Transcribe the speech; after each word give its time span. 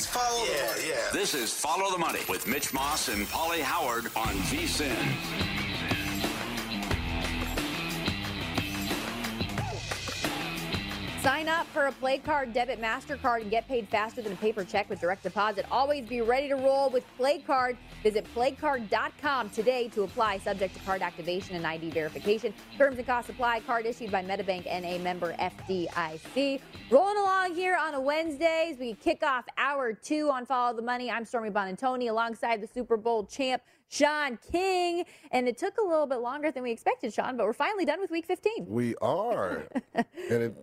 Always 0.00 0.08
say. 0.08 0.18
You 0.18 0.46
always 0.46 0.46
follow 0.46 0.46
the 0.46 0.52
money. 0.52 0.88
Yeah. 0.88 1.10
This 1.12 1.34
is 1.34 1.52
Follow 1.52 1.90
the 1.90 1.98
Money 1.98 2.20
with 2.28 2.46
Mitch 2.46 2.72
Moss 2.72 3.08
and 3.08 3.26
Pauly 3.26 3.60
Howard 3.60 4.06
on 4.16 4.34
VSIN. 4.48 5.59
Up 11.60 11.66
for 11.74 11.88
a 11.88 11.92
play 11.92 12.16
card 12.16 12.54
debit 12.54 12.80
MasterCard 12.80 13.42
and 13.42 13.50
get 13.50 13.68
paid 13.68 13.86
faster 13.86 14.22
than 14.22 14.32
a 14.32 14.36
paper 14.36 14.64
check 14.64 14.88
with 14.88 14.98
direct 14.98 15.22
deposit. 15.22 15.66
Always 15.70 16.08
be 16.08 16.22
ready 16.22 16.48
to 16.48 16.54
roll 16.54 16.88
with 16.88 17.04
play 17.18 17.40
card. 17.40 17.76
Visit 18.02 18.26
playcard.com 18.34 19.50
today 19.50 19.88
to 19.88 20.04
apply, 20.04 20.38
subject 20.38 20.72
to 20.72 20.80
card 20.80 21.02
activation 21.02 21.56
and 21.56 21.66
ID 21.66 21.90
verification. 21.90 22.54
Terms 22.78 22.96
and 22.96 23.06
costs 23.06 23.28
apply. 23.28 23.60
Card 23.60 23.84
issued 23.84 24.10
by 24.10 24.22
MetaBank 24.22 24.64
NA 24.64 24.96
member 25.04 25.34
FDIC. 25.34 26.62
Rolling 26.90 27.18
along 27.18 27.54
here 27.54 27.76
on 27.78 27.92
a 27.92 28.00
Wednesday 28.00 28.70
as 28.72 28.78
we 28.78 28.94
kick 28.94 29.22
off 29.22 29.44
hour 29.58 29.92
two 29.92 30.30
on 30.30 30.46
Follow 30.46 30.74
the 30.74 30.80
Money. 30.80 31.10
I'm 31.10 31.26
Stormy 31.26 31.50
Buonantony 31.50 32.08
alongside 32.08 32.62
the 32.62 32.68
Super 32.68 32.96
Bowl 32.96 33.26
champ. 33.26 33.62
Sean 33.88 34.38
King. 34.50 35.04
And 35.30 35.46
it 35.46 35.58
took 35.58 35.76
a 35.76 35.84
little 35.84 36.06
bit 36.06 36.20
longer 36.20 36.50
than 36.50 36.62
we 36.62 36.70
expected, 36.70 37.12
Sean, 37.12 37.36
but 37.36 37.44
we're 37.44 37.52
finally 37.52 37.84
done 37.84 38.00
with 38.00 38.10
week 38.10 38.24
15. 38.24 38.64
We 38.66 38.94
are. 39.02 39.66
and 39.94 40.06
it 40.30 40.56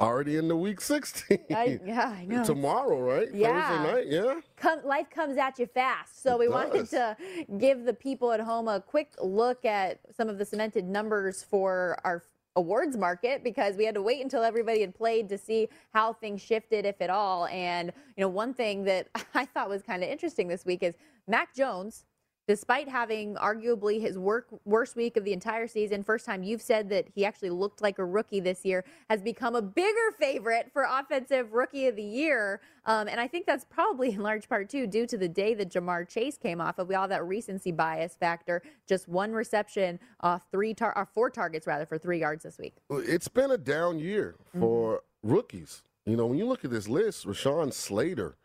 already 0.00 0.36
in 0.36 0.48
the 0.48 0.56
week 0.56 0.80
16. 0.80 1.38
I, 1.50 1.80
yeah, 1.84 2.14
I 2.18 2.24
know. 2.24 2.44
Tomorrow, 2.44 3.00
right? 3.00 3.28
Yeah. 3.32 3.68
Thursday 3.68 3.92
night, 3.92 4.06
yeah. 4.08 4.40
Come, 4.56 4.84
life 4.84 5.10
comes 5.10 5.36
at 5.36 5.58
you 5.58 5.66
fast. 5.66 6.22
So 6.22 6.34
It 6.34 6.38
we 6.40 6.48
wanted 6.48 6.88
to 6.90 7.16
give 7.58 7.84
the 7.84 7.94
people 7.94 8.32
at 8.32 8.40
home 8.40 8.68
a 8.68 8.80
quick 8.80 9.14
look 9.22 9.64
at 9.64 10.00
some 10.16 10.28
of 10.28 10.38
the 10.38 10.44
cemented 10.44 10.84
numbers 10.84 11.42
for 11.42 11.98
our 12.04 12.24
awards 12.56 12.96
market 12.96 13.44
because 13.44 13.76
we 13.76 13.84
had 13.84 13.94
to 13.94 14.02
wait 14.02 14.22
until 14.22 14.42
everybody 14.42 14.80
had 14.80 14.94
played 14.94 15.28
to 15.28 15.38
see 15.38 15.68
how 15.92 16.12
things 16.12 16.42
shifted, 16.42 16.84
if 16.84 17.00
at 17.00 17.10
all. 17.10 17.46
And, 17.46 17.92
you 18.16 18.22
know, 18.22 18.28
one 18.28 18.52
thing 18.54 18.84
that 18.84 19.08
I 19.34 19.44
thought 19.46 19.68
was 19.68 19.82
kind 19.82 20.02
of 20.02 20.08
interesting 20.10 20.48
this 20.48 20.64
week 20.64 20.82
is 20.82 20.94
Mac 21.26 21.54
Jones, 21.54 22.04
despite 22.48 22.88
having 22.88 23.34
arguably 23.34 24.00
his 24.00 24.18
work, 24.18 24.46
worst 24.64 24.96
week 24.96 25.18
of 25.18 25.24
the 25.24 25.34
entire 25.34 25.68
season, 25.68 26.02
first 26.02 26.24
time 26.24 26.42
you've 26.42 26.62
said 26.62 26.88
that 26.88 27.06
he 27.14 27.26
actually 27.26 27.50
looked 27.50 27.82
like 27.82 27.98
a 27.98 28.04
rookie 28.04 28.40
this 28.40 28.64
year, 28.64 28.84
has 29.10 29.20
become 29.20 29.54
a 29.54 29.60
bigger 29.60 30.10
favorite 30.18 30.70
for 30.72 30.86
Offensive 30.88 31.52
Rookie 31.52 31.86
of 31.86 31.94
the 31.94 32.02
Year. 32.02 32.62
Um, 32.86 33.06
and 33.06 33.20
I 33.20 33.28
think 33.28 33.44
that's 33.44 33.66
probably 33.66 34.12
in 34.12 34.22
large 34.22 34.48
part 34.48 34.70
too 34.70 34.86
due 34.86 35.06
to 35.06 35.18
the 35.18 35.28
day 35.28 35.52
that 35.54 35.70
Ja'Marr 35.70 36.08
Chase 36.08 36.38
came 36.38 36.58
off 36.58 36.78
of. 36.78 36.88
We 36.88 36.94
all 36.94 37.06
that 37.08 37.24
recency 37.26 37.70
bias 37.70 38.16
factor. 38.18 38.62
Just 38.86 39.08
one 39.08 39.32
reception 39.32 40.00
off 40.20 40.46
three, 40.50 40.72
tar- 40.72 40.96
or 40.96 41.04
four 41.04 41.28
targets 41.28 41.66
rather 41.66 41.84
for 41.84 41.98
three 41.98 42.18
yards 42.18 42.44
this 42.44 42.56
week. 42.56 42.76
It's 42.90 43.28
been 43.28 43.50
a 43.50 43.58
down 43.58 43.98
year 43.98 44.36
for 44.58 45.02
rookies. 45.22 45.82
You 46.06 46.16
know, 46.16 46.24
when 46.24 46.38
you 46.38 46.46
look 46.46 46.64
at 46.64 46.70
this 46.70 46.88
list, 46.88 47.26
Rashawn 47.26 47.74
Slater, 47.74 48.36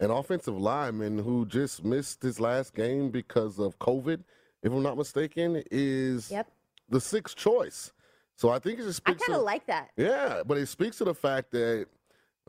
an 0.00 0.10
offensive 0.10 0.56
lineman 0.58 1.18
who 1.18 1.46
just 1.46 1.84
missed 1.84 2.22
his 2.22 2.38
last 2.40 2.74
game 2.74 3.10
because 3.10 3.58
of 3.58 3.78
COVID, 3.78 4.22
if 4.62 4.72
I'm 4.72 4.82
not 4.82 4.96
mistaken, 4.96 5.62
is 5.70 6.30
Yep. 6.30 6.50
the 6.88 7.00
sixth 7.00 7.36
choice. 7.36 7.92
So 8.36 8.50
I 8.50 8.58
think 8.58 8.78
it 8.78 8.82
just 8.82 9.00
I 9.06 9.14
kind 9.14 9.34
of 9.38 9.42
like 9.42 9.66
that. 9.66 9.90
Yeah, 9.96 10.42
but 10.44 10.58
it 10.58 10.66
speaks 10.66 10.98
to 10.98 11.04
the 11.04 11.14
fact 11.14 11.50
that 11.52 11.86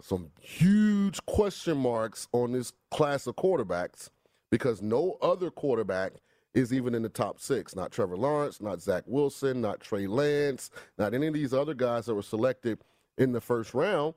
some 0.01 0.31
huge 0.41 1.25
question 1.25 1.77
marks 1.77 2.27
on 2.33 2.51
this 2.51 2.73
class 2.91 3.25
of 3.27 3.35
quarterbacks 3.37 4.09
because 4.51 4.81
no 4.81 5.17
other 5.21 5.49
quarterback 5.49 6.13
is 6.53 6.73
even 6.73 6.93
in 6.93 7.03
the 7.03 7.09
top 7.09 7.39
six. 7.39 7.75
Not 7.75 7.91
Trevor 7.91 8.17
Lawrence, 8.17 8.61
not 8.61 8.81
Zach 8.81 9.03
Wilson, 9.07 9.61
not 9.61 9.79
Trey 9.79 10.07
Lance, 10.07 10.69
not 10.97 11.13
any 11.13 11.27
of 11.27 11.33
these 11.33 11.53
other 11.53 11.73
guys 11.73 12.05
that 12.07 12.15
were 12.15 12.21
selected 12.21 12.79
in 13.17 13.31
the 13.31 13.41
first 13.41 13.73
round. 13.73 14.13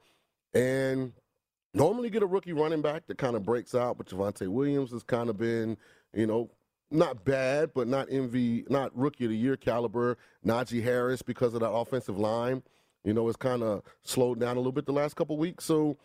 And 0.54 1.12
normally 1.74 2.08
you 2.08 2.10
get 2.10 2.22
a 2.22 2.26
rookie 2.26 2.52
running 2.52 2.82
back 2.82 3.06
that 3.06 3.18
kind 3.18 3.36
of 3.36 3.44
breaks 3.44 3.74
out, 3.74 3.98
but 3.98 4.06
Javonte 4.06 4.48
Williams 4.48 4.90
has 4.92 5.02
kind 5.02 5.30
of 5.30 5.36
been, 5.38 5.76
you 6.14 6.26
know, 6.26 6.50
not 6.90 7.24
bad, 7.24 7.70
but 7.74 7.86
not 7.86 8.08
MV, 8.08 8.68
not 8.68 8.96
rookie 8.96 9.24
of 9.24 9.30
the 9.30 9.36
year 9.36 9.56
caliber. 9.56 10.18
Najee 10.44 10.82
Harris, 10.82 11.22
because 11.22 11.54
of 11.54 11.60
that 11.60 11.70
offensive 11.70 12.18
line, 12.18 12.62
you 13.04 13.14
know, 13.14 13.28
it's 13.28 13.36
kind 13.36 13.62
of 13.62 13.82
slowed 14.02 14.40
down 14.40 14.56
a 14.56 14.60
little 14.60 14.72
bit 14.72 14.86
the 14.86 14.92
last 14.92 15.14
couple 15.14 15.36
weeks. 15.36 15.64
So 15.64 15.96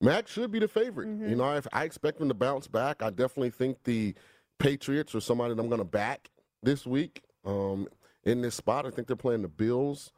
Mac 0.00 0.28
should 0.28 0.52
be 0.52 0.60
the 0.60 0.68
favorite. 0.68 1.08
You 1.28 1.36
know, 1.36 1.44
I, 1.44 1.60
I 1.72 1.84
expect 1.84 2.20
him 2.20 2.28
to 2.28 2.34
bounce 2.34 2.68
back. 2.68 3.02
I 3.02 3.10
definitely 3.10 3.50
think 3.50 3.82
the 3.84 4.14
Patriots 4.58 5.14
are 5.14 5.20
somebody 5.20 5.54
that 5.54 5.60
I'm 5.60 5.68
going 5.68 5.80
to 5.80 5.84
back 5.84 6.30
this 6.62 6.86
week 6.86 7.22
um, 7.44 7.88
in 8.24 8.40
this 8.40 8.54
spot. 8.54 8.86
I 8.86 8.90
think 8.90 9.08
they're 9.08 9.16
playing 9.16 9.42
the 9.42 9.48
Bills, 9.48 10.12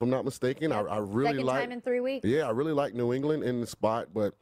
I'm 0.00 0.10
not 0.10 0.24
mistaken. 0.24 0.72
I, 0.72 0.80
I 0.80 0.98
really 0.98 1.32
Second 1.32 1.46
like. 1.46 1.60
time 1.60 1.72
in 1.72 1.80
three 1.80 2.00
weeks. 2.00 2.26
Yeah, 2.26 2.46
I 2.46 2.50
really 2.50 2.72
like 2.72 2.94
New 2.94 3.12
England 3.12 3.44
in 3.44 3.60
the 3.60 3.66
spot, 3.66 4.08
but 4.14 4.34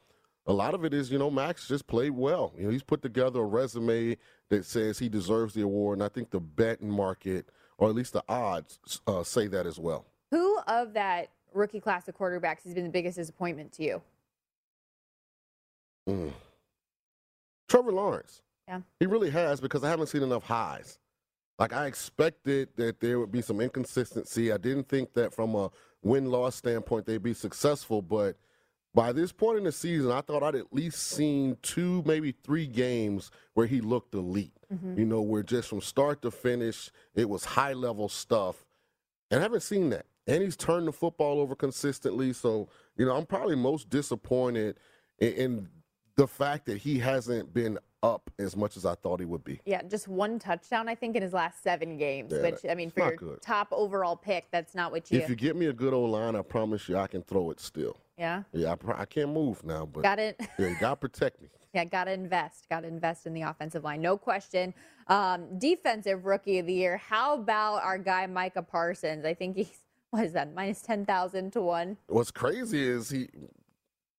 a 0.46 0.52
lot 0.52 0.72
of 0.74 0.84
it 0.84 0.94
is, 0.94 1.10
you 1.10 1.18
know, 1.18 1.30
Max 1.30 1.66
just 1.66 1.86
played 1.86 2.12
well. 2.12 2.54
You 2.56 2.64
know, 2.64 2.70
he's 2.70 2.82
put 2.82 3.02
together 3.02 3.40
a 3.40 3.44
resume 3.44 4.16
that 4.50 4.64
says 4.64 4.98
he 4.98 5.08
deserves 5.08 5.54
the 5.54 5.62
award, 5.62 5.98
and 5.98 6.04
I 6.04 6.08
think 6.08 6.30
the 6.30 6.40
betting 6.40 6.90
market, 6.90 7.48
or 7.76 7.88
at 7.88 7.94
least 7.94 8.12
the 8.12 8.24
odds, 8.28 8.78
uh, 9.06 9.22
say 9.24 9.48
that 9.48 9.66
as 9.66 9.78
well. 9.78 10.06
Who 10.30 10.58
of 10.68 10.94
that 10.94 11.30
rookie 11.52 11.80
class 11.80 12.06
of 12.08 12.16
quarterbacks 12.16 12.62
has 12.64 12.74
been 12.74 12.84
the 12.84 12.90
biggest 12.90 13.16
disappointment 13.16 13.72
to 13.72 13.82
you? 13.82 14.02
Mm. 16.08 16.32
Trevor 17.68 17.92
Lawrence. 17.92 18.42
Yeah. 18.66 18.80
He 19.00 19.06
really 19.06 19.30
has 19.30 19.60
because 19.60 19.82
I 19.82 19.90
haven't 19.90 20.06
seen 20.06 20.22
enough 20.22 20.44
highs. 20.44 20.98
Like 21.58 21.72
I 21.72 21.86
expected 21.86 22.68
that 22.76 23.00
there 23.00 23.18
would 23.18 23.32
be 23.32 23.42
some 23.42 23.60
inconsistency. 23.60 24.52
I 24.52 24.58
didn't 24.58 24.88
think 24.88 25.14
that 25.14 25.34
from 25.34 25.54
a 25.54 25.70
win 26.02 26.30
loss 26.30 26.56
standpoint 26.56 27.06
they'd 27.06 27.22
be 27.22 27.34
successful, 27.34 28.00
but 28.00 28.36
by 28.94 29.12
this 29.12 29.32
point 29.32 29.58
in 29.58 29.64
the 29.64 29.72
season, 29.72 30.10
I 30.10 30.22
thought 30.22 30.42
I'd 30.42 30.54
at 30.54 30.72
least 30.72 30.98
seen 31.02 31.56
two, 31.62 32.02
maybe 32.06 32.32
three 32.32 32.66
games 32.66 33.30
where 33.54 33.66
he 33.66 33.80
looked 33.80 34.14
elite. 34.14 34.58
Mm-hmm. 34.72 34.98
You 34.98 35.04
know, 35.04 35.20
where 35.20 35.42
just 35.42 35.68
from 35.68 35.80
start 35.80 36.22
to 36.22 36.30
finish, 36.30 36.90
it 37.14 37.28
was 37.28 37.44
high 37.44 37.74
level 37.74 38.08
stuff. 38.08 38.64
And 39.30 39.40
I 39.40 39.42
haven't 39.42 39.62
seen 39.62 39.90
that. 39.90 40.06
And 40.26 40.42
he's 40.42 40.56
turned 40.56 40.88
the 40.88 40.92
football 40.92 41.40
over 41.40 41.54
consistently. 41.54 42.32
So, 42.32 42.68
you 42.96 43.06
know, 43.06 43.16
I'm 43.16 43.26
probably 43.26 43.56
most 43.56 43.88
disappointed 43.88 44.76
in, 45.18 45.32
in 45.32 45.68
the 46.16 46.26
fact 46.26 46.66
that 46.66 46.78
he 46.78 46.98
hasn't 46.98 47.54
been 47.54 47.78
up 48.02 48.30
as 48.38 48.56
much 48.56 48.76
as 48.76 48.84
I 48.86 48.94
thought 48.94 49.20
he 49.20 49.26
would 49.26 49.44
be. 49.44 49.60
Yeah, 49.64 49.82
just 49.82 50.08
one 50.08 50.38
touchdown, 50.38 50.88
I 50.88 50.94
think, 50.94 51.16
in 51.16 51.22
his 51.22 51.32
last 51.32 51.62
seven 51.62 51.96
games. 51.96 52.32
Yeah, 52.32 52.42
which 52.42 52.60
I 52.68 52.74
mean, 52.74 52.90
for 52.90 53.00
your 53.00 53.16
good. 53.16 53.42
top 53.42 53.68
overall 53.72 54.16
pick, 54.16 54.46
that's 54.50 54.74
not 54.74 54.92
what 54.92 55.10
you. 55.10 55.18
If 55.18 55.28
you 55.28 55.36
get 55.36 55.56
me 55.56 55.66
a 55.66 55.72
good 55.72 55.92
old 55.92 56.10
line, 56.10 56.36
I 56.36 56.42
promise 56.42 56.88
you 56.88 56.96
I 56.96 57.06
can 57.06 57.22
throw 57.22 57.50
it 57.50 57.60
still. 57.60 57.96
yeah, 58.16 58.42
Yeah, 58.52 58.72
I, 58.72 58.74
pro- 58.76 58.96
I 58.96 59.04
can't 59.04 59.30
move 59.32 59.64
now, 59.64 59.86
but 59.86 60.02
got 60.02 60.18
it. 60.18 60.36
yeah, 60.58 60.68
you 60.68 60.76
got 60.80 60.90
to 60.90 60.96
protect 60.96 61.42
me. 61.42 61.48
Yeah, 61.74 61.84
got 61.84 62.04
to 62.04 62.12
invest. 62.12 62.68
Got 62.68 62.80
to 62.80 62.88
invest 62.88 63.26
in 63.26 63.34
the 63.34 63.42
offensive 63.42 63.84
line. 63.84 64.00
No 64.00 64.16
question. 64.16 64.72
Um, 65.08 65.58
defensive 65.58 66.24
rookie 66.24 66.58
of 66.58 66.66
the 66.66 66.72
year. 66.72 66.96
How 66.96 67.34
about 67.34 67.82
our 67.82 67.98
guy 67.98 68.26
Micah 68.26 68.62
Parsons? 68.62 69.24
I 69.24 69.34
think 69.34 69.56
he's 69.56 69.70
what 70.10 70.24
is 70.24 70.32
that 70.32 70.54
minus 70.54 70.80
ten 70.80 71.04
thousand 71.04 71.52
to 71.52 71.60
one. 71.60 71.98
What's 72.06 72.30
crazy 72.30 72.82
is 72.88 73.10
he 73.10 73.28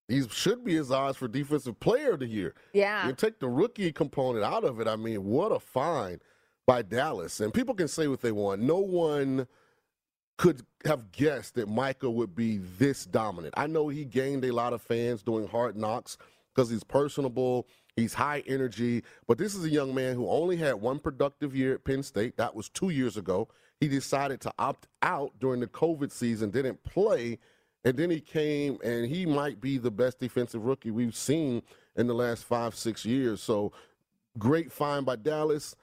he 0.09 0.27
should 0.29 0.65
be 0.65 0.75
his 0.75 0.91
odds 0.91 1.19
for 1.19 1.29
defensive 1.29 1.79
player 1.79 2.13
of 2.13 2.21
the 2.21 2.27
year. 2.27 2.55
Yeah. 2.73 3.07
You 3.07 3.13
take 3.13 3.39
the 3.39 3.49
rookie 3.49 3.93
component 3.93 4.45
out 4.45 4.65
of 4.65 4.81
it. 4.81 4.89
I 4.89 4.97
mean, 4.97 5.25
what 5.25 5.53
a 5.53 5.61
find 5.61 6.21
by 6.67 6.83
Dallas. 6.83 7.41
And 7.41 7.53
people 7.53 7.75
can 7.75 7.89
say 7.89 8.09
what 8.09 8.23
they 8.23 8.33
want. 8.33 8.63
No 8.63 8.79
one 8.79 9.47
could 10.39 10.63
have 10.85 11.13
guessed 11.13 11.57
that 11.57 11.69
Micah 11.69 12.11
would 12.11 12.35
be 12.35 12.59
this 12.79 13.05
dominant. 13.05 13.55
I 13.57 13.67
know 13.67 13.89
he 13.89 14.05
gained 14.05 14.45
a 14.45 14.53
lot 14.53 14.73
of 14.73 14.81
fans 14.81 15.23
doing 15.23 15.47
hard 15.47 15.77
knocks 15.77 16.17
because 16.55 16.71
he's 16.71 16.85
personable, 16.85 17.67
he's 17.97 18.15
high 18.15 18.43
energy, 18.47 19.03
but 19.27 19.37
this 19.37 19.55
is 19.55 19.65
a 19.65 19.69
young 19.69 19.95
man 19.95 20.15
who 20.17 20.29
only 20.29 20.57
had 20.57 20.75
one 20.75 21.01
productive 21.01 21.55
year 21.55 21.75
at 21.75 21.85
Penn 21.85 22.03
State. 22.03 22.37
That 22.37 22.55
was 22.55 22.69
two 22.69 22.91
years 22.91 23.17
ago. 23.17 23.49
He 23.81 23.89
decided 23.89 24.41
to 24.43 24.53
opt 24.59 24.87
out 25.03 25.33
during 25.39 25.61
the 25.61 25.67
COVID 25.67 26.11
season, 26.11 26.51
didn't 26.51 26.83
play, 26.83 27.39
and 27.85 27.97
then 27.97 28.11
he 28.11 28.21
came 28.21 28.79
and 28.83 29.07
he 29.07 29.27
might 29.27 29.61
be 29.61 29.79
the 29.79 29.91
best 29.91 30.19
defensive 30.19 30.65
rookie 30.65 30.91
we've 30.91 31.17
seen 31.17 31.63
in 31.97 32.07
the 32.07 32.15
last 32.15 32.45
five, 32.45 32.75
six 32.75 33.05
years. 33.05 33.43
So 33.43 33.73
great 34.39 34.73
find 34.73 35.05
by 35.07 35.17
Dallas. 35.17 35.75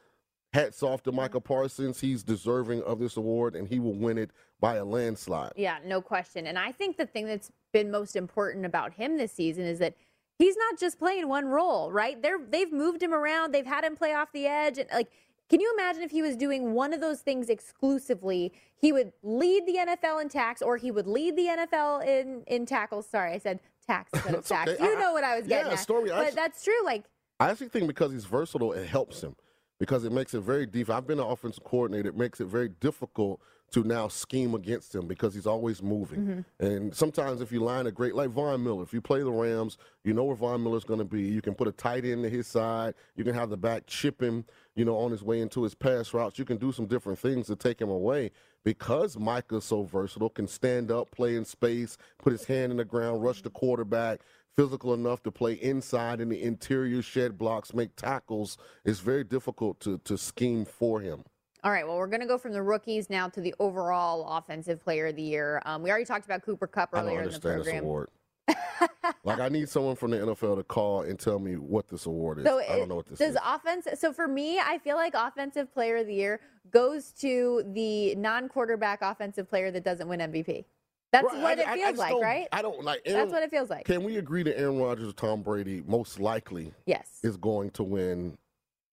Hats 0.53 0.81
off 0.83 1.03
to 1.03 1.11
Michael 1.11 1.41
Parsons. 1.41 1.99
He's 1.99 2.23
deserving 2.23 2.81
of 2.83 2.99
this 2.99 3.17
award, 3.17 3.55
and 3.55 3.67
he 3.67 3.79
will 3.79 3.93
win 3.93 4.17
it 4.17 4.31
by 4.61 4.75
a 4.75 4.85
landslide. 4.85 5.51
Yeah, 5.57 5.79
no 5.85 6.01
question. 6.01 6.47
And 6.47 6.57
I 6.57 6.71
think 6.71 6.95
the 6.95 7.05
thing 7.05 7.25
that's 7.25 7.51
been 7.73 7.91
most 7.91 8.15
important 8.15 8.65
about 8.65 8.93
him 8.93 9.17
this 9.17 9.33
season 9.33 9.65
is 9.65 9.79
that 9.79 9.95
he's 10.39 10.55
not 10.55 10.79
just 10.79 10.97
playing 10.97 11.27
one 11.27 11.45
role, 11.45 11.91
right? 11.91 12.21
They're 12.21 12.39
they've 12.39 12.71
moved 12.71 13.03
him 13.03 13.13
around. 13.13 13.53
They've 13.53 13.65
had 13.65 13.83
him 13.83 13.97
play 13.97 14.13
off 14.13 14.31
the 14.31 14.47
edge 14.47 14.77
and 14.77 14.87
like 14.93 15.11
can 15.49 15.59
you 15.59 15.73
imagine 15.77 16.01
if 16.03 16.11
he 16.11 16.21
was 16.21 16.35
doing 16.35 16.73
one 16.73 16.93
of 16.93 17.01
those 17.01 17.21
things 17.21 17.49
exclusively? 17.49 18.53
He 18.75 18.91
would 18.91 19.11
lead 19.23 19.65
the 19.65 19.75
NFL 19.77 20.21
in 20.21 20.29
tax 20.29 20.61
or 20.61 20.77
he 20.77 20.91
would 20.91 21.07
lead 21.07 21.35
the 21.35 21.45
NFL 21.47 22.05
in 22.05 22.43
in 22.47 22.65
tackles. 22.65 23.07
Sorry, 23.07 23.31
I 23.31 23.37
said 23.37 23.59
tax 23.85 24.11
instead 24.15 24.35
of 24.35 24.45
tax. 24.45 24.71
okay. 24.71 24.83
You 24.83 24.97
I- 24.97 25.01
know 25.01 25.13
what 25.13 25.23
I 25.23 25.37
was 25.39 25.47
yeah, 25.47 25.57
getting 25.59 25.73
at. 25.73 25.79
story, 25.79 26.09
but 26.09 26.19
actually- 26.19 26.35
that's 26.35 26.63
true 26.63 26.83
like 26.83 27.05
I 27.39 27.49
actually 27.49 27.67
think 27.69 27.87
because 27.87 28.11
he's 28.13 28.25
versatile, 28.25 28.71
it 28.73 28.87
helps 28.87 29.21
him 29.21 29.35
because 29.79 30.05
it 30.05 30.11
makes 30.13 30.33
it 30.33 30.39
very 30.39 30.65
deep. 30.65 30.89
I've 30.89 31.05
been 31.05 31.19
an 31.19 31.25
offensive 31.25 31.63
coordinator. 31.65 32.07
It 32.09 32.15
makes 32.17 32.39
it 32.39 32.45
very 32.45 32.69
difficult 32.69 33.41
to 33.71 33.83
now 33.83 34.07
scheme 34.07 34.53
against 34.53 34.93
him 34.93 35.07
because 35.07 35.33
he's 35.33 35.47
always 35.47 35.81
moving. 35.81 36.19
Mm-hmm. 36.19 36.65
And 36.65 36.95
sometimes 36.95 37.41
if 37.41 37.51
you 37.51 37.59
line 37.59 37.87
a 37.87 37.91
great, 37.91 38.15
like 38.15 38.29
Von 38.29 38.63
Miller, 38.63 38.83
if 38.83 38.93
you 38.93 39.01
play 39.01 39.21
the 39.21 39.31
Rams, 39.31 39.77
you 40.03 40.13
know 40.13 40.23
where 40.23 40.35
Von 40.35 40.63
Miller's 40.63 40.83
going 40.83 40.99
to 40.99 41.05
be. 41.05 41.23
You 41.23 41.41
can 41.41 41.55
put 41.55 41.67
a 41.67 41.71
tight 41.71 42.05
end 42.05 42.23
to 42.23 42.29
his 42.29 42.47
side. 42.47 42.93
You 43.15 43.23
can 43.23 43.33
have 43.33 43.49
the 43.49 43.57
back 43.57 43.85
chip 43.87 44.21
him, 44.21 44.45
you 44.75 44.85
know, 44.85 44.97
on 44.97 45.11
his 45.11 45.23
way 45.23 45.41
into 45.41 45.63
his 45.63 45.75
pass 45.75 46.13
routes. 46.13 46.39
You 46.39 46.45
can 46.45 46.57
do 46.57 46.71
some 46.71 46.85
different 46.85 47.19
things 47.19 47.47
to 47.47 47.55
take 47.55 47.81
him 47.81 47.89
away 47.89 48.31
because 48.63 49.17
Micah's 49.17 49.65
so 49.65 49.83
versatile, 49.83 50.29
can 50.29 50.47
stand 50.47 50.91
up, 50.91 51.11
play 51.11 51.35
in 51.35 51.45
space, 51.45 51.97
put 52.17 52.31
his 52.31 52.45
hand 52.45 52.71
in 52.71 52.77
the 52.77 52.85
ground, 52.85 53.23
rush 53.23 53.41
the 53.41 53.49
quarterback, 53.49 54.21
physical 54.55 54.93
enough 54.93 55.21
to 55.23 55.31
play 55.31 55.53
inside 55.53 56.21
in 56.21 56.29
the 56.29 56.41
interior, 56.41 57.01
shed 57.01 57.37
blocks, 57.37 57.73
make 57.73 57.95
tackles. 57.95 58.57
It's 58.83 58.99
very 58.99 59.23
difficult 59.23 59.79
to, 59.81 59.99
to 59.99 60.17
scheme 60.17 60.65
for 60.65 61.01
him. 61.01 61.23
All 61.65 61.71
right, 61.71 61.85
well, 61.85 61.97
we're 61.97 62.05
going 62.07 62.21
to 62.21 62.27
go 62.27 62.37
from 62.37 62.53
the 62.53 62.61
rookies 62.61 63.09
now 63.09 63.27
to 63.29 63.41
the 63.41 63.53
overall 63.59 64.37
offensive 64.37 64.79
player 64.83 65.07
of 65.07 65.15
the 65.15 65.23
year. 65.23 65.63
Um, 65.65 65.81
we 65.81 65.89
already 65.89 66.05
talked 66.05 66.25
about 66.25 66.43
Cooper 66.43 66.67
Kupp 66.67 66.89
I 66.93 66.99
earlier 66.99 67.21
in 67.23 67.29
the 67.29 67.35
understand 67.35 67.59
this 67.59 67.63
program. 67.65 67.83
award. 67.83 68.09
like 69.23 69.39
I 69.39 69.49
need 69.49 69.67
someone 69.67 69.95
from 69.95 70.11
the 70.11 70.17
NFL 70.17 70.57
to 70.57 70.63
call 70.63 71.01
and 71.01 71.17
tell 71.19 71.39
me 71.39 71.55
what 71.55 71.87
this 71.87 72.05
award 72.05 72.37
is. 72.37 72.45
So 72.45 72.59
I 72.59 72.77
don't 72.77 72.87
know 72.89 72.95
what 72.97 73.07
this 73.07 73.17
does 73.17 73.31
is. 73.31 73.37
offense. 73.43 73.87
So 73.99 74.13
for 74.13 74.27
me, 74.27 74.59
I 74.59 74.77
feel 74.77 74.95
like 74.95 75.15
offensive 75.15 75.73
player 75.73 75.97
of 75.97 76.05
the 76.05 76.13
year 76.13 76.39
goes 76.69 77.11
to 77.13 77.63
the 77.73 78.13
non-quarterback 78.13 78.99
offensive 79.01 79.49
player 79.49 79.71
that 79.71 79.83
doesn't 79.83 80.07
win 80.07 80.19
MVP. 80.19 80.65
That's 81.11 81.25
Right, 81.33 81.41
what 81.41 81.57
I- 81.59 81.61
it 81.63 81.67
I- 81.67 81.71
I 81.71 81.77
feels 81.77 81.97
like, 81.97 82.15
right? 82.21 82.47
I 82.51 82.61
don't 82.61 82.83
like. 82.83 83.01
Aaron, 83.05 83.21
That's 83.21 83.33
what 83.33 83.41
it 83.41 83.49
feels 83.49 83.71
like. 83.71 83.85
Can 83.85 84.03
we 84.03 84.17
agree 84.17 84.43
that 84.43 84.59
Aaron 84.59 84.79
Rodgers 84.79 85.09
or 85.09 85.13
Tom 85.13 85.41
Brady 85.41 85.81
most 85.87 86.19
likely 86.19 86.73
Yes. 86.85 87.19
is 87.23 87.37
going 87.37 87.71
to 87.71 87.83
win 87.83 88.37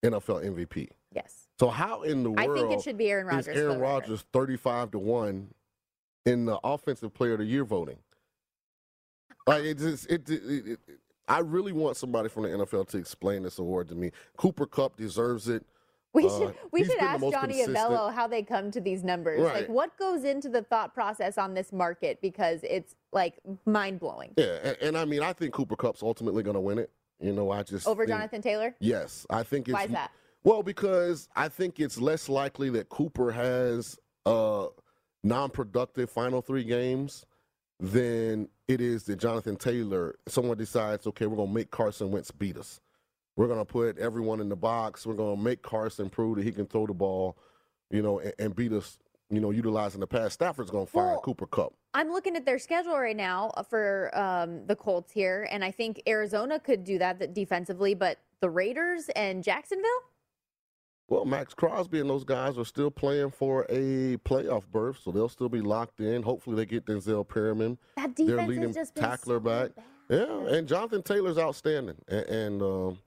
NFL 0.03 0.39
MVP? 0.43 0.89
Yes. 1.15 1.42
So 1.63 1.69
how 1.69 2.03
in 2.03 2.25
the 2.25 2.31
world 2.33 2.51
I 2.51 2.53
think 2.53 2.73
it 2.73 2.83
should 2.83 2.99
be 2.99 3.09
Aaron 3.09 3.29
Rodgers. 3.29 3.47
is 3.47 3.63
Aaron. 3.63 3.79
Rodgers 3.79 4.25
thirty-five 4.33 4.91
to 4.91 4.99
one 4.99 5.55
in 6.27 6.45
the 6.45 6.59
offensive 6.65 7.15
player 7.15 7.35
of 7.35 7.39
the 7.39 7.45
year 7.45 7.65
voting? 7.65 7.99
Like 9.47 9.63
it 9.63 9.79
just 9.79 10.11
it, 10.11 10.29
it, 10.29 10.43
it, 10.45 10.67
it 10.67 10.79
I 11.29 11.39
really 11.39 11.71
want 11.71 11.97
somebody 11.97 12.29
from 12.29 12.43
the 12.43 12.49
NFL 12.49 12.89
to 12.89 12.99
explain 12.99 13.45
this 13.45 13.61
award 13.61 13.89
to 13.91 13.95
me. 13.95 14.11
Cooper 14.37 14.67
Kupp 14.67 14.97
deserves 14.97 15.49
it. 15.49 15.65
We 16.13 16.27
Uh, 16.27 16.37
should 16.37 16.55
we 16.73 16.83
should 16.83 16.99
ask 16.99 17.21
Johnny 17.21 17.55
consistent. 17.55 17.77
Avello 17.77 18.13
how 18.13 18.27
they 18.27 18.43
come 18.43 18.73
to 18.73 18.81
these 18.81 19.05
numbers. 19.05 19.41
Like 19.41 19.69
what 19.69 19.97
goes 19.99 20.25
into 20.25 20.49
the 20.49 20.63
thought 20.63 20.93
process 20.95 21.39
on 21.39 21.55
this 21.55 21.73
market 21.73 22.21
because 22.21 22.59
it's 22.65 22.97
like 23.13 23.39
mind 23.67 24.01
blowing. 24.01 24.35
Yeah, 24.37 24.59
and, 24.65 24.77
and 24.83 24.99
I 24.99 25.05
mean 25.05 25.23
I 25.23 25.33
think 25.33 25.55
Cooper 25.55 25.77
Kupp's 25.77 26.03
ultimately 26.03 26.43
going 26.43 26.55
to 26.57 26.61
win 26.61 26.81
it. 26.81 26.91
You 27.21 27.33
know, 27.33 27.53
I 27.53 27.63
just 27.63 27.87
Over 27.87 28.05
think- 28.05 28.19
Jonathan 28.19 28.43
Taylor? 28.43 28.75
Yes, 28.81 29.25
I 29.31 29.45
think 29.45 29.69
it's 29.69 29.75
Why 29.75 29.85
is 29.85 29.93
that? 29.93 30.11
Well, 30.45 30.63
because 30.63 31.29
I 31.37 31.49
think 31.49 31.79
it's 31.79 32.01
less 32.01 32.29
likely 32.29 32.71
that 32.71 32.89
Cooper 32.89 33.31
has 33.31 33.99
uh, 34.27 34.67
non-productive 35.23 36.11
final 36.11 36.43
three 36.43 36.65
games 36.65 37.25
than 37.79 38.49
it 38.69 38.81
is 38.81 39.05
that 39.05 39.17
Jonathan 39.17 39.57
Taylor. 39.57 40.17
Someone 40.27 40.57
decides, 40.57 41.07
okay, 41.07 41.27
we're 41.27 41.37
gonna 41.37 41.53
make 41.53 41.71
Carson 41.71 42.11
Wentz 42.11 42.31
beat 42.31 42.57
us. 42.57 42.81
We're 43.37 43.49
gonna 43.49 43.65
put 43.65 43.99
everyone 43.99 44.41
in 44.41 44.49
the 44.49 44.57
box. 44.57 45.07
We're 45.07 45.15
gonna 45.15 45.41
make 45.41 45.63
Carson 45.63 46.11
prove 46.11 46.37
that 46.37 46.45
he 46.45 46.53
can 46.53 46.67
throw 46.67 46.87
the 46.87 46.95
ball, 46.95 47.37
you 47.91 48.03
know, 48.03 48.19
and, 48.21 48.33
and 48.39 48.57
beat 48.57 48.73
us. 48.73 48.99
You 49.31 49.41
know, 49.41 49.51
utilizing 49.51 50.01
the 50.01 50.07
pass. 50.07 50.35
Stafford's 50.35 50.71
gonna 50.71 50.85
find 50.85 51.07
Well, 51.07 51.21
Cooper 51.21 51.47
Kupp. 51.47 51.73
I'm 51.95 52.11
looking 52.11 52.37
at 52.37 52.45
their 52.45 52.59
schedule 52.59 52.99
right 52.99 53.17
now 53.17 53.51
uh, 53.57 53.63
for 53.63 54.11
um, 54.13 54.67
the 54.67 54.77
Colts 54.77 55.11
here, 55.11 55.49
and 55.51 55.65
I 55.65 55.71
think 55.71 56.03
Arizona 56.07 56.61
could 56.61 56.85
do 56.85 56.99
that 56.99 57.33
defensively, 57.33 57.95
but 57.95 58.19
the 58.41 58.51
Raiders 58.51 59.09
and 59.17 59.43
Jacksonville. 59.43 59.89
Well, 61.13 61.27
Maxx 61.27 61.53
Crosby 61.53 62.01
and 62.01 62.09
those 62.09 62.25
guys 62.25 62.57
are 62.57 62.65
still 62.65 62.91
playing 62.91 63.33
for 63.33 63.67
a 63.69 64.17
playoff 64.25 64.63
berth, 64.73 64.97
so 65.05 65.11
they'll 65.11 65.29
still 65.29 65.51
be 65.51 65.61
locked 65.61 66.01
in. 66.01 66.23
Hopefully, 66.23 66.57
they 66.57 66.65
get 66.65 66.87
Denzel 66.87 67.29
Perryman. 67.29 67.77
That 67.97 68.17
their 68.17 68.47
leading 68.47 68.73
just 68.73 68.95
tackler 68.95 69.37
so 69.37 69.41
back. 69.41 69.77
bad. 69.77 69.85
Yeah, 70.09 70.57
and 70.57 70.67
Jonathan 70.67 71.03
Taylor's 71.03 71.37
outstanding. 71.37 71.97
And, 72.09 72.25
and 72.29 72.63
um, 72.63 72.99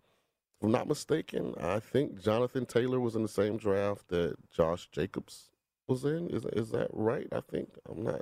if 0.60 0.66
I'm 0.66 0.72
not 0.72 0.88
mistaken, 0.88 1.56
I 1.60 1.80
think 1.80 2.22
Jonathan 2.22 2.68
Taylor 2.68 3.00
was 3.00 3.16
in 3.16 3.24
the 3.24 3.28
same 3.28 3.58
draft 3.58 4.08
that 4.10 4.36
Josh 4.52 4.88
Jacobs 4.92 5.50
was 5.88 6.06
in. 6.06 6.30
Is 6.30 6.46
is 6.54 6.70
that 6.74 6.90
right? 6.94 7.28
I 7.32 7.42
think 7.42 7.70
I'm 7.90 8.04
not. 8.04 8.22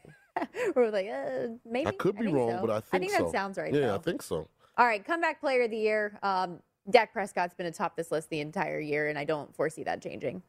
We're 0.74 0.88
like, 0.88 1.08
uh, 1.10 1.48
maybe. 1.66 1.86
I 1.86 1.92
could 1.92 2.16
be 2.16 2.28
wrong, 2.28 2.52
so. 2.52 2.66
but 2.66 2.70
I 2.70 2.80
think 2.80 2.94
I 2.94 2.98
think 2.98 3.12
so. 3.12 3.24
that 3.24 3.32
sounds 3.32 3.58
right. 3.58 3.74
Yeah, 3.74 3.88
though. 3.88 3.94
I 3.96 3.98
think 3.98 4.22
so. 4.22 4.48
All 4.78 4.86
right, 4.86 5.04
comeback 5.04 5.38
player 5.38 5.64
of 5.64 5.70
the 5.70 5.76
year. 5.76 6.18
Um, 6.22 6.60
Dak 6.90 7.12
Prescott's 7.12 7.54
been 7.54 7.66
atop 7.66 7.96
this 7.96 8.10
list 8.10 8.30
the 8.30 8.40
entire 8.40 8.80
year, 8.80 9.08
and 9.08 9.18
I 9.18 9.24
don't 9.24 9.54
foresee 9.54 9.84
that 9.84 10.02
changing. 10.02 10.42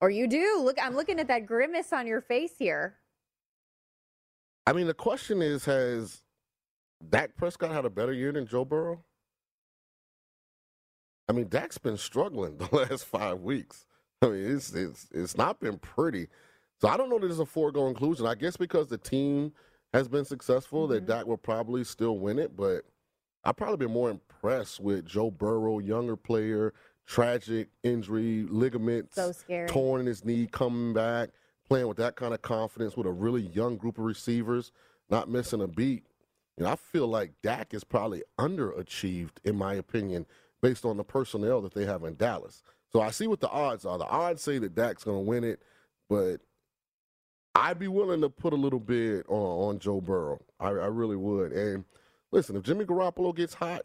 Or 0.00 0.10
you 0.10 0.26
do? 0.26 0.60
Look, 0.62 0.76
I'm 0.82 0.94
looking 0.94 1.18
at 1.18 1.28
that 1.28 1.46
grimace 1.46 1.92
on 1.92 2.06
your 2.06 2.20
face 2.20 2.52
here. 2.58 2.96
I 4.66 4.72
mean, 4.72 4.86
the 4.86 4.94
question 4.94 5.42
is, 5.42 5.64
has 5.64 6.22
Dak 7.08 7.34
Prescott 7.36 7.72
had 7.72 7.84
a 7.84 7.90
better 7.90 8.12
year 8.12 8.32
than 8.32 8.46
Joe 8.46 8.64
Burrow? 8.64 9.02
I 11.28 11.32
mean, 11.32 11.48
Dak's 11.48 11.78
been 11.78 11.96
struggling 11.96 12.56
the 12.58 12.74
last 12.74 13.04
five 13.04 13.40
weeks. 13.40 13.86
I 14.22 14.26
mean, 14.26 14.56
it's 14.56 14.74
it's 14.74 15.08
it's 15.12 15.36
not 15.36 15.60
been 15.60 15.78
pretty. 15.78 16.28
So 16.80 16.88
I 16.88 16.96
don't 16.96 17.10
know 17.10 17.18
that 17.18 17.30
it's 17.30 17.38
a 17.38 17.46
foregone 17.46 17.94
conclusion. 17.94 18.26
I 18.26 18.34
guess 18.34 18.56
because 18.56 18.88
the 18.88 18.98
team 18.98 19.52
has 19.92 20.08
been 20.08 20.24
successful, 20.24 20.86
that 20.88 21.04
mm-hmm. 21.04 21.12
Dak 21.12 21.26
will 21.26 21.36
probably 21.36 21.84
still 21.84 22.18
win 22.18 22.38
it. 22.38 22.56
But 22.56 22.82
I've 23.44 23.56
probably 23.56 23.76
been 23.78 23.92
more 23.92 24.10
impressed 24.10 24.80
with 24.80 25.06
Joe 25.06 25.30
Burrow, 25.30 25.78
younger 25.78 26.16
player, 26.16 26.74
tragic 27.06 27.68
injury, 27.82 28.46
ligaments 28.48 29.14
So 29.14 29.32
scary. 29.32 29.68
torn 29.68 30.00
in 30.00 30.06
his 30.06 30.24
knee, 30.24 30.46
coming 30.50 30.92
back, 30.92 31.30
playing 31.68 31.88
with 31.88 31.96
that 31.98 32.16
kind 32.16 32.34
of 32.34 32.42
confidence 32.42 32.96
with 32.96 33.06
a 33.06 33.12
really 33.12 33.42
young 33.42 33.76
group 33.76 33.98
of 33.98 34.04
receivers, 34.04 34.72
not 35.08 35.28
missing 35.30 35.62
a 35.62 35.68
beat. 35.68 36.04
And 36.58 36.66
I 36.66 36.76
feel 36.76 37.06
like 37.06 37.32
Dak 37.42 37.72
is 37.72 37.84
probably 37.84 38.22
underachieved, 38.38 39.36
in 39.44 39.56
my 39.56 39.74
opinion, 39.74 40.26
based 40.60 40.84
on 40.84 40.96
the 40.96 41.04
personnel 41.04 41.60
that 41.62 41.72
they 41.72 41.86
have 41.86 42.02
in 42.04 42.16
Dallas. 42.16 42.62
So 42.92 43.00
I 43.00 43.10
see 43.10 43.26
what 43.28 43.40
the 43.40 43.48
odds 43.48 43.84
are. 43.84 43.96
The 43.96 44.06
odds 44.06 44.42
say 44.42 44.58
that 44.58 44.74
Dak's 44.74 45.04
going 45.04 45.24
to 45.24 45.28
win 45.28 45.44
it, 45.44 45.62
but 46.08 46.40
I'd 47.54 47.78
be 47.78 47.88
willing 47.88 48.20
to 48.22 48.28
put 48.28 48.52
a 48.52 48.56
little 48.56 48.80
bit 48.80 49.24
on, 49.28 49.68
on 49.68 49.78
Joe 49.78 50.00
Burrow. 50.00 50.40
I, 50.58 50.68
I 50.68 50.86
really 50.86 51.16
would. 51.16 51.52
And 51.52 51.84
listen, 52.32 52.56
if 52.56 52.62
Jimmy 52.62 52.84
Garoppolo 52.84 53.34
gets 53.34 53.54
hot, 53.54 53.82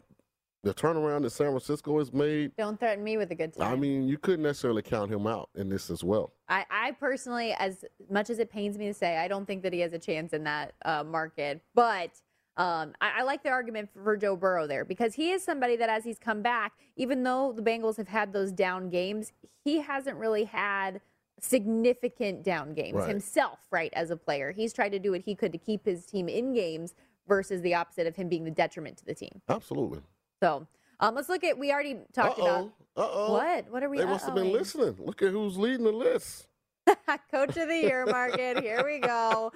the 0.62 0.72
turnaround 0.72 1.22
that 1.22 1.30
San 1.30 1.48
Francisco 1.48 1.98
has 1.98 2.12
made, 2.12 2.52
Don't 2.56 2.78
threaten 2.80 3.04
me 3.04 3.16
with 3.18 3.30
a 3.30 3.34
good 3.34 3.52
time. 3.52 3.70
I 3.72 3.76
mean, 3.76 4.08
you 4.08 4.16
couldn't 4.16 4.42
necessarily 4.42 4.80
count 4.82 5.10
him 5.12 5.26
out 5.26 5.50
in 5.54 5.68
this 5.68 5.90
as 5.90 6.02
well. 6.02 6.32
I, 6.48 6.64
I 6.70 6.92
personally, 6.92 7.52
as 7.58 7.84
much 8.10 8.30
as 8.30 8.38
it 8.38 8.50
pains 8.50 8.78
me 8.78 8.86
to 8.86 8.94
say, 8.94 9.18
I 9.18 9.28
don't 9.28 9.44
think 9.46 9.62
that 9.62 9.72
he 9.74 9.80
has 9.80 9.92
a 9.92 9.98
chance 9.98 10.32
in 10.32 10.44
that 10.44 10.72
uh, 10.84 11.04
market. 11.04 11.60
But 11.74 12.12
um, 12.56 12.94
I, 13.00 13.18
I 13.18 13.22
like 13.24 13.42
the 13.42 13.50
argument 13.50 13.90
for 14.02 14.16
Joe 14.16 14.36
Burrow 14.36 14.66
there 14.66 14.86
because 14.86 15.14
he 15.14 15.32
is 15.32 15.44
somebody 15.44 15.76
that, 15.76 15.90
as 15.90 16.02
he's 16.04 16.18
come 16.18 16.40
back, 16.40 16.72
even 16.96 17.22
though 17.24 17.52
the 17.52 17.62
Bengals 17.62 17.98
have 17.98 18.08
had 18.08 18.32
those 18.32 18.50
down 18.50 18.88
games, 18.88 19.32
he 19.64 19.80
hasn't 19.82 20.16
really 20.16 20.44
had 20.44 21.02
significant 21.40 22.42
down 22.42 22.72
games 22.72 22.94
Right. 22.96 23.08
himself, 23.08 23.58
right, 23.70 23.92
as 23.94 24.10
a 24.10 24.16
player. 24.16 24.52
He's 24.52 24.72
tried 24.72 24.90
to 24.90 24.98
do 24.98 25.10
what 25.10 25.20
he 25.22 25.34
could 25.34 25.52
to 25.52 25.58
keep 25.58 25.84
his 25.84 26.06
team 26.06 26.28
in 26.28 26.54
games 26.54 26.94
versus 27.26 27.62
the 27.62 27.74
opposite 27.74 28.06
of 28.06 28.16
him 28.16 28.28
being 28.28 28.44
the 28.44 28.50
detriment 28.50 28.96
to 28.98 29.04
the 29.04 29.14
team. 29.14 29.40
Absolutely. 29.48 30.00
So 30.42 30.66
um, 31.00 31.14
let's 31.14 31.28
look 31.28 31.44
at, 31.44 31.58
we 31.58 31.72
already 31.72 31.98
talked 32.12 32.38
Uh-oh. 32.38 32.46
about. 32.46 32.72
Uh-oh. 32.96 33.32
What? 33.32 33.70
What 33.70 33.82
are 33.82 33.88
we 33.88 33.98
They 33.98 34.04
must 34.04 34.26
have 34.26 34.34
been 34.34 34.52
listening. 34.52 34.96
Look 34.98 35.22
at 35.22 35.30
who's 35.30 35.56
leading 35.56 35.84
the 35.84 35.92
list. 35.92 36.46
Coach 37.30 37.56
of 37.56 37.68
the 37.68 37.78
year 37.78 38.04
market. 38.04 38.60
Here 38.62 38.84
we 38.84 38.98
go. 38.98 39.52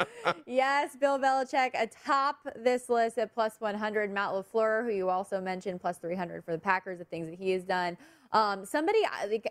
Yes, 0.47 0.97
Bill 0.97 1.19
Belichick 1.19 1.71
atop 1.75 2.37
this 2.57 2.89
list 2.89 3.19
at 3.19 3.35
plus 3.35 3.57
100. 3.59 4.11
Matt 4.11 4.31
LaFleur, 4.31 4.85
who 4.85 4.91
you 4.91 5.11
also 5.11 5.41
mentioned, 5.41 5.81
plus 5.81 5.99
300 5.99 6.43
for 6.45 6.53
the 6.53 6.59
Packers, 6.59 6.99
the 6.99 7.05
things 7.05 7.29
that 7.29 7.39
he 7.39 7.51
has 7.51 7.65
done. 7.65 7.99
Um, 8.33 8.65
somebody, 8.65 9.01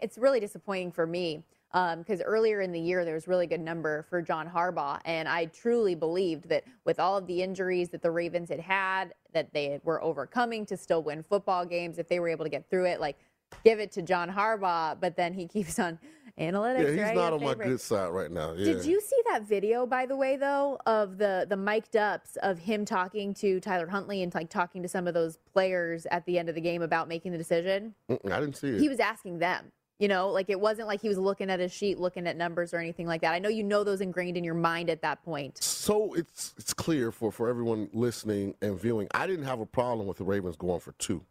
it's 0.02 0.18
really 0.18 0.40
disappointing 0.40 0.92
for 0.92 1.06
me 1.06 1.44
Um, 1.78 2.00
because 2.00 2.24
earlier 2.24 2.62
in 2.62 2.72
the 2.72 2.80
year 2.80 3.06
there 3.06 3.14
was 3.14 3.28
a 3.28 3.30
really 3.30 3.46
good 3.46 3.62
number 3.62 4.08
for 4.10 4.20
John 4.20 4.50
Harbaugh, 4.50 5.00
and 5.06 5.30
I 5.30 5.46
truly 5.46 5.94
believed 5.94 6.50
that 6.50 6.64
with 6.86 7.00
all 7.00 7.16
of 7.16 7.28
the 7.28 7.44
injuries 7.44 7.90
that 7.90 8.02
the 8.02 8.10
Ravens 8.10 8.50
had 8.50 8.60
had, 8.60 9.14
that 9.34 9.54
they 9.54 9.80
were 9.84 10.02
overcoming 10.02 10.66
to 10.66 10.76
still 10.76 11.04
win 11.04 11.22
football 11.22 11.68
games 11.68 12.00
if 12.00 12.08
they 12.08 12.20
were 12.20 12.30
able 12.30 12.46
to 12.46 12.50
get 12.50 12.68
through 12.68 12.86
it. 12.86 13.00
Like, 13.00 13.20
give 13.64 13.78
it 13.78 13.92
to 13.92 14.02
John 14.02 14.28
Harbaugh, 14.28 15.00
but 15.00 15.16
then 15.16 15.36
he 15.36 15.48
keeps 15.54 15.78
on 15.78 16.00
analytics. 16.40 16.82
Yeah, 16.82 16.90
he's 16.90 17.00
right? 17.00 17.16
not 17.16 17.40
Your 17.40 17.52
on 17.52 17.58
my 17.60 17.66
good 17.66 17.80
side 17.80 18.10
right 18.10 18.32
now. 18.32 18.54
Yeah. 18.54 18.74
Did 18.74 18.86
you 18.86 19.00
see 19.00 19.22
that 19.30 19.44
video, 19.44 19.86
by 19.86 20.08
the 20.08 20.16
way, 20.16 20.36
though, 20.36 20.80
of 20.88 21.20
the 21.20 21.46
the 21.48 21.58
mic'd 21.58 21.96
ups 21.96 22.38
of 22.42 22.58
him 22.58 22.86
talking 22.86 23.36
to 23.36 23.60
Tyler 23.60 23.86
Huntley 23.86 24.24
and 24.24 24.34
like 24.34 24.50
talking 24.50 24.82
to 24.82 24.90
some 24.90 25.08
of 25.08 25.14
those 25.14 25.38
players 25.54 26.08
at 26.10 26.26
the 26.26 26.40
end 26.40 26.50
of 26.50 26.56
the 26.56 26.62
game 26.62 26.82
about 26.82 27.08
making 27.08 27.34
the 27.34 27.38
decision? 27.38 27.94
Mm-mm, 28.10 28.32
I 28.32 28.40
didn't 28.40 28.58
see 28.58 28.70
it. 28.70 28.80
He 28.80 28.90
was 28.90 29.00
asking 29.00 29.38
them. 29.38 29.72
You 30.00 30.08
know, 30.08 30.30
like 30.30 30.50
it 30.50 30.60
wasn't 30.60 30.88
like 30.88 31.02
he 31.02 31.10
was 31.10 31.18
looking 31.18 31.50
at 31.50 31.60
his 31.60 31.72
sheet, 31.72 32.00
looking 32.00 32.28
at 32.28 32.38
numbers 32.38 32.74
or 32.74 32.78
anything 32.78 33.08
like 33.08 33.22
that. 33.22 33.34
I 33.34 33.40
know 33.40 33.50
you 33.50 33.64
know 33.64 33.84
those 33.84 34.00
ingrained 34.00 34.38
in 34.38 34.44
your 34.44 34.54
mind 34.54 34.92
at 34.92 35.02
that 35.02 35.24
point. 35.24 35.58
so 35.64 36.14
it's 36.14 36.54
it's 36.58 36.74
clear 36.74 37.12
for, 37.12 37.32
for 37.32 37.50
everyone 37.50 37.90
listening 37.94 38.54
and 38.62 38.80
viewing. 38.80 39.08
I 39.12 39.26
didn't 39.26 39.46
have 39.46 39.60
a 39.60 39.66
problem 39.66 40.08
with 40.08 40.18
the 40.18 40.24
Ravens 40.24 40.56
going 40.56 40.82
for 40.82 40.92
two. 40.94 41.24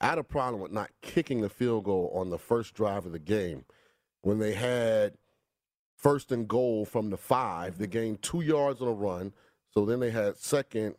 I 0.00 0.08
had 0.08 0.18
a 0.18 0.24
problem 0.24 0.60
with 0.60 0.72
not 0.72 0.90
kicking 1.00 1.40
the 1.40 1.48
field 1.48 1.84
goal 1.84 2.12
on 2.14 2.28
the 2.28 2.38
first 2.38 2.74
drive 2.74 3.06
of 3.06 3.12
the 3.12 3.18
game 3.18 3.64
when 4.20 4.38
they 4.38 4.52
had 4.52 5.14
first 5.96 6.32
and 6.32 6.46
goal 6.46 6.84
from 6.84 7.08
the 7.08 7.16
five. 7.16 7.78
They 7.78 7.86
gained 7.86 8.20
two 8.20 8.42
yards 8.42 8.82
on 8.82 8.88
a 8.88 8.92
run. 8.92 9.32
So 9.72 9.86
then 9.86 10.00
they 10.00 10.10
had 10.10 10.36
second 10.36 10.96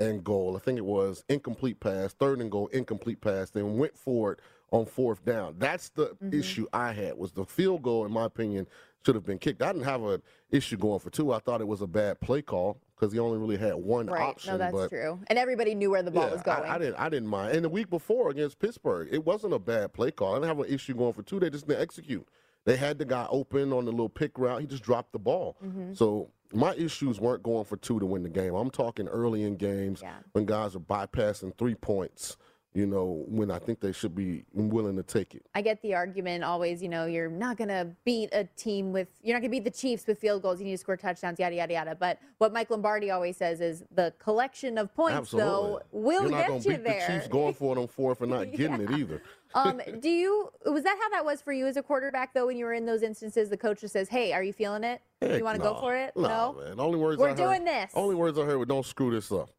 and 0.00 0.22
goal. 0.22 0.56
I 0.56 0.60
think 0.60 0.78
it 0.78 0.84
was 0.84 1.24
incomplete 1.28 1.80
pass, 1.80 2.12
third 2.12 2.40
and 2.40 2.50
goal, 2.50 2.68
incomplete 2.68 3.20
pass. 3.20 3.50
Then 3.50 3.78
went 3.78 3.96
for 3.96 4.32
it 4.32 4.40
on 4.70 4.86
fourth 4.86 5.24
down. 5.24 5.54
That's 5.58 5.88
the 5.90 6.14
issue 6.32 6.66
I 6.72 6.92
had 6.92 7.16
was 7.16 7.32
the 7.32 7.44
field 7.44 7.82
goal, 7.82 8.04
in 8.04 8.12
my 8.12 8.24
opinion, 8.24 8.66
should 9.04 9.14
have 9.14 9.24
been 9.24 9.38
kicked. 9.38 9.62
I 9.62 9.72
didn't 9.72 9.84
have 9.84 10.02
an 10.02 10.22
issue 10.50 10.76
going 10.76 10.98
for 11.00 11.10
two. 11.10 11.32
I 11.32 11.38
thought 11.38 11.60
it 11.60 11.66
was 11.68 11.80
a 11.80 11.86
bad 11.86 12.20
play 12.20 12.42
call 12.42 12.78
because 12.94 13.12
he 13.12 13.18
only 13.18 13.38
really 13.38 13.56
had 13.56 13.74
one 13.74 14.06
Right. 14.06 14.22
option. 14.22 14.52
no, 14.52 14.58
that's 14.58 14.72
but 14.74 14.88
true. 14.90 15.18
And 15.28 15.38
everybody 15.38 15.74
knew 15.74 15.90
where 15.90 16.02
the 16.02 16.10
ball 16.10 16.24
yeah, 16.26 16.32
was 16.32 16.42
going. 16.42 16.64
I, 16.64 16.74
I 16.74 16.78
didn't. 16.78 16.96
I 16.96 17.08
didn't 17.08 17.28
mind. 17.28 17.54
And 17.56 17.64
the 17.64 17.68
week 17.68 17.88
before 17.90 18.28
against 18.30 18.58
Pittsburgh, 18.58 19.08
it 19.10 19.24
wasn't 19.24 19.54
a 19.54 19.58
bad 19.58 19.92
play 19.92 20.10
call. 20.10 20.32
I 20.32 20.36
didn't 20.36 20.48
have 20.48 20.58
an 20.60 20.66
issue 20.74 20.94
going 20.94 21.12
for 21.12 21.22
two. 21.22 21.38
They 21.40 21.48
just 21.50 21.66
didn't 21.68 21.80
execute. 21.82 22.26
They 22.64 22.76
had 22.76 22.98
the 22.98 23.04
guy 23.06 23.26
open 23.30 23.72
on 23.72 23.84
the 23.86 23.90
little 23.92 24.08
pick 24.10 24.36
route. 24.38 24.60
He 24.60 24.66
just 24.66 24.82
dropped 24.82 25.12
the 25.12 25.18
ball. 25.18 25.56
Mm-hmm. 25.64 25.94
So 25.94 26.30
my 26.52 26.74
issues 26.74 27.20
weren't 27.20 27.42
going 27.42 27.64
for 27.64 27.76
two 27.76 27.98
to 28.00 28.04
win 28.04 28.24
the 28.24 28.28
game. 28.28 28.54
I'm 28.54 28.70
talking 28.70 29.06
early 29.08 29.44
in 29.44 29.56
games 29.56 30.00
Yeah. 30.02 30.16
when 30.32 30.44
guys 30.44 30.74
are 30.76 30.80
bypassing 30.80 31.56
three 31.56 31.76
points. 31.76 32.36
You 32.74 32.86
know, 32.86 33.24
when 33.26 33.50
I 33.50 33.58
think 33.58 33.80
they 33.80 33.92
should 33.92 34.14
be 34.14 34.44
willing 34.52 34.94
to 34.96 35.02
take 35.02 35.34
it. 35.34 35.44
I 35.54 35.62
get 35.62 35.80
the 35.82 35.94
argument 35.94 36.44
always, 36.44 36.82
you 36.82 36.88
know, 36.88 37.06
you're 37.06 37.30
not 37.30 37.56
going 37.56 37.68
to 37.68 37.88
beat 38.04 38.28
a 38.32 38.44
team 38.56 38.92
with, 38.92 39.08
you're 39.22 39.34
not 39.34 39.40
going 39.40 39.50
to 39.50 39.56
beat 39.56 39.64
the 39.64 39.70
Chiefs 39.76 40.06
with 40.06 40.18
field 40.18 40.42
goals. 40.42 40.60
You 40.60 40.66
need 40.66 40.72
to 40.72 40.78
score 40.78 40.96
touchdowns, 40.96 41.40
yada, 41.40 41.56
yada, 41.56 41.72
yada. 41.72 41.96
But 41.98 42.18
what 42.36 42.52
Mike 42.52 42.70
Lombardi 42.70 43.10
always 43.10 43.36
says 43.38 43.60
is 43.62 43.84
the 43.94 44.12
collection 44.18 44.76
of 44.78 44.94
points, 44.94 45.16
Absolutely. 45.16 45.50
though, 45.50 45.82
will 45.92 46.20
get 46.20 46.22
You're 46.22 46.30
not 46.30 46.38
get 46.40 46.48
gonna 46.48 46.60
you 46.60 46.70
beat 46.70 46.84
there. 46.84 47.06
the 47.08 47.12
Chiefs 47.14 47.28
going 47.28 47.54
for 47.54 47.76
it 47.76 47.80
on 47.80 47.88
fourth 47.88 48.20
and 48.20 48.30
not 48.30 48.52
getting 48.52 48.80
it 48.82 48.90
either. 48.92 49.22
um, 49.54 49.80
do 49.98 50.10
you, 50.10 50.50
was 50.66 50.84
that 50.84 50.98
how 51.00 51.08
that 51.08 51.24
was 51.24 51.40
for 51.40 51.52
you 51.54 51.66
as 51.66 51.78
a 51.78 51.82
quarterback, 51.82 52.34
though, 52.34 52.46
when 52.46 52.58
you 52.58 52.66
were 52.66 52.74
in 52.74 52.84
those 52.84 53.02
instances? 53.02 53.48
The 53.48 53.56
coach 53.56 53.80
just 53.80 53.94
says, 53.94 54.08
hey, 54.10 54.32
are 54.34 54.42
you 54.44 54.52
feeling 54.52 54.84
it? 54.84 55.00
Heck 55.22 55.38
you 55.38 55.44
want 55.44 55.56
to 55.56 55.62
go 55.62 55.74
for 55.80 55.96
it? 55.96 56.12
Nah, 56.16 56.52
no? 56.52 56.60
man. 56.62 56.78
Only 56.78 56.98
words 56.98 57.18
We're 57.18 57.28
I 57.28 57.30
heard, 57.30 57.38
doing 57.38 57.64
this. 57.64 57.90
Only 57.94 58.14
words 58.14 58.38
I 58.38 58.42
heard 58.44 58.58
were 58.58 58.66
"Don't 58.66 58.86
screw 58.86 59.10
this 59.10 59.32
up." 59.32 59.50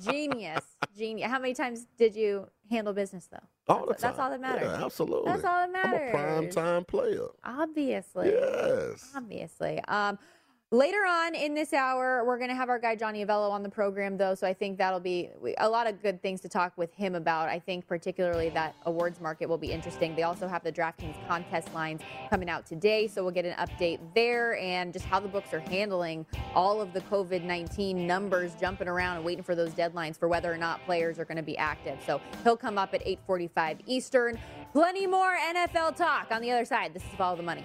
Genius. 0.00 0.64
Genius. 0.96 1.30
How 1.30 1.38
many 1.38 1.54
times 1.54 1.86
did 1.98 2.14
you 2.14 2.48
handle 2.70 2.92
business, 2.92 3.28
though? 3.30 3.38
All 3.68 3.80
the 3.86 3.92
That's- 3.94 4.00
time. 4.02 4.10
that's 4.10 4.18
all 4.20 4.30
that 4.30 4.40
matters. 4.40 4.62
Yeah, 4.78 4.84
absolutely. 4.84 5.32
That's 5.32 5.44
all 5.44 5.70
that 5.72 5.86
I'm 5.86 5.94
a 5.94 6.10
prime 6.10 6.34
matters. 6.40 6.54
time 6.54 6.84
player. 6.84 7.26
Obviously. 7.44 8.28
Yes. 8.30 9.12
Obviously. 9.14 9.80
Um, 9.88 10.18
later 10.72 11.04
on 11.06 11.34
in 11.34 11.52
this 11.52 11.74
hour, 11.74 12.24
we're 12.24 12.38
going 12.38 12.48
to 12.48 12.54
have 12.54 12.70
our 12.70 12.78
guy 12.78 12.96
Johnny 12.96 13.24
Avello 13.24 13.50
on 13.50 13.62
the 13.62 13.68
program, 13.68 14.16
though. 14.16 14.34
So 14.34 14.46
I 14.46 14.54
think 14.54 14.78
that'll 14.78 15.00
be 15.00 15.28
a 15.58 15.68
lot 15.68 15.86
of 15.86 16.02
good 16.02 16.20
things 16.22 16.40
to 16.40 16.48
talk 16.48 16.72
with 16.76 16.92
him 16.94 17.14
about. 17.14 17.50
I 17.50 17.58
think 17.58 17.86
particularly 17.86 18.48
that 18.50 18.74
awards 18.86 19.20
market 19.20 19.48
will 19.48 19.58
be 19.58 19.70
interesting. 19.70 20.16
They 20.16 20.22
also 20.22 20.48
have 20.48 20.64
the 20.64 20.72
DraftKings 20.72 21.28
contest 21.28 21.72
lines 21.74 22.00
coming 22.30 22.48
out 22.48 22.66
today, 22.66 23.06
so 23.06 23.22
we'll 23.22 23.32
get 23.32 23.44
an 23.44 23.54
update 23.54 24.00
there 24.14 24.56
and 24.56 24.94
just 24.94 25.04
how 25.04 25.20
the 25.20 25.28
books 25.28 25.52
are 25.52 25.60
handling 25.60 26.24
all 26.54 26.80
of 26.80 26.94
the 26.94 27.02
COVID 27.02 27.44
19 27.44 28.06
numbers 28.06 28.54
jumping 28.58 28.88
around 28.88 29.16
and 29.16 29.24
waiting 29.24 29.44
for 29.44 29.54
those 29.54 29.72
deadlines 29.72 30.18
for 30.18 30.26
whether 30.26 30.50
or 30.50 30.56
not 30.56 30.82
players 30.86 31.18
are 31.18 31.26
going 31.26 31.36
to 31.36 31.42
be 31.42 31.56
active. 31.58 31.98
So 32.06 32.20
he'll 32.44 32.56
come 32.56 32.78
up 32.78 32.94
at 32.94 33.04
8:45 33.04 33.80
Eastern. 33.86 34.38
Plenty 34.72 35.06
more 35.06 35.36
NFL 35.36 35.96
talk 35.96 36.28
on 36.30 36.40
the 36.40 36.50
other 36.50 36.64
side. 36.64 36.94
This 36.94 37.02
is 37.02 37.10
Follow 37.18 37.36
the 37.36 37.42
Money. 37.42 37.64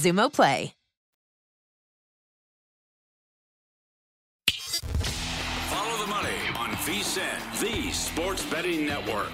Xumo 0.01 0.33
Play. 0.33 0.73
Follow 5.69 5.97
the 5.97 6.07
money 6.07 6.29
on 6.57 6.69
VSIN, 6.85 7.59
the 7.61 7.91
sports 7.91 8.43
betting 8.45 8.87
network. 8.87 9.29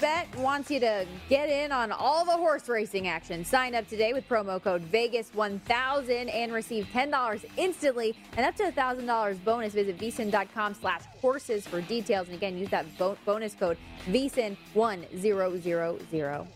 Bet 0.00 0.34
wants 0.36 0.70
you 0.70 0.80
to 0.80 1.04
get 1.28 1.50
in 1.50 1.70
on 1.72 1.92
all 1.92 2.24
the 2.24 2.32
horse 2.32 2.70
racing 2.70 3.06
action. 3.06 3.44
Sign 3.44 3.74
up 3.74 3.86
today 3.86 4.14
with 4.14 4.26
promo 4.26 4.62
code 4.62 4.82
Vegas1000 4.90 6.34
and 6.34 6.54
receive 6.54 6.86
$10 6.86 7.44
instantly 7.58 8.16
and 8.38 8.46
up 8.46 8.56
to 8.56 8.62
$1,000 8.62 9.44
bonus. 9.44 9.74
Visit 9.74 9.98
vsin.com 9.98 10.72
slash 10.72 11.02
horses 11.20 11.66
for 11.66 11.82
details. 11.82 12.28
And 12.28 12.36
again, 12.36 12.56
use 12.56 12.70
that 12.70 12.86
bo- 12.96 13.18
bonus 13.26 13.54
code 13.54 13.76
VSIN1000. 14.06 16.46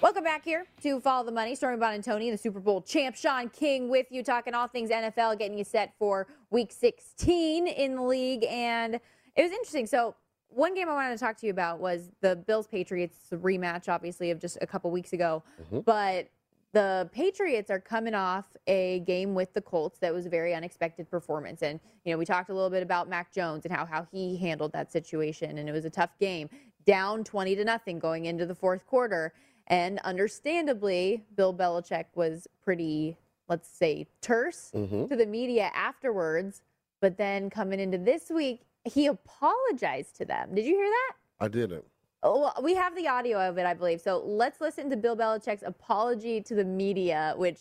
Welcome 0.00 0.22
back 0.22 0.44
here 0.44 0.64
to 0.84 1.00
Follow 1.00 1.26
the 1.26 1.32
Money. 1.32 1.56
Stormy 1.56 1.82
Buonantony, 1.82 2.30
the 2.30 2.38
Super 2.38 2.60
Bowl 2.60 2.80
champ 2.80 3.16
Sean 3.16 3.48
King 3.48 3.88
with 3.88 4.06
you, 4.10 4.22
talking 4.22 4.54
all 4.54 4.68
things 4.68 4.90
NFL, 4.90 5.36
getting 5.40 5.58
you 5.58 5.64
set 5.64 5.94
for 5.98 6.28
week 6.50 6.70
16 6.70 7.66
in 7.66 7.96
the 7.96 8.02
league. 8.02 8.44
And 8.44 9.00
it 9.34 9.42
was 9.42 9.50
interesting. 9.50 9.88
So 9.88 10.14
one 10.50 10.74
game 10.74 10.88
I 10.88 10.92
wanted 10.92 11.18
to 11.18 11.18
talk 11.18 11.36
to 11.38 11.46
you 11.46 11.52
about 11.52 11.78
was 11.80 12.10
the 12.20 12.36
Bills 12.36 12.66
Patriots 12.66 13.16
rematch, 13.32 13.88
obviously, 13.88 14.30
of 14.30 14.40
just 14.40 14.58
a 14.60 14.66
couple 14.66 14.90
weeks 14.90 15.12
ago. 15.12 15.42
Mm-hmm. 15.62 15.80
But 15.80 16.28
the 16.72 17.08
Patriots 17.12 17.70
are 17.70 17.80
coming 17.80 18.14
off 18.14 18.46
a 18.66 19.00
game 19.00 19.34
with 19.34 19.52
the 19.54 19.60
Colts 19.60 19.98
that 20.00 20.12
was 20.12 20.26
a 20.26 20.28
very 20.28 20.54
unexpected 20.54 21.10
performance. 21.10 21.62
And, 21.62 21.80
you 22.04 22.12
know, 22.12 22.18
we 22.18 22.24
talked 22.24 22.50
a 22.50 22.54
little 22.54 22.70
bit 22.70 22.82
about 22.82 23.08
Mac 23.08 23.32
Jones 23.32 23.64
and 23.64 23.74
how, 23.74 23.86
how 23.86 24.06
he 24.12 24.36
handled 24.36 24.72
that 24.72 24.92
situation. 24.92 25.58
And 25.58 25.68
it 25.68 25.72
was 25.72 25.84
a 25.84 25.90
tough 25.90 26.18
game, 26.18 26.50
down 26.84 27.24
20 27.24 27.56
to 27.56 27.64
nothing 27.64 27.98
going 27.98 28.26
into 28.26 28.44
the 28.44 28.54
fourth 28.54 28.86
quarter. 28.86 29.32
And 29.68 29.98
understandably, 30.00 31.24
Bill 31.36 31.54
Belichick 31.54 32.06
was 32.14 32.46
pretty, 32.62 33.16
let's 33.48 33.68
say, 33.68 34.06
terse 34.20 34.70
Mhm. 34.74 35.08
to 35.08 35.16
the 35.16 35.26
media 35.26 35.70
afterwards. 35.74 36.62
But 37.00 37.16
then 37.16 37.48
coming 37.48 37.80
into 37.80 37.96
this 37.98 38.30
week, 38.30 38.62
he 38.84 39.06
apologized 39.06 40.16
to 40.16 40.24
them. 40.24 40.54
Did 40.54 40.64
you 40.64 40.76
hear 40.76 40.88
that? 40.88 41.12
I 41.40 41.48
didn't. 41.48 41.84
Oh, 42.22 42.40
well, 42.40 42.60
we 42.62 42.74
have 42.74 42.96
the 42.96 43.06
audio 43.06 43.38
of 43.48 43.58
it, 43.58 43.66
I 43.66 43.74
believe. 43.74 44.00
So 44.00 44.18
let's 44.24 44.60
listen 44.60 44.90
to 44.90 44.96
Bill 44.96 45.16
Belichick's 45.16 45.62
apology 45.64 46.40
to 46.42 46.54
the 46.54 46.64
media, 46.64 47.34
which 47.36 47.60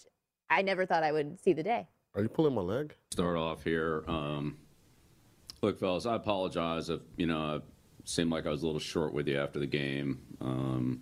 I 0.50 0.62
never 0.64 0.86
thought 0.86 1.04
I 1.04 1.12
would 1.12 1.40
see 1.40 1.54
the 1.54 1.64
day. 1.64 1.88
Are 2.16 2.22
you 2.22 2.30
pulling 2.30 2.56
my 2.56 2.62
leg? 2.62 2.96
start 3.12 3.38
off 3.38 3.64
here. 3.64 4.04
Um, 4.08 4.58
look, 5.62 5.80
fellas, 5.80 6.06
I 6.06 6.16
apologize 6.16 6.90
if 6.90 7.02
you 7.18 7.28
know 7.28 7.40
I 7.40 7.60
seemed 8.06 8.32
like 8.32 8.48
I 8.48 8.50
was 8.50 8.64
a 8.64 8.66
little 8.66 8.80
short 8.80 9.14
with 9.14 9.28
you 9.28 9.40
after 9.40 9.60
the 9.60 9.68
game. 9.68 10.20
Um, 10.42 11.02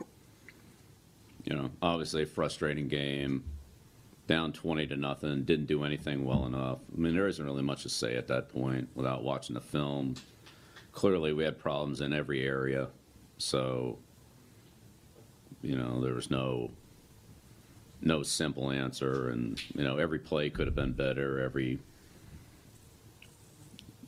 you 1.46 1.56
know, 1.56 1.70
obviously 1.82 2.24
a 2.24 2.26
frustrating 2.26 2.88
game, 2.88 3.44
down 4.28 4.54
twenty 4.54 4.88
to 4.88 4.96
nothing. 4.96 5.44
Didn't 5.44 5.68
do 5.68 5.84
anything 5.84 6.26
well 6.26 6.46
enough. 6.46 6.80
I 6.96 7.00
mean, 7.00 7.16
there 7.16 7.28
isn't 7.28 7.46
really 7.46 7.64
much 7.64 7.84
to 7.84 7.90
say 7.90 8.16
at 8.16 8.28
that 8.28 8.50
point 8.50 8.90
without 8.96 9.24
watching 9.24 9.54
the 9.54 9.62
film. 9.62 10.16
Clearly, 10.92 11.34
we 11.34 11.44
had 11.44 11.60
problems 11.60 12.02
in 12.02 12.14
every 12.14 12.46
area, 12.46 12.88
so 13.38 14.00
you 15.62 15.78
know 15.78 16.02
there 16.02 16.14
was 16.14 16.32
no 16.32 16.72
no 18.02 18.24
simple 18.24 18.72
answer, 18.72 19.30
and 19.30 19.62
you 19.76 19.84
know 19.84 19.98
every 19.98 20.20
play 20.20 20.50
could 20.50 20.68
have 20.68 20.76
been 20.76 20.94
better. 20.94 21.42
Every 21.42 21.80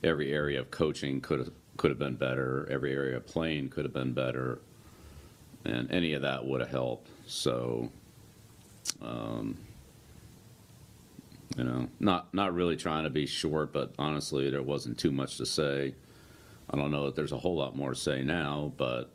every 0.03 0.31
area 0.31 0.59
of 0.59 0.71
coaching 0.71 1.19
could 1.21 1.39
have 1.39 1.51
could 1.75 1.91
have 1.91 1.99
been 1.99 2.15
better. 2.15 2.67
Every 2.71 2.93
area 2.93 3.17
of 3.17 3.27
playing 3.27 3.69
could 3.69 3.85
have 3.85 3.93
been 3.93 4.13
better, 4.13 4.59
and 5.65 5.91
any 5.91 6.13
of 6.13 6.21
that 6.21 6.45
would 6.45 6.61
have 6.61 6.69
helped. 6.69 7.09
So, 7.27 7.89
um, 9.01 9.57
you 11.57 11.63
know, 11.63 11.89
not 11.99 12.33
not 12.33 12.53
really 12.53 12.75
trying 12.77 13.03
to 13.03 13.09
be 13.09 13.25
short, 13.25 13.73
but 13.73 13.93
honestly, 13.97 14.49
there 14.49 14.61
wasn't 14.61 14.97
too 14.97 15.11
much 15.11 15.37
to 15.37 15.45
say. 15.45 15.95
I 16.69 16.77
don't 16.77 16.91
know 16.91 17.05
that 17.05 17.15
there's 17.15 17.31
a 17.31 17.37
whole 17.37 17.55
lot 17.55 17.75
more 17.75 17.91
to 17.91 17.99
say 17.99 18.23
now, 18.23 18.73
but 18.77 19.09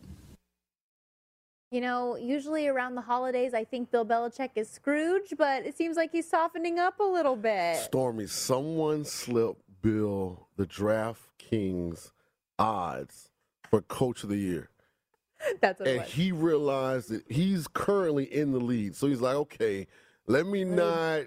You 1.70 1.81
know, 1.81 2.16
usually 2.16 2.66
around 2.66 2.94
the 2.96 3.02
holidays, 3.02 3.55
I 3.55 3.64
think 3.64 3.90
Bill 3.90 4.05
Belichick 4.05 4.50
is 4.57 4.68
Scrooge, 4.68 5.35
but 5.38 5.64
it 5.64 5.76
seems 5.76 5.96
like 5.96 6.12
he's 6.12 6.28
softening 6.28 6.78
up 6.78 6.98
a 7.00 7.05
little 7.05 7.37
bit. 7.37 7.76
Stormy, 7.76 8.26
someone 8.26 9.05
slipped 9.05 9.62
Bill 9.83 10.48
the 10.57 10.66
DraftKings 10.66 12.11
odds 12.59 13.31
for 13.70 13.83
Coach 13.83 14.22
of 14.22 14.28
the 14.31 14.37
Year. 14.37 14.70
That's 15.61 15.81
what 15.81 15.88
it 15.88 15.92
and 15.92 16.00
was. 16.02 16.12
he 16.12 16.33
realized 16.33 17.11
that 17.11 17.24
he's 17.31 17.66
currently 17.68 18.24
in 18.24 18.52
the 18.52 18.61
lead. 18.61 18.96
So 18.96 19.07
he's 19.09 19.20
like, 19.20 19.37
okay, 19.37 19.87
let 20.26 20.46
me 20.46 20.64
not 20.64 21.22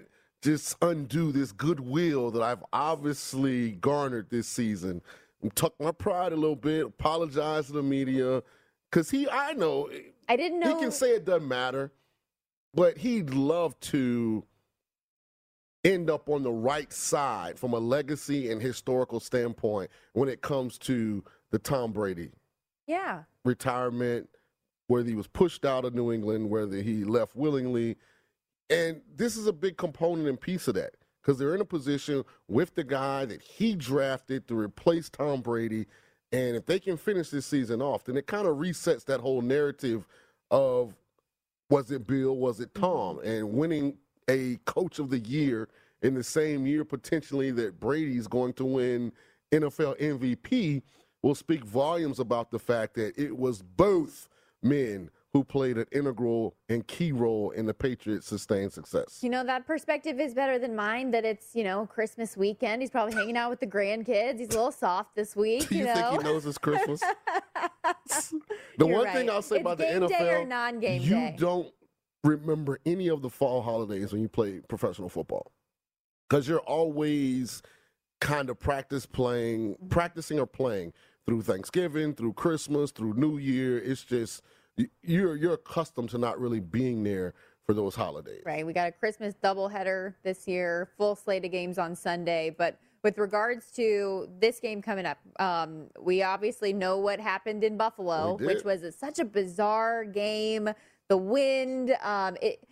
just 0.46 0.76
undo 0.80 1.32
this 1.32 1.50
goodwill 1.50 2.30
that 2.30 2.40
I've 2.42 2.62
obviously 2.72 3.72
garnered 3.72 4.30
this 4.30 4.46
season. 4.46 5.02
And 5.42 5.54
tuck 5.56 5.74
my 5.80 5.90
pride 5.90 6.32
a 6.32 6.36
little 6.36 6.54
bit, 6.56 6.86
apologize 6.86 7.66
to 7.66 7.72
the 7.72 7.82
media. 7.82 8.42
Because 8.90 9.10
he, 9.10 9.28
I 9.28 9.54
know, 9.54 9.90
I 10.28 10.36
didn't 10.36 10.60
know. 10.60 10.76
he 10.76 10.80
can 10.82 10.92
say 10.92 11.10
it 11.10 11.24
doesn't 11.24 11.48
matter, 11.48 11.90
but 12.72 12.96
he'd 12.96 13.30
love 13.30 13.78
to 13.80 14.44
end 15.84 16.10
up 16.10 16.28
on 16.28 16.44
the 16.44 16.52
right 16.52 16.92
side 16.92 17.58
from 17.58 17.72
a 17.72 17.78
legacy 17.78 18.50
and 18.52 18.62
historical 18.62 19.18
standpoint 19.18 19.90
when 20.12 20.28
it 20.28 20.42
comes 20.42 20.78
to 20.78 21.24
the 21.50 21.58
Tom 21.58 21.92
Brady 21.92 22.30
Yeah. 22.86 23.24
retirement, 23.44 24.28
whether 24.86 25.08
he 25.08 25.14
was 25.16 25.26
pushed 25.26 25.64
out 25.64 25.84
of 25.84 25.92
New 25.94 26.12
England, 26.12 26.48
whether 26.50 26.76
he 26.76 27.02
left 27.04 27.34
willingly. 27.34 27.96
And 28.70 29.00
this 29.14 29.36
is 29.36 29.46
a 29.46 29.52
big 29.52 29.76
component 29.76 30.28
and 30.28 30.40
piece 30.40 30.68
of 30.68 30.74
that 30.74 30.94
because 31.22 31.38
they're 31.38 31.54
in 31.54 31.60
a 31.60 31.66
position 31.66 32.24
with 32.48 32.74
the 32.74 32.84
guy 32.84 33.24
that 33.24 33.42
he 33.42 33.74
drafted 33.74 34.48
to 34.48 34.58
replace 34.58 35.08
Tom 35.08 35.40
Brady. 35.40 35.86
And 36.32 36.56
if 36.56 36.66
they 36.66 36.78
can 36.80 36.96
finish 36.96 37.30
this 37.30 37.46
season 37.46 37.80
off, 37.80 38.04
then 38.04 38.16
it 38.16 38.26
kind 38.26 38.46
of 38.46 38.56
resets 38.56 39.04
that 39.04 39.20
whole 39.20 39.42
narrative 39.42 40.06
of 40.50 40.94
was 41.70 41.90
it 41.90 42.06
Bill, 42.06 42.36
was 42.36 42.60
it 42.60 42.72
mm-hmm. 42.74 42.84
Tom, 42.84 43.18
and 43.24 43.52
winning 43.52 43.96
a 44.28 44.56
coach 44.64 44.98
of 44.98 45.10
the 45.10 45.18
year 45.18 45.68
in 46.02 46.14
the 46.14 46.22
same 46.22 46.66
year 46.66 46.84
potentially 46.84 47.50
that 47.52 47.80
Brady's 47.80 48.26
going 48.26 48.52
to 48.54 48.64
win 48.64 49.12
NFL 49.52 49.98
MVP 50.00 50.82
will 51.22 51.34
speak 51.34 51.64
volumes 51.64 52.18
about 52.18 52.50
the 52.50 52.58
fact 52.58 52.94
that 52.94 53.18
it 53.18 53.36
was 53.36 53.62
both 53.62 54.28
men 54.62 55.10
who 55.36 55.44
played 55.44 55.76
an 55.76 55.84
integral 55.92 56.56
and 56.70 56.86
key 56.86 57.12
role 57.12 57.50
in 57.50 57.66
the 57.66 57.74
Patriots' 57.74 58.26
sustained 58.26 58.72
success. 58.72 59.18
You 59.20 59.28
know, 59.28 59.44
that 59.44 59.66
perspective 59.66 60.18
is 60.18 60.32
better 60.32 60.58
than 60.58 60.74
mine 60.74 61.10
that 61.10 61.26
it's, 61.26 61.54
you 61.54 61.62
know, 61.62 61.84
Christmas 61.84 62.38
weekend. 62.38 62.80
He's 62.80 62.90
probably 62.90 63.12
hanging 63.12 63.36
out 63.36 63.50
with 63.50 63.60
the 63.60 63.66
grandkids. 63.66 64.38
He's 64.38 64.48
a 64.48 64.52
little 64.52 64.72
soft 64.72 65.14
this 65.14 65.36
week, 65.36 65.68
Do 65.68 65.74
you 65.74 65.82
you 65.82 65.86
know. 65.88 65.94
think 66.12 66.22
he 66.22 66.28
knows 66.32 66.46
it's 66.46 66.56
Christmas? 66.56 67.00
the 68.08 68.40
You're 68.78 68.88
one 68.88 69.12
thing. 69.12 69.28
I'll 69.28 69.42
say 69.42 69.56
It's 69.56 69.60
about 69.60 69.76
the 69.76 69.84
NFL, 69.84 70.08
day 70.08 70.34
or 70.36 70.46
non-game 70.46 71.02
you 71.02 71.10
day. 71.10 71.36
don't 71.38 71.70
remember 72.24 72.78
any 72.86 73.08
of 73.08 73.20
the 73.20 73.28
fall 73.28 73.60
holidays 73.60 74.14
when 74.14 74.22
you 74.22 74.28
play 74.30 74.60
professional 74.66 75.10
football 75.10 75.52
because 76.30 76.48
you're 76.48 76.60
always 76.60 77.60
kind 78.22 78.48
of 78.48 78.58
practice 78.58 79.04
playing, 79.04 79.76
practicing 79.90 80.40
or 80.40 80.46
playing 80.46 80.94
through 81.26 81.42
Thanksgiving, 81.42 82.14
through 82.14 82.32
Christmas, 82.32 82.90
through 82.90 83.12
New 83.12 83.36
Year. 83.36 83.76
It's 83.78 84.02
just 84.02 84.40
you're 85.02 85.36
you're 85.36 85.54
accustomed 85.54 86.10
to 86.10 86.18
not 86.18 86.40
really 86.40 86.60
being 86.60 87.02
there 87.02 87.34
for 87.66 87.74
those 87.74 87.94
holidays. 87.94 88.42
Right. 88.46 88.64
We 88.64 88.72
got 88.72 88.88
a 88.88 88.92
Christmas 88.92 89.34
doubleheader 89.42 90.14
this 90.22 90.46
year, 90.46 90.90
full 90.96 91.16
slate 91.16 91.44
of 91.44 91.50
games 91.50 91.78
on 91.78 91.96
Sunday. 91.96 92.54
But 92.56 92.78
with 93.02 93.18
regards 93.18 93.72
to 93.72 94.28
this 94.38 94.60
game 94.60 94.80
coming 94.80 95.04
up, 95.04 95.18
um, 95.38 95.86
we 96.00 96.22
obviously 96.22 96.72
know 96.72 96.98
what 96.98 97.20
happened 97.20 97.64
in 97.64 97.76
Buffalo, 97.76 98.36
which 98.36 98.64
was 98.64 98.82
a, 98.82 98.92
such 98.92 99.18
a 99.18 99.24
bizarre 99.24 100.04
game. 100.04 100.70
The 101.08 101.16
wind, 101.16 101.96
um, 102.02 102.36
it. 102.40 102.66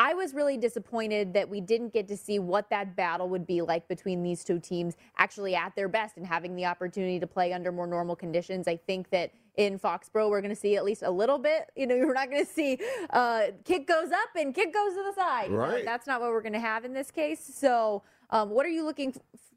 I 0.00 0.14
was 0.14 0.32
really 0.32 0.56
disappointed 0.56 1.34
that 1.34 1.48
we 1.48 1.60
didn't 1.60 1.92
get 1.92 2.06
to 2.06 2.16
see 2.16 2.38
what 2.38 2.70
that 2.70 2.94
battle 2.94 3.28
would 3.30 3.48
be 3.48 3.62
like 3.62 3.88
between 3.88 4.22
these 4.22 4.44
two 4.44 4.60
teams 4.60 4.96
actually 5.16 5.56
at 5.56 5.74
their 5.74 5.88
best 5.88 6.16
and 6.16 6.24
having 6.24 6.54
the 6.54 6.66
opportunity 6.66 7.18
to 7.18 7.26
play 7.26 7.52
under 7.52 7.72
more 7.72 7.86
normal 7.88 8.14
conditions. 8.14 8.68
I 8.68 8.76
think 8.76 9.10
that 9.10 9.32
in 9.58 9.78
Foxborough, 9.78 10.30
we're 10.30 10.40
going 10.40 10.54
to 10.54 10.60
see 10.60 10.76
at 10.76 10.84
least 10.84 11.02
a 11.02 11.10
little 11.10 11.36
bit. 11.36 11.70
You 11.76 11.86
know, 11.86 11.96
we're 12.06 12.14
not 12.14 12.30
going 12.30 12.46
to 12.46 12.50
see 12.50 12.78
uh, 13.10 13.48
kick 13.64 13.86
goes 13.86 14.10
up 14.10 14.30
and 14.36 14.54
kick 14.54 14.72
goes 14.72 14.94
to 14.94 15.02
the 15.02 15.12
side. 15.14 15.50
Right. 15.50 15.84
that's 15.84 16.06
not 16.06 16.20
what 16.22 16.30
we're 16.30 16.40
going 16.40 16.54
to 16.54 16.60
have 16.60 16.86
in 16.86 16.94
this 16.94 17.10
case. 17.10 17.40
So, 17.54 18.02
um, 18.30 18.50
what 18.50 18.64
are 18.64 18.70
you 18.70 18.84
looking 18.84 19.14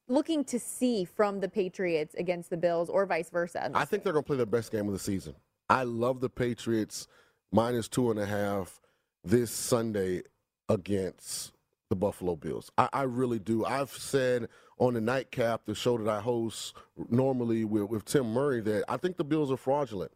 looking 0.08 0.44
to 0.44 0.60
see 0.60 1.06
from 1.06 1.40
the 1.40 1.48
Patriots 1.48 2.16
against 2.16 2.50
the 2.50 2.58
Bills, 2.58 2.90
or 2.90 3.06
vice 3.06 3.30
versa? 3.30 3.72
I 3.74 3.86
think 3.86 4.04
they're 4.04 4.14
going 4.14 4.24
to 4.24 4.28
play 4.28 4.38
their 4.38 4.46
best 4.46 4.72
game 4.72 4.88
of 4.88 4.94
the 4.94 5.00
season. 5.00 5.36
I 5.70 5.84
love 5.84 6.20
the 6.20 6.30
Patriots 6.30 7.08
minus 7.52 7.88
two 7.88 8.12
and 8.12 8.20
a 8.20 8.26
half 8.26 8.82
this 9.24 9.52
Sunday 9.52 10.24
against 10.68 11.54
the 11.90 11.96
Buffalo 11.96 12.36
Bills. 12.36 12.72
I, 12.78 12.90
I 12.92 13.02
really 13.04 13.40
do. 13.40 13.66
I've 13.66 13.92
said 13.92 14.48
on 14.82 14.96
the 14.96 15.02
nightcap, 15.02 15.62
the 15.66 15.76
show 15.76 15.96
that 15.96 16.10
I 16.10 16.20
host 16.20 16.74
normally 17.08 17.66
with, 17.66 17.84
with 17.84 18.04
Tim 18.04 18.34
Murray, 18.34 18.62
that 18.62 18.84
I 18.90 18.98
think 18.98 19.16
the 19.16 19.24
Bills 19.24 19.52
are 19.52 19.58
fraudulent. 19.58 20.12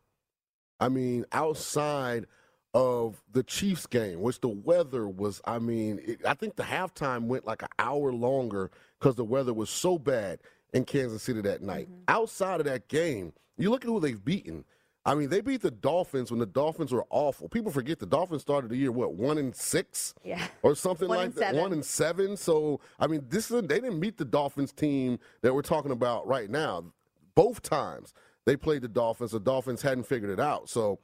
I 0.79 0.89
mean, 0.89 1.23
outside 1.31 2.25
of 2.73 3.23
the 3.31 3.43
Chiefs 3.43 3.85
game, 3.85 4.21
which 4.21 4.41
the 4.41 4.47
weather 4.47 5.07
was, 5.07 5.39
I 5.45 5.59
mean, 5.59 5.99
it, 6.03 6.25
I 6.25 6.33
think 6.33 6.55
the 6.55 6.63
halftime 6.63 7.27
went 7.27 7.45
like 7.45 7.61
an 7.61 7.69
hour 7.77 8.11
longer 8.11 8.71
because 8.99 9.15
the 9.15 9.23
weather 9.23 9.53
was 9.53 9.69
so 9.69 9.99
bad 9.99 10.39
in 10.73 10.83
Kansas 10.83 11.21
City 11.21 11.41
that 11.41 11.61
night. 11.61 11.85
Mm-hmm. 11.85 12.01
Outside 12.07 12.59
of 12.59 12.65
that 12.65 12.87
game, 12.87 13.33
you 13.57 13.69
look 13.69 13.85
at 13.85 13.87
who 13.87 13.99
they've 13.99 14.25
beaten. 14.25 14.65
I 15.07 15.13
mean, 15.13 15.29
they 15.29 15.41
beat 15.41 15.61
the 15.61 15.69
Dolphins 15.69 16.31
when 16.31 16.39
the 16.39 16.47
Dolphins 16.47 16.91
were 16.91 17.05
awful. 17.11 17.47
People 17.47 17.71
forget 17.71 17.99
the 17.99 18.07
Dolphins 18.07 18.41
started 18.41 18.71
the 18.71 18.75
year 18.77 18.91
what 18.91 19.13
one 19.13 19.37
and 19.37 19.55
six, 19.55 20.15
Yeah. 20.23 20.47
or 20.63 20.73
something 20.75 21.07
One 21.07 21.17
like 21.17 21.33
that. 21.35 21.39
seven. 21.51 21.61
One 21.61 21.73
and 21.73 21.85
seven. 21.85 22.37
So 22.37 22.79
I 22.99 23.05
mean, 23.07 23.23
this 23.29 23.51
is 23.51 23.61
they 23.63 23.79
didn't 23.79 23.99
meet 23.99 24.17
the 24.17 24.25
Dolphins 24.25 24.71
team 24.71 25.19
that 25.41 25.53
we're 25.53 25.61
talking 25.61 25.91
about 25.91 26.25
right 26.27 26.49
now. 26.49 26.85
Both 27.35 27.61
times 27.61 28.13
they 28.45 28.55
played 28.55 28.81
the 28.81 28.87
Dolphins, 28.87 29.31
the 29.31 29.39
Dolphins 29.39 29.81
hadn't 29.83 30.05
figured 30.07 30.31
it 30.31 30.39
out. 30.39 30.69
So 30.69 30.99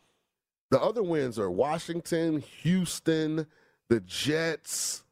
the 0.72 0.82
other 0.82 1.04
wins 1.04 1.38
are 1.38 1.52
Washington, 1.52 2.40
Houston, 2.62 3.46
the 3.90 4.00
Jets, 4.00 5.04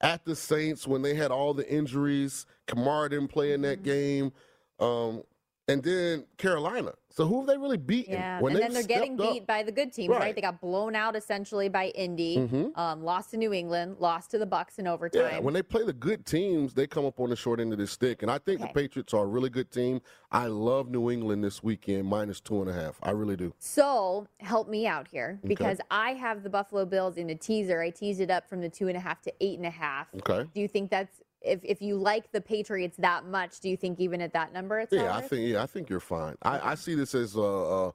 at 0.00 0.24
the 0.24 0.36
Saints 0.36 0.86
when 0.86 1.02
they 1.02 1.14
had 1.14 1.30
all 1.32 1.52
the 1.52 1.68
injuries. 1.68 2.46
Kamara 2.68 3.10
didn't 3.10 3.28
play 3.28 3.52
in 3.52 3.60
Mm-hmm. 3.62 3.68
that 3.70 3.82
game. 3.82 4.32
Um, 4.80 5.22
and 5.66 5.82
then 5.82 6.24
Carolina. 6.36 6.92
So 7.18 7.26
who 7.26 7.38
have 7.40 7.48
they 7.48 7.56
really 7.58 7.76
beaten? 7.78 8.12
Yeah, 8.12 8.40
When 8.40 8.52
and 8.52 8.62
then 8.62 8.72
they're 8.72 8.84
getting 8.84 9.16
stepped 9.16 9.28
up- 9.28 9.34
beat 9.34 9.44
by 9.48 9.64
the 9.64 9.72
good 9.72 9.92
teams, 9.92 10.10
right. 10.10 10.20
Right. 10.20 10.34
They 10.36 10.40
got 10.40 10.60
blown 10.60 10.94
out 10.94 11.16
essentially 11.16 11.68
by 11.68 11.86
Indy, 11.88 12.36
mm-hmm. 12.36 12.78
um, 12.78 13.02
lost 13.02 13.32
to 13.32 13.36
New 13.36 13.52
England, 13.52 13.96
lost 13.98 14.30
to 14.30 14.38
the 14.38 14.46
Bucks 14.46 14.78
in 14.78 14.86
overtime. 14.86 15.22
Yeah, 15.28 15.38
when 15.40 15.52
they 15.52 15.64
play 15.64 15.82
the 15.82 15.92
good 15.92 16.24
teams, 16.24 16.74
they 16.74 16.86
come 16.86 17.04
up 17.04 17.18
on 17.18 17.30
the 17.30 17.34
short 17.34 17.58
end 17.58 17.72
of 17.72 17.80
the 17.80 17.88
stick. 17.88 18.22
And 18.22 18.30
I 18.30 18.38
think 18.38 18.60
Okay. 18.60 18.70
the 18.72 18.80
Patriots 18.80 19.12
are 19.14 19.24
a 19.24 19.26
really 19.26 19.50
good 19.50 19.72
team. 19.72 20.00
I 20.30 20.46
love 20.46 20.90
New 20.90 21.10
England 21.10 21.42
this 21.42 21.60
weekend, 21.60 22.06
minus 22.06 22.40
two 22.40 22.60
and 22.60 22.70
a 22.70 22.72
half. 22.72 23.00
I 23.02 23.10
really 23.10 23.34
do. 23.34 23.52
So 23.58 24.28
help 24.38 24.68
me 24.68 24.86
out 24.86 25.08
here 25.08 25.40
Okay. 25.40 25.48
because 25.48 25.78
I 25.90 26.12
have 26.12 26.44
the 26.44 26.50
Buffalo 26.50 26.84
Bills 26.84 27.16
in 27.16 27.30
a 27.30 27.34
teaser. 27.34 27.80
I 27.80 27.90
teased 27.90 28.20
it 28.20 28.30
up 28.30 28.48
from 28.48 28.60
the 28.60 28.68
two 28.68 28.86
and 28.86 28.96
a 28.96 29.00
half 29.00 29.22
to 29.22 29.32
eight 29.40 29.58
and 29.58 29.66
a 29.66 29.70
half. 29.70 30.06
Okay. 30.14 30.48
Do 30.54 30.60
you 30.60 30.68
think 30.68 30.88
that's 30.88 31.20
if 31.42 31.60
if 31.62 31.80
you 31.80 31.96
like 31.96 32.32
the 32.32 32.40
Patriots 32.40 32.96
that 32.98 33.26
much? 33.26 33.60
Do 33.60 33.68
you 33.68 33.76
think 33.76 34.00
even 34.00 34.20
at 34.20 34.32
that 34.32 34.52
number 34.52 34.80
it's 34.80 34.92
Yeah, 34.92 35.14
I 35.14 35.22
think 35.22 35.48
yeah, 35.48 35.62
I 35.62 35.66
think 35.66 35.88
you're 35.88 36.00
fine. 36.00 36.36
I, 36.42 36.72
I 36.72 36.74
see 36.74 36.94
this 36.94 37.14
as 37.14 37.36
a, 37.36 37.40
a 37.40 37.92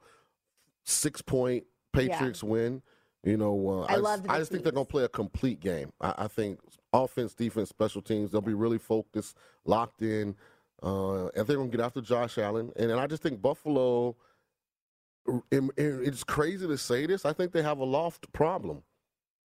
six 0.83 1.21
point 1.21 1.65
Patriots 1.91 2.43
win. 2.43 2.81
You 3.23 3.37
know, 3.37 3.69
uh, 3.69 3.85
I 3.85 3.93
just- 3.93 4.03
loved 4.03 4.23
the 4.25 4.31
I 4.31 4.39
just 4.39 4.51
think 4.51 4.63
they're 4.63 4.71
going 4.73 4.85
to 4.85 4.91
play 4.91 5.03
a 5.03 5.09
complete 5.09 5.59
game. 5.59 5.93
I, 6.01 6.13
I 6.19 6.27
think 6.27 6.59
offense, 6.91 7.33
defense, 7.33 7.69
special 7.69 8.01
teams, 8.01 8.31
they'll 8.31 8.41
be 8.41 8.53
really 8.53 8.77
focused, 8.77 9.37
locked 9.65 10.01
in, 10.01 10.35
uh, 10.81 11.27
and 11.27 11.47
they're 11.47 11.55
going 11.55 11.71
to 11.71 11.77
get 11.77 11.85
after 11.85 12.01
Josh 12.01 12.37
Allen. 12.37 12.71
And, 12.75 12.91
and 12.91 12.99
I 12.99 13.07
just 13.07 13.23
think 13.23 13.41
Buffalo. 13.41 14.17
and 15.51 15.71
It's 15.77 16.23
crazy 16.25 16.67
to 16.67 16.77
say 16.77 17.05
this. 17.05 17.23
I 17.25 17.31
think 17.31 17.53
they 17.53 17.61
have 17.61 17.79
a 17.79 17.85
loft 17.85 18.31
problem. 18.33 18.83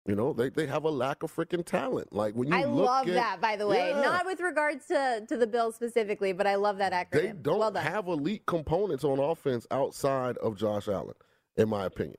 You 0.07 0.17
know, 0.17 0.33
they, 0.33 0.49
they 0.49 0.67
have 0.67 0.83
a 0.85 0.91
lack 0.91 1.23
of 1.23 1.35
freaking 1.35 1.65
talent. 1.65 2.12
Like 2.12 2.35
when 2.35 2.49
you 2.49 2.55
I 2.55 2.65
look 2.65 2.87
love 2.87 3.09
at- 3.09 3.15
that, 3.15 3.41
by 3.41 3.55
the 3.57 3.67
way. 3.69 3.91
Yeah. 3.91 4.01
Not 4.01 4.27
with 4.27 4.41
regards 4.41 4.87
to, 4.87 5.25
to 5.29 5.37
the 5.37 5.47
Bills 5.47 5.77
specifically, 5.77 6.33
but 6.33 6.47
I 6.47 6.57
love 6.57 6.79
that 6.79 6.93
acronym. 6.93 7.12
They 7.23 7.33
don't 7.41 7.59
well 7.61 7.73
have 7.75 8.09
elite 8.09 8.45
components 8.47 9.05
on 9.05 9.21
offense 9.21 9.67
outside 9.71 10.37
of 10.38 10.57
Josh 10.57 10.88
Allen, 10.88 11.15
in 11.57 11.69
my 11.69 11.85
opinion. 11.87 12.17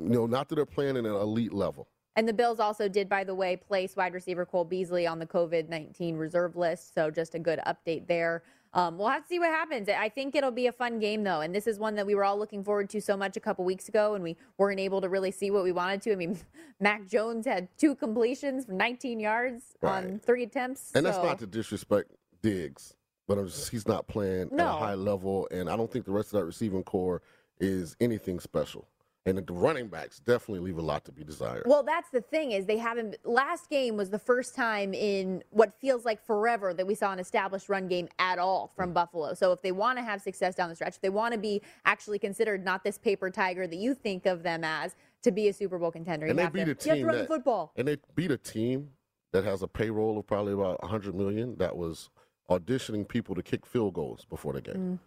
You 0.00 0.08
know, 0.10 0.26
not 0.26 0.48
that 0.48 0.54
they're 0.54 0.64
playing 0.64 0.96
at 0.96 1.04
an 1.04 1.12
elite 1.14 1.52
level. 1.52 1.88
And 2.16 2.26
the 2.26 2.32
Bills 2.32 2.60
also 2.60 2.88
did, 2.88 3.08
by 3.08 3.24
the 3.24 3.34
way, 3.34 3.56
place 3.56 3.94
wide 3.94 4.12
receiver 4.14 4.44
Cole 4.46 4.64
Beasley 4.64 5.06
on 5.06 5.18
the 5.18 5.26
COVID 5.26 5.68
19 5.68 6.16
reserve 6.16 6.56
list. 6.56 6.94
So 6.94 7.10
just 7.10 7.34
a 7.34 7.38
good 7.38 7.60
update 7.66 8.08
there. 8.08 8.42
Um, 8.74 8.98
we'll 8.98 9.08
have 9.08 9.22
to 9.22 9.28
see 9.28 9.38
what 9.38 9.48
happens. 9.48 9.88
I 9.88 10.08
think 10.08 10.34
it'll 10.34 10.50
be 10.50 10.66
a 10.66 10.72
fun 10.72 10.98
game, 10.98 11.24
though. 11.24 11.40
And 11.40 11.54
this 11.54 11.66
is 11.66 11.78
one 11.78 11.94
that 11.94 12.06
we 12.06 12.14
were 12.14 12.24
all 12.24 12.38
looking 12.38 12.62
forward 12.62 12.90
to 12.90 13.00
so 13.00 13.16
much 13.16 13.36
a 13.36 13.40
couple 13.40 13.64
weeks 13.64 13.88
ago, 13.88 14.14
and 14.14 14.22
we 14.22 14.36
weren't 14.58 14.80
able 14.80 15.00
to 15.00 15.08
really 15.08 15.30
see 15.30 15.50
what 15.50 15.64
we 15.64 15.72
wanted 15.72 16.02
to. 16.02 16.12
I 16.12 16.16
mean, 16.16 16.38
Mac 16.80 17.06
Jones 17.06 17.46
had 17.46 17.68
two 17.78 17.94
completions 17.94 18.66
from 18.66 18.76
19 18.76 19.20
yards 19.20 19.62
on 19.82 20.20
three 20.24 20.42
attempts. 20.42 20.92
And 20.94 21.06
that's 21.06 21.16
not 21.18 21.38
to 21.40 21.46
disrespect 21.46 22.10
Diggs, 22.42 22.94
but 23.26 23.38
I'm 23.38 23.46
just, 23.46 23.70
he's 23.70 23.88
not 23.88 24.06
playing 24.06 24.50
at 24.52 24.60
a 24.60 24.72
high 24.72 24.94
level, 24.94 25.48
and 25.50 25.68
I 25.68 25.76
don't 25.76 25.90
think 25.90 26.04
the 26.04 26.12
rest 26.12 26.28
of 26.28 26.40
that 26.40 26.44
receiving 26.44 26.84
corps 26.84 27.22
is 27.60 27.96
anything 28.00 28.38
special. 28.38 28.86
And 29.26 29.36
the 29.36 29.52
running 29.52 29.88
backs 29.88 30.20
definitely 30.20 30.60
leave 30.60 30.78
a 30.78 30.82
lot 30.82 31.04
to 31.04 31.12
be 31.12 31.22
desired. 31.22 31.64
Well, 31.66 31.82
that's 31.82 32.08
the 32.08 32.22
thing 32.22 32.52
is 32.52 32.64
they 32.64 32.78
haven't. 32.78 33.16
Last 33.24 33.68
game 33.68 33.96
was 33.96 34.08
the 34.08 34.18
first 34.18 34.54
time 34.54 34.94
in 34.94 35.42
what 35.50 35.78
feels 35.78 36.06
like 36.06 36.24
forever 36.24 36.72
that 36.72 36.86
we 36.86 36.94
saw 36.94 37.12
an 37.12 37.18
established 37.18 37.68
run 37.68 37.88
game 37.88 38.08
at 38.18 38.38
all 38.38 38.72
from 38.74 38.94
Buffalo. 38.94 39.34
So 39.34 39.52
if 39.52 39.60
they 39.60 39.72
want 39.72 39.98
to 39.98 40.02
have 40.02 40.22
success 40.22 40.54
down 40.54 40.70
the 40.70 40.74
stretch, 40.76 40.94
if 40.94 41.02
they 41.02 41.10
want 41.10 41.34
to 41.34 41.38
be 41.38 41.60
actually 41.84 42.18
considered 42.18 42.64
not 42.64 42.84
this 42.84 42.96
paper 42.96 43.28
tiger 43.28 43.66
that 43.66 43.76
you 43.76 43.94
think 43.94 44.24
of 44.24 44.42
them 44.42 44.64
as 44.64 44.96
to 45.22 45.30
be 45.30 45.48
a 45.48 45.52
Super 45.52 45.78
Bowl 45.78 45.90
contender, 45.90 46.26
and 46.26 46.32
you 46.32 46.36
they 46.36 46.44
have 46.44 46.52
beat 46.52 46.64
to, 46.64 46.64
a 46.64 46.66
you 46.66 46.90
have 46.90 46.96
team 46.96 47.02
to 47.02 47.06
run 47.06 47.16
that, 47.16 47.22
the 47.22 47.34
football. 47.34 47.72
and 47.76 47.86
they 47.86 47.96
beat 48.14 48.30
a 48.30 48.38
team 48.38 48.90
that 49.32 49.44
has 49.44 49.62
a 49.62 49.68
payroll 49.68 50.18
of 50.18 50.26
probably 50.26 50.54
about 50.54 50.80
100 50.82 51.14
million 51.14 51.56
that 51.58 51.76
was 51.76 52.08
auditioning 52.48 53.06
people 53.06 53.34
to 53.34 53.42
kick 53.42 53.66
field 53.66 53.92
goals 53.92 54.24
before 54.24 54.54
the 54.54 54.62
game. 54.62 54.74
Mm. 54.76 54.98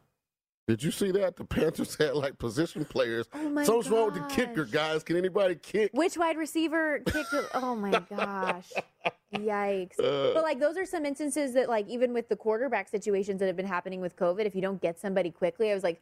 Did 0.67 0.84
you 0.84 0.91
see 0.91 1.12
that? 1.12 1.36
The 1.36 1.43
Panthers 1.43 1.95
had 2.00 2.15
like 2.15 2.38
position 2.38 2.86
players. 2.86 3.28
Oh 3.34 3.50
my 3.50 3.63
Something's 3.63 3.89
wrong 3.89 4.06
with 4.06 4.15
the 4.15 4.34
kicker, 4.34 4.65
guys. 4.65 5.04
Can 5.04 5.17
anybody 5.17 5.56
kick? 5.56 5.91
Which 5.93 6.17
wide 6.17 6.38
receiver 6.38 7.00
kicked? 7.00 7.34
Oh 7.54 7.76
my 7.76 8.02
gosh. 8.10 8.71
Yikes. 9.34 10.00
Uh. 10.00 10.34
but 10.34 10.43
like 10.43 10.60
those 10.60 10.78
are 10.78 10.86
some 10.86 11.06
instances 11.06 11.54
that 11.54 11.69
like 11.69 11.88
even 11.88 12.13
with 12.13 12.30
the 12.30 12.36
quarterback 12.36 12.89
situations 12.89 13.39
that 13.39 13.47
have 13.47 13.56
been 13.56 13.65
happening 13.65 14.02
with 14.02 14.15
COVID, 14.15 14.45
if 14.45 14.56
you 14.56 14.62
don't 14.62 14.82
get 14.82 15.00
somebody 15.00 15.32
quickly, 15.32 15.71
I 15.71 15.74
was 15.74 15.84
like, 15.84 16.02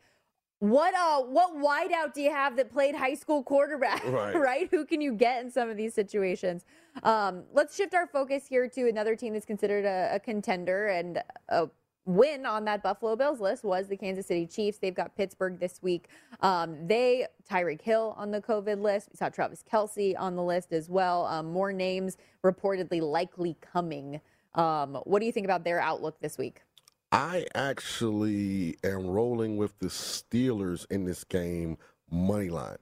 what 0.60 0.94
uh 0.94 1.22
what 1.22 1.56
wideout 1.56 2.14
do 2.14 2.22
you 2.22 2.32
have 2.32 2.58
that 2.58 2.72
played 2.72 2.94
high 2.94 3.14
school 3.14 3.44
quarterback? 3.44 4.04
Right. 4.10 4.68
Who 4.70 4.86
can 4.86 5.00
you 5.00 5.14
get 5.14 5.44
in 5.44 5.52
some 5.52 5.70
of 5.70 5.78
these 5.78 5.94
situations? 5.94 6.66
Um, 7.04 7.44
let's 7.54 7.76
shift 7.76 7.94
our 7.94 8.08
focus 8.08 8.48
here 8.48 8.68
to 8.68 8.90
another 8.90 9.16
team 9.16 9.34
that's 9.34 9.46
considered 9.46 9.86
a, 9.86 10.16
a 10.16 10.20
contender 10.20 10.88
and 10.88 11.24
a 11.48 11.70
win 12.10 12.46
on 12.46 12.66
that 12.66 12.82
Buffalo 12.82 13.16
Bills 13.16 13.40
list 13.40 13.64
was 13.64 13.88
the 13.88 13.96
Kansas 13.96 14.26
City 14.26 14.48
Chiefs. 14.48 14.80
They've 14.80 14.96
got 14.96 15.16
Pittsburgh 15.16 15.60
this 15.60 15.80
week. 15.84 16.08
Um, 16.42 16.88
they, 16.88 17.28
Tyreek 17.50 17.82
Hill 17.82 18.16
on 18.18 18.32
the 18.32 18.42
COVID 18.42 18.82
list. 18.82 19.10
We 19.12 19.18
saw 19.18 19.30
Travis 19.30 19.64
Kelce 19.72 20.16
on 20.18 20.36
the 20.36 20.44
list 20.44 20.74
as 20.74 20.90
well. 20.90 21.28
Um, 21.28 21.52
more 21.52 21.72
names 21.72 22.18
reportedly 22.44 23.02
likely 23.02 23.56
coming. 23.62 24.20
Um, 24.56 24.96
what 25.04 25.20
do 25.20 25.28
you 25.28 25.32
think 25.32 25.46
about 25.46 25.64
their 25.64 25.80
outlook 25.80 26.20
this 26.20 26.38
week? 26.38 26.64
I 27.12 27.46
actually 27.54 28.78
am 28.84 29.06
rolling 29.06 29.58
with 29.58 29.78
the 29.78 29.88
Steelers 29.88 30.88
in 30.90 31.06
this 31.06 31.24
game 31.24 31.78
money 32.10 32.50
line. 32.50 32.78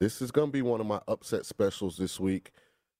This 0.00 0.20
is 0.20 0.32
going 0.32 0.48
to 0.48 0.52
be 0.52 0.62
one 0.62 0.80
of 0.80 0.86
my 0.86 1.00
upset 1.06 1.46
specials 1.46 1.96
this 1.96 2.18
week. 2.18 2.50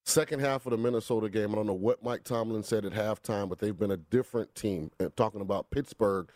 Second 0.05 0.41
half 0.41 0.67
of 0.67 0.71
the 0.71 0.79
Minnesota 0.79 1.29
game, 1.31 1.53
I 1.53 1.55
don't 1.57 1.67
know 1.67 1.73
what 1.73 2.03
Mike 2.03 2.25
Tomlin 2.25 2.63
said 2.63 2.85
at 2.85 2.93
halftime, 2.93 3.49
but 3.49 3.59
they've 3.59 3.77
been 3.77 3.91
a 3.91 3.97
different 3.97 4.55
team. 4.55 4.91
Uh, 5.01 5.09
Talking 5.17 5.41
about 5.41 5.71
Pittsburgh, 5.71 6.31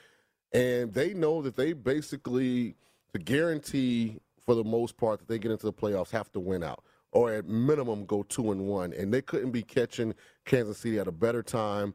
and 0.53 0.95
they 0.95 1.13
know 1.15 1.43
that 1.43 1.57
they 1.57 1.75
basically, 1.75 2.77
to 3.13 3.19
guarantee 3.19 4.21
for 4.41 4.55
the 4.55 4.65
most 4.65 4.97
part 4.97 5.19
that 5.19 5.29
they 5.29 5.39
get 5.39 5.51
into 5.51 5.67
the 5.67 5.73
playoffs, 5.73 6.11
have 6.11 6.33
to 6.33 6.41
win 6.41 6.63
out 6.65 6.83
or 7.13 7.33
at 7.33 7.47
minimum 7.47 8.05
go 8.05 8.23
two 8.23 8.53
and 8.53 8.67
one. 8.67 8.93
And 8.93 9.13
they 9.13 9.23
couldn't 9.23 9.51
be 9.51 9.63
catching 9.63 10.15
Kansas 10.45 10.79
City 10.79 10.99
at 10.99 11.09
a 11.09 11.13
better 11.13 11.43
time. 11.43 11.95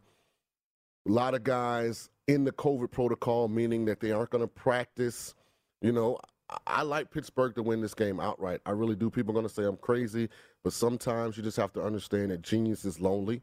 A 1.08 1.12
lot 1.12 1.34
of 1.34 1.44
guys 1.44 2.10
in 2.28 2.46
the 2.46 2.52
COVID 2.52 2.92
protocol, 2.92 3.48
meaning 3.48 3.86
that 3.86 4.00
they 4.00 4.12
aren't 4.12 4.30
going 4.30 4.44
to 4.44 4.48
practice 4.48 5.34
You 5.82 5.92
know, 5.92 6.18
I, 6.68 6.82
like 6.84 7.12
Pittsburgh 7.12 7.56
to 7.56 7.64
win 7.64 7.82
this 7.82 7.94
game 7.94 8.20
outright. 8.20 8.62
I 8.66 8.72
really 8.72 8.96
do. 8.96 9.10
People 9.10 9.32
are 9.32 9.34
going 9.34 9.48
to 9.48 9.54
say 9.54 9.64
I'm 9.64 9.78
crazy, 9.78 10.30
but 10.64 10.74
sometimes 10.74 11.38
you 11.38 11.44
just 11.44 11.58
have 11.58 11.74
to 11.74 11.82
understand 11.82 12.32
that 12.32 12.42
genius 12.42 12.86
is 12.86 13.00
lonely. 13.00 13.42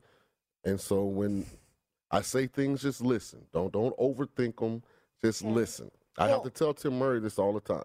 And 0.64 0.81
so 0.81 1.05
when 1.05 1.46
I 2.11 2.23
say 2.23 2.46
things, 2.46 2.83
just 2.83 3.01
listen. 3.01 3.46
Don't 3.53 3.73
don't 3.73 3.96
overthink 3.99 4.59
them. 4.59 4.83
Just 5.23 5.42
listen. 5.42 5.90
I 6.18 6.29
have 6.29 6.42
to 6.42 6.51
tell 6.51 6.75
Tim 6.75 6.99
Murray 6.99 7.20
this 7.20 7.38
all 7.38 7.53
the 7.53 7.61
time. 7.61 7.85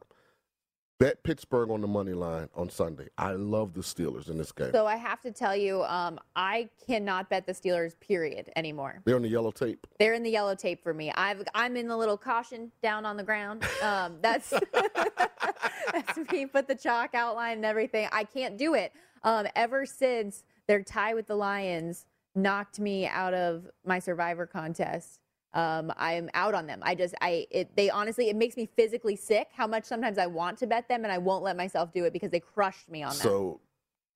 Bet 0.97 1.23
Pittsburgh 1.23 1.71
on 1.71 1.81
the 1.81 1.88
money 1.88 2.13
line 2.13 2.47
on 2.55 2.69
Sunday. 2.69 3.10
I 3.17 3.31
love 3.31 3.73
the 3.73 3.81
Steelers 3.81 4.29
in 4.29 4.38
this 4.38 4.53
game. 4.53 4.71
So 4.71 4.86
I 4.86 4.95
have 4.95 5.19
to 5.21 5.31
tell 5.31 5.53
you, 5.53 5.84
um, 5.84 6.17
I 6.38 6.69
cannot 6.88 7.29
bet 7.29 7.45
the 7.45 7.51
Steelers, 7.51 7.99
period, 7.99 8.49
anymore. 8.55 9.01
They're 9.03 9.17
on 9.17 9.21
the 9.21 9.29
yellow 9.29 9.51
tape. 9.51 9.86
They're 9.99 10.13
in 10.13 10.23
the 10.23 10.29
yellow 10.29 10.55
tape 10.55 10.81
for 10.81 10.93
me. 10.93 11.12
I've 11.12 11.43
I'm 11.53 11.75
in 11.75 11.89
the 11.89 11.97
little 11.97 12.17
caution 12.17 12.71
down 12.81 13.05
on 13.05 13.17
the 13.17 13.23
ground. 13.23 13.65
Um, 13.84 14.17
that's 14.21 14.49
that's 15.91 16.17
me. 16.31 16.45
Put 16.45 16.69
the 16.69 16.75
chalk 16.75 17.13
outline 17.13 17.58
and 17.58 17.65
everything. 17.65 18.08
I 18.13 18.23
can't 18.23 18.58
do 18.58 18.73
it. 18.73 18.93
Um, 19.23 19.47
ever 19.53 19.86
since 19.86 20.45
their 20.67 20.81
tie 20.81 21.13
with 21.13 21.27
the 21.27 21.36
Lions 21.36 22.05
knocked 22.36 22.79
me 22.79 23.05
out 23.05 23.34
of 23.34 23.67
my 23.86 23.99
Survivor 23.99 24.45
contest. 24.45 25.19
Um, 25.55 25.91
I'm 25.95 26.29
out 26.33 26.53
on 26.53 26.67
them. 26.67 26.81
I 26.83 26.95
just, 26.95 27.15
I, 27.21 27.47
it, 27.49 27.73
they 27.77 27.89
honestly, 27.89 28.29
it 28.29 28.35
makes 28.35 28.57
me 28.57 28.69
physically 28.75 29.15
sick 29.15 29.47
how 29.55 29.65
much 29.65 29.85
sometimes 29.85 30.17
I 30.17 30.27
want 30.27 30.57
to 30.59 30.67
bet 30.67 30.89
them 30.89 31.05
and 31.05 31.13
I 31.13 31.17
won't 31.17 31.43
let 31.43 31.55
myself 31.55 31.93
do 31.93 32.03
it 32.03 32.11
because 32.11 32.29
they 32.29 32.41
crushed 32.41 32.89
me 32.89 33.03
on 33.03 33.11
them. 33.11 33.17
So 33.17 33.61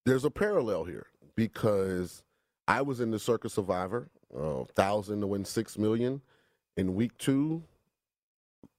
there's 0.06 0.26
a 0.26 0.32
parallel 0.32 0.84
here 0.84 1.08
because 1.36 2.24
I 2.68 2.82
was 2.82 3.00
in 3.00 3.10
the 3.10 3.20
Circa 3.20 3.48
Survivor, 3.48 4.10
uh, 4.38 4.66
thousand 4.76 5.22
to 5.22 5.28
win 5.28 5.46
six 5.46 5.78
million. 5.78 6.22
In 6.76 6.94
week 6.94 7.18
two, 7.18 7.64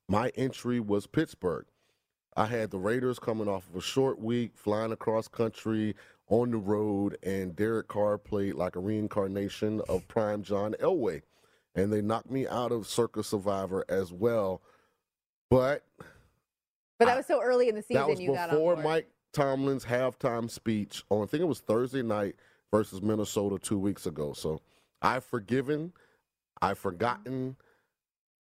my 0.07 0.31
entry 0.37 0.81
was 0.81 1.07
Pittsburgh. 1.07 1.65
I 2.37 2.47
had 2.47 2.71
the 2.71 2.79
Raiders 2.79 3.19
coming 3.19 3.49
off 3.49 3.69
of 3.69 3.77
a 3.77 3.81
short 3.81 4.19
week, 4.19 4.53
flying 4.55 4.93
across 4.93 5.29
country 5.29 5.97
on 6.29 6.51
the 6.51 6.59
road, 6.59 7.17
and 7.23 7.57
Derek 7.57 7.89
Carr 7.89 8.19
played 8.19 8.55
like 8.55 8.77
a 8.77 8.81
reincarnation 8.81 9.81
of 9.89 10.07
prime 10.09 10.43
John 10.43 10.75
Elway. 10.81 11.23
And 11.75 11.93
they 11.93 12.03
knocked 12.03 12.31
me 12.31 12.47
out 12.49 12.73
of 12.73 12.87
Circa 12.87 13.23
Survivor 13.23 13.85
as 13.89 14.13
well. 14.13 14.63
But 15.49 15.85
but 16.99 17.07
that 17.07 17.17
was 17.17 17.27
so 17.27 17.41
early 17.43 17.69
in 17.69 17.75
the 17.75 17.83
season 17.83 18.03
that 18.03 18.09
was 18.09 18.21
you 18.21 18.33
before. 18.33 18.77
Mike 18.77 19.09
Tomlin's 19.33 19.85
halftime 19.85 20.51
speech 20.51 21.05
on 21.11 21.23
I 21.23 21.27
think 21.27 21.43
it 21.43 21.47
was 21.47 21.61
Thursday 21.61 22.03
night 22.03 22.37
versus 22.71 23.03
Minnesota 23.03 23.59
two 23.59 23.79
weeks 23.79 24.07
ago. 24.07 24.33
So 24.33 24.61
I've 25.03 25.25
forgiven, 25.25 25.93
I've 26.61 26.79
forgotten, 26.79 27.57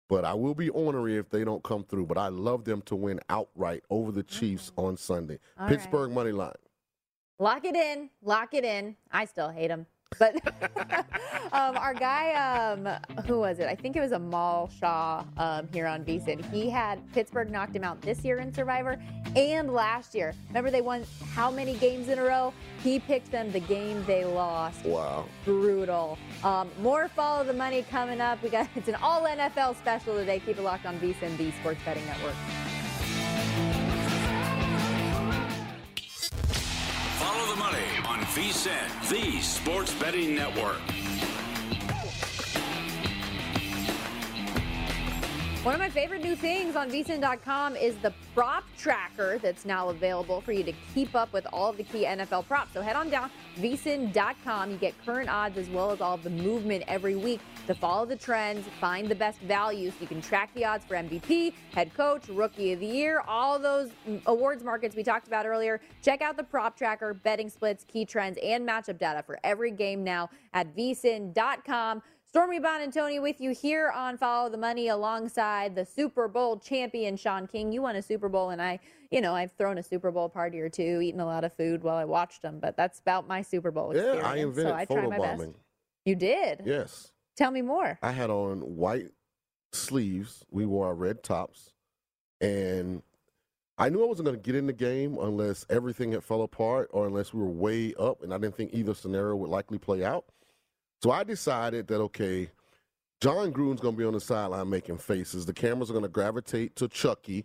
but 0.09 0.25
I 0.25 0.35
will 0.35 0.55
be 0.55 0.71
ornery 0.71 1.17
if 1.17 1.29
they 1.29 1.45
don't 1.45 1.63
come 1.63 1.85
through. 1.85 2.07
But 2.07 2.19
I 2.19 2.29
love 2.29 2.65
them 2.65 2.83
to 2.83 2.97
win 2.97 3.21
outright 3.29 3.85
over 3.91 4.13
the 4.13 4.23
Chiefs 4.23 4.71
mm-hmm. 4.71 4.87
on 4.87 4.97
Sunday. 4.97 5.39
All 5.59 5.67
right. 5.67 5.77
Pittsburgh 5.77 6.11
money 6.13 6.33
line. 6.33 6.53
Lock 7.39 7.65
it 7.65 7.77
in. 7.77 8.11
Lock 8.23 8.55
it 8.55 8.65
in. 8.65 8.97
I 9.13 9.25
still 9.25 9.51
hate 9.51 9.71
him. 9.71 9.87
But 10.19 10.37
um, 11.53 11.77
our 11.77 11.95
guy, 11.95 12.33
um, 12.33 12.89
who 13.25 13.41
was 13.41 13.59
it? 13.59 13.69
I 13.69 13.75
think 13.75 13.97
it 13.97 14.01
was 14.01 14.13
Amal 14.13 14.71
Shaw 14.79 15.25
um, 15.37 15.69
here 15.73 15.87
on 15.87 16.05
VSIN. 16.05 16.45
He 16.51 16.71
had 16.71 17.01
Pittsburgh 17.13 17.51
knocked 17.51 17.77
him 17.77 17.85
out 17.85 18.01
this 18.01 18.25
year 18.25 18.39
in 18.39 18.53
Survivor 18.53 18.99
and 19.37 19.73
last 19.73 20.15
year. 20.15 20.35
Remember 20.49 20.71
they 20.71 20.81
won 20.81 21.05
how 21.35 21.51
many 21.51 21.75
games 21.75 22.09
in 22.09 22.19
a 22.19 22.25
row? 22.25 22.53
He 22.83 22.99
picked 22.99 23.31
them 23.31 23.53
the 23.53 23.61
game 23.61 24.03
they 24.07 24.25
lost. 24.25 24.85
Wow. 24.85 25.27
Brutal. 25.45 26.19
Um, 26.43 26.71
more 26.81 27.09
follow 27.09 27.45
the 27.45 27.53
money 27.53 27.83
coming 27.91 28.21
up. 28.21 28.43
We 28.43 28.49
got 28.49 28.69
it's 28.75 28.89
an 28.89 28.97
all 28.97 29.23
NFL 29.23 29.77
special 29.77 30.17
today. 30.17 30.41
Keep 30.41 30.59
it 30.59 30.63
locked 30.63 30.87
on 30.87 30.99
VSIN, 30.99 31.37
the 31.37 31.51
Sports 31.53 31.81
Betting 31.85 32.07
Network. 32.07 32.35
Follow 37.29 37.47
the 37.47 37.57
money 37.57 37.85
on 38.07 38.21
VSIN, 38.21 39.11
the 39.11 39.39
Sports 39.43 39.93
Betting 39.93 40.35
Network. 40.35 40.81
One 45.69 45.75
of 45.75 45.81
my 45.81 45.91
favorite 45.91 46.23
new 46.23 46.35
things 46.35 46.77
on 46.77 46.91
vsin.com 46.91 47.77
is 47.77 47.95
the 47.97 48.11
prop 48.35 48.65
tracker 48.79 49.37
that's 49.37 49.67
now 49.67 49.91
available 49.91 50.41
for 50.41 50.53
you 50.53 50.65
to 50.65 50.73
keep 50.95 51.15
up 51.15 51.31
with 51.35 51.47
all 51.53 51.69
of 51.69 51.77
the 51.77 51.83
key 51.83 52.07
NFL 52.07 52.47
props. 52.47 52.73
So 52.73 52.81
head 52.81 52.97
on 52.97 53.11
down 53.11 53.31
vsin.com. 53.59 54.71
You 54.71 54.79
get 54.79 54.95
current 55.05 55.29
odds 55.29 55.59
as 55.59 55.69
well 55.69 55.91
as 55.91 56.01
all 56.01 56.15
of 56.15 56.23
the 56.23 56.31
movement 56.31 56.85
every 56.89 57.17
week 57.17 57.43
to 57.67 57.75
follow 57.75 58.07
the 58.07 58.17
trends, 58.17 58.67
find 58.81 59.11
the 59.11 59.15
best 59.15 59.41
values. 59.41 59.93
You 60.01 60.07
can 60.07 60.23
track 60.23 60.49
the 60.55 60.65
odds 60.65 60.87
for 60.87 60.95
MVP, 60.95 61.53
head 61.75 61.93
coach, 61.93 62.29
rookie 62.31 62.73
of 62.73 62.81
the 62.81 62.87
year, 62.87 63.23
all 63.29 63.59
those 63.59 63.91
awards 64.25 64.65
markets 64.65 64.97
we 64.97 65.03
talked 65.03 65.27
about 65.27 65.45
earlier. 65.45 65.83
Check 66.03 66.23
out 66.23 66.39
the 66.39 66.45
prop 66.45 66.79
tracker, 66.79 67.13
betting 67.13 67.51
splits, 67.51 67.85
key 67.85 68.07
trends, 68.07 68.39
and 68.43 68.67
matchup 68.67 68.99
data 68.99 69.23
for 69.23 69.39
every 69.45 69.73
game 69.73 70.03
now 70.03 70.31
at 70.55 70.75
vsin.com. 70.75 72.03
Stormy 72.29 72.61
Buonantony 72.61 73.23
with 73.23 73.41
you 73.41 73.53
here 73.53 73.91
on 73.91 74.19
Follow 74.19 74.51
the 74.51 74.59
Money 74.59 74.89
alongside 74.89 75.75
the 75.75 75.87
Super 75.87 76.29
Bowl 76.29 76.59
champion 76.59 77.17
Sean 77.17 77.47
King. 77.47 77.73
You 77.73 77.81
won 77.81 77.97
a 77.97 78.03
Super 78.03 78.29
Bowl, 78.29 78.51
and 78.51 78.61
I, 78.61 78.81
you 79.11 79.23
know, 79.23 79.35
I've 79.35 79.53
thrown 79.53 79.79
a 79.79 79.83
Super 79.83 80.11
Bowl 80.11 80.29
party 80.29 80.61
or 80.61 80.69
two, 80.69 81.01
eaten 81.01 81.21
a 81.21 81.25
lot 81.25 81.43
of 81.43 81.55
food 81.55 81.83
while 81.83 81.97
I 81.97 82.05
watched 82.05 82.43
them, 82.43 82.59
but 82.61 82.77
that's 82.77 83.01
about 83.01 83.27
my 83.27 83.41
Super 83.41 83.71
Bowl 83.71 83.95
Yeah, 83.95 84.13
experience. 84.13 84.27
I 84.27 84.37
invented 84.37 84.73
so 84.73 84.77
I 84.77 84.85
try 84.85 85.07
my 85.07 85.19
best. 85.19 85.49
You 86.05 86.17
did? 86.17 86.63
Yes. 86.67 87.13
Tell 87.35 87.51
me 87.51 87.63
more. 87.63 87.99
I 88.03 88.13
had 88.13 88.29
on 88.29 88.59
white 88.61 89.09
sleeves. 89.73 90.45
We 90.51 90.67
wore 90.67 90.89
our 90.89 90.95
red 90.95 91.23
tops, 91.23 91.73
and 92.43 93.01
I 93.79 93.89
knew 93.89 94.05
I 94.05 94.07
wasn't 94.07 94.27
going 94.27 94.37
to 94.37 94.43
get 94.43 94.55
in 94.55 94.67
the 94.67 94.75
game 94.75 95.17
unless 95.19 95.65
everything 95.71 96.13
had 96.13 96.23
fell 96.23 96.43
apart 96.43 96.91
or 96.93 97.07
unless 97.07 97.33
we 97.33 97.41
were 97.41 97.49
way 97.49 97.95
up, 97.99 98.23
and 98.23 98.35
I 98.35 98.39
didn't 98.39 98.55
think 98.55 98.75
either 98.75 98.93
scenario 98.93 99.35
would 99.37 99.49
likely 99.49 99.79
play 99.79 100.05
out. 100.05 100.27
So 101.03 101.11
I 101.11 101.25
decided 101.25 101.87
that 101.89 102.01
okay, 102.01 102.51
Jon 103.21 103.53
Gruden's 103.53 103.81
going 103.81 103.95
to 103.95 103.99
be 103.99 104.05
on 104.05 104.15
the 104.15 104.21
sideline 104.21 104.69
making 104.69 104.99
faces. 104.99 105.47
The 105.47 105.53
cameras 105.53 105.91
are 105.91 105.93
going 105.95 106.03
to 106.05 106.09
gravitate 106.09 106.77
to 106.77 106.89
Chucky. 106.89 107.45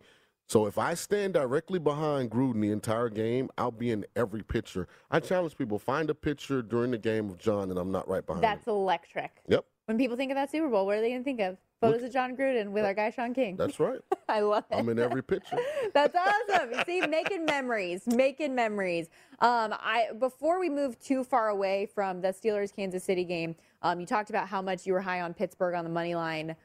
So 0.49 0.65
if 0.67 0.77
I 0.77 0.93
stand 0.93 1.33
directly 1.33 1.79
behind 1.79 2.29
Gruden 2.29 2.61
the 2.61 2.71
entire 2.71 3.09
game, 3.09 3.49
I'll 3.57 3.71
be 3.71 3.91
in 3.91 4.05
every 4.15 4.43
picture. 4.43 4.87
I 5.09 5.19
challenge 5.19 5.57
people 5.57 5.79
find 5.79 6.09
a 6.09 6.15
picture 6.15 6.61
during 6.61 6.91
the 6.91 6.97
game 6.97 7.29
of 7.29 7.39
Jon, 7.39 7.69
and 7.69 7.79
I'm 7.79 7.91
not 7.91 8.07
right 8.07 8.25
behind. 8.25 8.43
him. 8.43 8.49
That's 8.51 8.67
electric. 8.67 9.31
Yep, 9.47 9.65
When 9.85 9.97
people 9.97 10.17
think 10.17 10.31
of 10.31 10.35
that 10.35 10.51
Super 10.51 10.67
Bowl, 10.67 10.85
what 10.85 10.97
are 10.97 11.01
they 11.01 11.09
going 11.09 11.21
to 11.21 11.23
think 11.23 11.39
of? 11.39 11.57
Photos 11.83 12.03
of 12.03 12.13
Jon 12.13 12.35
Gruden 12.37 12.71
with 12.71 12.85
our 12.85 12.93
guy 12.93 13.09
Sean 13.09 13.33
King. 13.33 13.55
that's 13.57 13.79
right. 13.79 13.99
I 14.29 14.39
love 14.39 14.63
it. 14.71 14.75
I'm 14.75 14.87
in 14.89 14.99
every 14.99 15.21
picture. 15.21 15.57
That's 15.93 16.15
awesome. 16.15 16.71
You 16.71 16.83
See, 16.85 17.07
making 17.07 17.45
memories, 17.45 18.07
making 18.07 18.55
memories. 18.55 19.09
Um, 19.39 19.73
I 19.73 20.07
before 20.17 20.59
we 20.59 20.69
move 20.69 20.97
too 20.99 21.23
far 21.23 21.49
away 21.49 21.85
from 21.85 22.21
the 22.21 22.29
Steelers 22.29 22.73
Kansas 22.73 23.03
City 23.03 23.25
game, 23.25 23.55
um, 23.81 23.99
you 23.99 24.05
talked 24.05 24.29
about 24.29 24.47
how 24.47 24.61
much 24.61 24.87
you 24.87 24.93
were 24.93 25.01
high 25.01 25.21
on 25.21 25.33
Pittsburgh 25.33 25.75
on 25.75 25.83
the 25.83 25.89
money 25.89 26.15
line. 26.15 26.55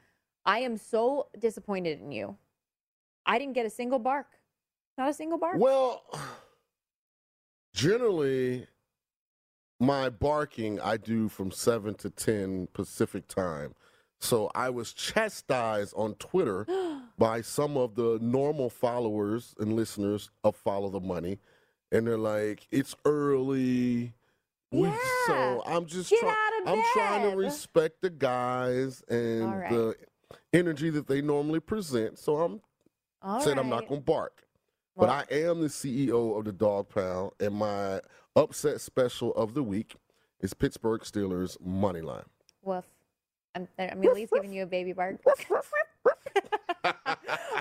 I 0.45 0.59
am 0.59 0.77
so 0.77 1.27
disappointed 1.37 1.99
in 1.99 2.11
you. 2.11 2.37
I 3.25 3.37
didn't 3.37 3.53
get 3.53 3.65
a 3.65 3.69
single 3.69 3.99
bark. 3.99 4.27
Not 4.97 5.09
a 5.09 5.13
single 5.13 5.37
bark. 5.37 5.57
Well, 5.57 6.03
generally, 7.73 8.67
my 9.79 10.09
barking 10.09 10.79
I 10.79 10.97
do 10.97 11.29
from 11.29 11.51
7 11.51 11.93
to 11.95 12.09
10 12.09 12.69
Pacific 12.73 13.27
time. 13.27 13.75
So 14.19 14.51
I 14.53 14.69
was 14.69 14.93
chastised 14.93 15.93
on 15.95 16.15
Twitter 16.15 16.65
by 17.17 17.41
some 17.41 17.77
of 17.77 17.95
the 17.95 18.19
normal 18.21 18.69
followers 18.69 19.55
and 19.59 19.73
listeners 19.73 20.29
of 20.43 20.55
Follow 20.55 20.89
the 20.89 20.99
Money. 20.99 21.39
And 21.91 22.05
they're 22.05 22.17
like, 22.17 22.67
it's 22.71 22.95
early. 23.05 24.13
We, 24.71 24.91
so 25.25 25.63
I'm 25.65 25.87
just 25.87 26.13
out 26.23 26.35
I'm 26.67 26.83
trying 26.93 27.31
to 27.31 27.35
respect 27.35 28.01
the 28.01 28.11
guys 28.11 29.01
and 29.09 29.51
right. 29.51 29.71
the 29.71 29.95
energy 30.53 30.91
that 30.91 31.07
they 31.07 31.21
normally 31.21 31.59
present. 31.59 32.19
So 32.19 32.37
I'm 32.37 32.61
All 33.23 33.41
said 33.41 33.57
I'm 33.57 33.69
not 33.69 33.87
going 33.87 34.01
to 34.01 34.05
bark. 34.05 34.43
but 34.95 35.09
I 35.09 35.23
am 35.31 35.61
the 35.61 35.69
CEO 35.69 36.37
of 36.37 36.45
the 36.45 36.51
Dog 36.51 36.89
Pound, 36.89 37.31
and 37.39 37.55
my 37.55 38.01
upset 38.35 38.81
special 38.81 39.33
of 39.33 39.53
the 39.53 39.63
week 39.63 39.95
is 40.41 40.53
Pittsburgh 40.53 41.01
Steelers 41.01 41.59
money 41.59 42.01
line. 42.01 42.25
Woof. 42.61 42.85
I'm, 43.77 44.01
least 44.01 44.31
giving 44.33 44.53
you 44.53 44.63
a 44.63 44.65
baby 44.65 44.93
bark. 44.93 45.17
All 46.85 46.93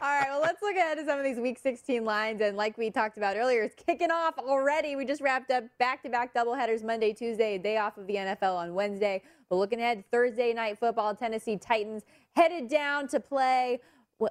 right, 0.03 0.29
well, 0.29 0.41
let's 0.41 0.63
look 0.63 0.77
ahead 0.77 0.99
to 0.99 1.05
some 1.05 1.19
of 1.19 1.25
these 1.25 1.39
Week 1.39 1.59
16 1.59 2.05
lines. 2.05 2.41
And 2.41 2.57
like 2.57 2.79
we 2.79 2.91
talked 2.91 3.17
about 3.17 3.37
earlier, 3.37 3.63
it's 3.65 3.75
kicking 3.75 4.11
off 4.11 4.39
already. 4.39 4.97
We 4.97 5.05
just 5.05 5.21
wrapped 5.21 5.51
up 5.51 5.65
back-to-back 5.79 6.35
doubleheaders 6.35 6.85
Monday, 6.85 7.13
Tuesday, 7.13 7.59
day 7.59 7.79
off 7.79 7.99
of 7.99 8.07
the 8.07 8.15
NFL 8.15 8.57
on 8.57 8.75
Wednesday. 8.75 9.23
But 9.49 9.57
looking 9.57 9.81
ahead, 9.81 10.05
Thursday 10.11 10.53
night 10.53 10.79
football, 10.79 11.15
Tennessee 11.15 11.57
Titans 11.57 12.05
headed 12.37 12.69
down 12.69 13.09
to 13.09 13.21
play 13.21 13.81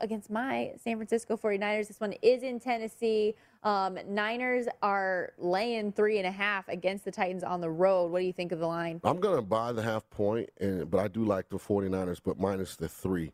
against 0.01 0.29
my 0.29 0.73
San 0.81 0.97
Francisco 0.97 1.37
49ers. 1.37 1.87
This 1.87 1.99
one 1.99 2.13
is 2.21 2.43
in 2.43 2.59
Tennessee. 2.59 3.35
Um, 3.63 3.97
Niners 4.07 4.67
are 4.81 5.33
laying 5.37 5.91
three 5.91 6.17
and 6.17 6.27
a 6.27 6.31
half 6.31 6.67
against 6.69 7.05
the 7.05 7.11
Titans 7.11 7.43
on 7.43 7.61
the 7.61 7.69
road. 7.69 8.11
What 8.11 8.19
do 8.19 8.25
you 8.25 8.33
think 8.33 8.51
of 8.51 8.59
the 8.59 8.67
line? 8.67 9.01
I'm 9.03 9.19
going 9.19 9.35
to 9.35 9.41
buy 9.41 9.71
the 9.71 9.81
half 9.81 10.09
point, 10.09 10.49
and 10.59 10.89
but 10.89 10.99
I 10.99 11.07
do 11.07 11.23
like 11.23 11.49
the 11.49 11.57
49ers, 11.57 12.19
but 12.23 12.39
minus 12.39 12.75
the 12.75 12.87
three. 12.87 13.31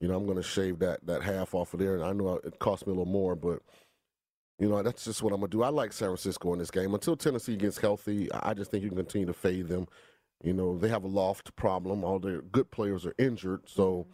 you 0.00 0.08
know, 0.08 0.16
I'm 0.16 0.24
going 0.26 0.36
to 0.36 0.42
shave 0.42 0.78
that 0.80 1.04
that 1.06 1.22
half 1.22 1.54
off 1.54 1.74
of 1.74 1.80
there, 1.80 1.94
and 1.94 2.04
I 2.04 2.12
know 2.12 2.36
it 2.44 2.58
cost 2.58 2.86
me 2.86 2.92
a 2.92 2.96
little 2.96 3.12
more, 3.12 3.36
but 3.36 3.60
you 4.58 4.68
know, 4.68 4.82
that's 4.82 5.04
just 5.04 5.22
what 5.22 5.32
I'm 5.32 5.40
gonna 5.40 5.50
do. 5.50 5.62
I 5.62 5.68
like 5.68 5.92
San 5.92 6.08
Francisco 6.08 6.52
in 6.52 6.58
this 6.58 6.70
game 6.70 6.94
until 6.94 7.16
Tennessee 7.16 7.56
gets 7.56 7.78
healthy. 7.78 8.30
I 8.32 8.54
just 8.54 8.70
think 8.70 8.84
you 8.84 8.88
can 8.88 8.98
continue 8.98 9.26
to 9.26 9.32
fade 9.32 9.68
them. 9.68 9.86
You 10.42 10.52
know, 10.52 10.78
they 10.78 10.88
have 10.88 11.04
a 11.04 11.08
loft 11.08 11.56
problem. 11.56 12.04
All 12.04 12.18
their 12.18 12.42
good 12.42 12.70
players 12.70 13.04
are 13.06 13.14
injured, 13.18 13.62
so 13.66 14.06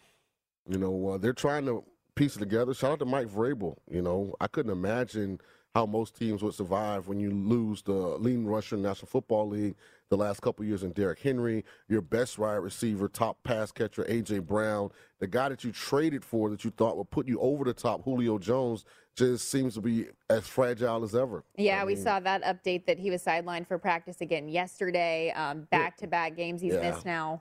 you 0.69 0.79
know 0.79 1.11
uh, 1.11 1.19
they're 1.19 1.33
trying 1.35 1.67
to 1.67 1.85
piece 2.21 2.37
it 2.37 2.41
together. 2.41 2.75
Shout 2.75 2.93
out 2.93 2.99
to 2.99 3.07
Mike 3.07 3.29
Vrabel. 3.29 3.77
You 3.91 4.03
know, 4.03 4.35
I 4.41 4.47
couldn't 4.47 4.73
imagine 4.73 5.41
how 5.75 5.87
most 5.87 6.15
teams 6.19 6.43
would 6.43 6.53
survive 6.53 7.09
when 7.09 7.19
you 7.19 7.31
lose 7.31 7.81
the 7.81 7.93
leading 7.93 8.47
rusher 8.47 8.77
in 8.77 8.83
National 8.83 9.07
Football 9.07 9.49
League 9.49 9.75
the 10.11 10.17
last 10.17 10.43
couple 10.43 10.65
years 10.65 10.83
in 10.83 10.91
Derrick 10.91 11.21
Henry, 11.21 11.65
your 11.89 12.03
best 12.03 12.39
wide 12.39 12.57
receiver, 12.57 13.09
top 13.09 13.43
pass 13.45 13.73
catcher, 13.73 14.05
A.J. 14.09 14.41
Brown, 14.41 14.91
the 15.21 15.27
guy 15.29 15.49
that 15.49 15.65
you 15.65 15.73
traded 15.73 16.25
for 16.25 16.51
that 16.51 16.65
you 16.65 16.73
thought 16.73 16.99
would 16.99 17.11
put 17.11 17.27
you 17.27 17.41
over 17.41 17.65
the 17.65 17.73
top, 17.73 18.03
Julio 18.05 18.37
Jones, 18.37 18.85
just 19.15 19.51
seems 19.51 19.75
to 19.75 19.81
be 19.81 20.09
as 20.29 20.47
fragile 20.47 21.05
as 21.05 21.15
ever. 21.15 21.45
Yeah, 21.57 21.81
I 21.81 21.85
we 21.85 21.97
saw 21.97 22.21
that 22.21 22.43
update 22.43 22.85
that 22.87 22.99
he 22.99 23.11
was 23.11 23.25
sidelined 23.25 23.67
for 23.67 23.79
practice 23.79 24.21
again 24.21 24.49
yesterday. 24.49 25.33
Back 25.71 25.97
to 25.99 26.07
back 26.07 26.37
games 26.37 26.61
he's 26.61 26.75
yeah. 26.75 26.91
missed 26.91 27.07
now. 27.07 27.41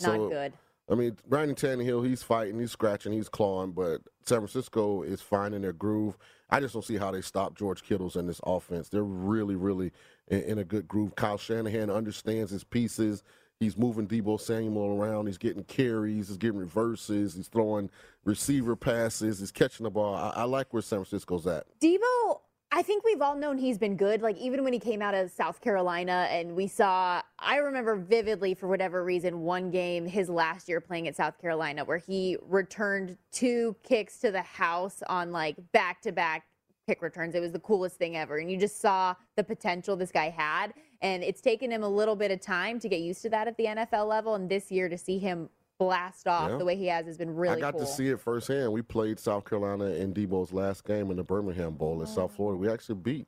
Not 0.00 0.16
so, 0.16 0.28
good. 0.28 0.52
I 0.90 0.94
mean, 0.96 1.16
Brandon 1.28 1.54
Tannehill, 1.54 2.04
he's 2.04 2.22
fighting, 2.22 2.58
he's 2.58 2.72
scratching, 2.72 3.12
he's 3.12 3.28
clawing, 3.28 3.70
but 3.72 4.00
San 4.24 4.38
Francisco 4.38 5.02
is 5.02 5.22
finding 5.22 5.62
their 5.62 5.72
groove. 5.72 6.18
I 6.50 6.58
just 6.58 6.74
don't 6.74 6.84
see 6.84 6.96
how 6.96 7.12
they 7.12 7.20
stop 7.20 7.56
George 7.56 7.84
Kittle's 7.84 8.16
in 8.16 8.26
this 8.26 8.40
offense. 8.44 8.88
They're 8.88 9.04
really, 9.04 9.54
really 9.54 9.92
in, 10.26 10.40
in, 10.40 10.58
a 10.58 10.64
good 10.64 10.88
groove. 10.88 11.14
Kyle 11.14 11.38
Shanahan 11.38 11.90
understands 11.90 12.50
his 12.50 12.64
pieces. 12.64 13.22
He's 13.60 13.76
moving 13.76 14.08
Deebo 14.08 14.40
Samuel 14.40 15.00
around. 15.00 15.26
He's 15.26 15.38
getting 15.38 15.62
carries. 15.64 16.28
He's 16.28 16.38
getting 16.38 16.58
reverses. 16.58 17.34
He's 17.34 17.46
throwing 17.46 17.88
receiver 18.24 18.74
passes. 18.74 19.38
He's 19.38 19.52
catching 19.52 19.84
the 19.84 19.90
ball. 19.90 20.14
I, 20.14 20.30
I 20.30 20.44
like 20.44 20.72
where 20.72 20.82
San 20.82 21.04
Francisco's 21.04 21.46
at. 21.46 21.66
Deebo 21.80 22.40
I 22.72 22.82
think 22.82 23.04
we've 23.04 23.20
all 23.20 23.34
known 23.34 23.58
he's 23.58 23.78
been 23.78 23.96
good. 23.96 24.22
Like 24.22 24.36
even 24.38 24.62
when 24.62 24.72
he 24.72 24.78
came 24.78 25.02
out 25.02 25.12
of 25.12 25.30
South 25.30 25.60
Carolina 25.60 26.28
and 26.30 26.54
we 26.54 26.68
saw 26.68 27.20
I 27.38 27.56
remember 27.56 27.96
vividly 27.96 28.54
for 28.54 28.68
whatever 28.68 29.02
reason 29.02 29.40
one 29.40 29.70
game 29.70 30.06
his 30.06 30.28
last 30.28 30.68
year 30.68 30.80
playing 30.80 31.08
at 31.08 31.16
South 31.16 31.36
Carolina 31.38 31.84
where 31.84 31.98
he 31.98 32.36
returned 32.48 33.16
two 33.32 33.74
kicks 33.82 34.18
to 34.18 34.30
the 34.30 34.42
house 34.42 35.02
on 35.08 35.32
like 35.32 35.56
back-to-back 35.72 36.44
kick 36.86 37.02
returns. 37.02 37.34
It 37.34 37.40
was 37.40 37.50
the 37.50 37.58
coolest 37.58 37.96
thing 37.96 38.16
ever 38.16 38.38
and 38.38 38.48
you 38.48 38.56
just 38.56 38.80
saw 38.80 39.14
the 39.36 39.42
potential 39.42 39.96
this 39.96 40.12
guy 40.12 40.30
had 40.30 40.72
and 41.02 41.24
it's 41.24 41.40
taken 41.40 41.72
him 41.72 41.82
a 41.82 41.88
little 41.88 42.16
bit 42.16 42.30
of 42.30 42.40
time 42.40 42.78
to 42.78 42.88
get 42.88 43.00
used 43.00 43.22
to 43.22 43.30
that 43.30 43.48
at 43.48 43.56
the 43.56 43.64
NFL 43.64 44.06
level 44.06 44.36
and 44.36 44.48
this 44.48 44.70
year 44.70 44.88
to 44.88 44.96
see 44.96 45.18
him 45.18 45.48
blast 45.80 46.28
off 46.28 46.50
yeah. 46.50 46.58
the 46.58 46.64
way 46.64 46.76
he 46.76 46.86
has 46.86 47.06
has 47.06 47.16
been 47.16 47.34
really 47.34 47.56
I 47.56 47.60
got 47.60 47.72
cool. 47.72 47.80
to 47.80 47.86
see 47.86 48.08
it 48.08 48.20
firsthand. 48.20 48.70
We 48.70 48.82
played 48.82 49.18
South 49.18 49.46
Carolina 49.46 49.86
in 49.86 50.12
Deebo's 50.12 50.52
last 50.52 50.84
game 50.84 51.10
in 51.10 51.16
the 51.16 51.24
Birmingham 51.24 51.72
Bowl 51.72 52.02
in 52.02 52.06
oh. 52.06 52.10
South 52.10 52.36
Florida. 52.36 52.58
We 52.58 52.68
actually 52.68 52.96
beat 52.96 53.26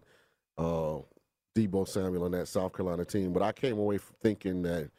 uh, 0.59 0.99
Deebo 1.57 1.89
Samuel 1.89 2.27
and 2.27 2.35
that 2.35 2.49
South 2.49 2.75
Carolina 2.75 3.07
team, 3.07 3.33
but 3.33 3.43
I 3.43 3.53
came 3.53 3.79
away 3.79 3.99
thinking 4.23 4.63
that 4.63 4.91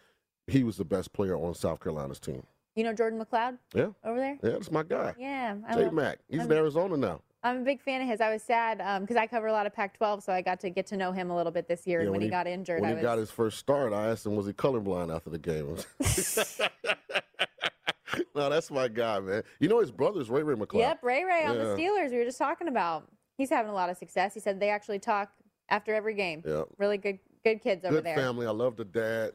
he 0.47 0.63
was 0.63 0.77
the 0.77 0.83
best 0.83 1.13
player 1.13 1.37
on 1.37 1.53
South 1.53 1.79
Carolina's 1.79 2.19
team. 2.19 2.43
You 2.75 2.83
know 2.85 2.93
Jordan 2.93 3.23
McCloud? 3.23 3.59
Yeah. 3.75 3.89
Over 4.03 4.19
there? 4.19 4.39
Yeah, 4.41 4.49
that's 4.49 4.71
my 4.71 4.81
guy. 4.81 5.13
Yeah. 5.19 5.55
J 5.75 5.91
Mac. 5.91 6.17
He's 6.27 6.41
I'm, 6.41 6.51
in 6.51 6.57
Arizona 6.57 6.97
now. 6.97 7.21
I'm 7.43 7.57
a 7.57 7.63
big 7.63 7.81
fan 7.81 8.01
of 8.01 8.07
his. 8.07 8.21
I 8.21 8.31
was 8.31 8.41
sad 8.41 8.77
because 9.01 9.17
um, 9.17 9.21
I 9.21 9.27
cover 9.27 9.47
a 9.47 9.51
lot 9.51 9.65
of 9.65 9.73
Pac-12, 9.73 10.23
so 10.23 10.31
I 10.31 10.41
got 10.41 10.61
to 10.61 10.69
get 10.69 10.87
to 10.87 10.97
know 10.97 11.11
him 11.11 11.29
a 11.29 11.35
little 11.35 11.51
bit 11.51 11.67
this 11.67 11.85
year. 11.85 11.99
Yeah, 11.99 12.03
and 12.03 12.11
when, 12.11 12.21
when 12.21 12.27
he, 12.27 12.31
got 12.31 12.47
injured, 12.47 12.81
when 12.81 12.91
I 12.91 12.93
he 12.93 12.95
was... 12.95 13.03
got 13.03 13.17
his 13.17 13.29
first 13.29 13.57
start, 13.57 13.91
I 13.91 14.07
asked 14.07 14.25
him, 14.25 14.35
"Was 14.35 14.45
he 14.45 14.53
colorblind 14.53 15.13
after 15.13 15.29
the 15.29 15.37
game?" 15.37 15.75
no, 18.35 18.49
that's 18.49 18.71
my 18.71 18.87
guy, 18.87 19.19
man. 19.19 19.43
You 19.59 19.67
know 19.67 19.81
his 19.81 19.91
brother's 19.91 20.29
Ray 20.29 20.43
Ray 20.43 20.55
McCloud. 20.55 20.79
Yep, 20.79 21.03
Ray 21.03 21.25
Ray 21.25 21.45
on 21.45 21.57
the 21.57 21.65
Steelers. 21.65 22.11
We 22.11 22.17
were 22.17 22.25
just 22.25 22.37
talking 22.37 22.67
about. 22.67 23.09
He's 23.37 23.49
having 23.49 23.71
a 23.71 23.75
lot 23.75 23.89
of 23.89 23.97
success. 23.97 24.35
He 24.35 24.39
said 24.39 24.59
they 24.59 24.69
actually 24.69 24.99
talk 24.99 25.31
after 25.69 25.93
every 25.93 26.13
game. 26.13 26.43
Yep. 26.45 26.67
Really 26.77 26.97
good, 26.97 27.19
good 27.43 27.61
kids 27.61 27.83
over 27.83 27.99
there. 27.99 28.15
Good 28.15 28.21
family. 28.21 28.45
I 28.45 28.51
love 28.51 28.77
the 28.77 28.85
dad. 28.85 29.33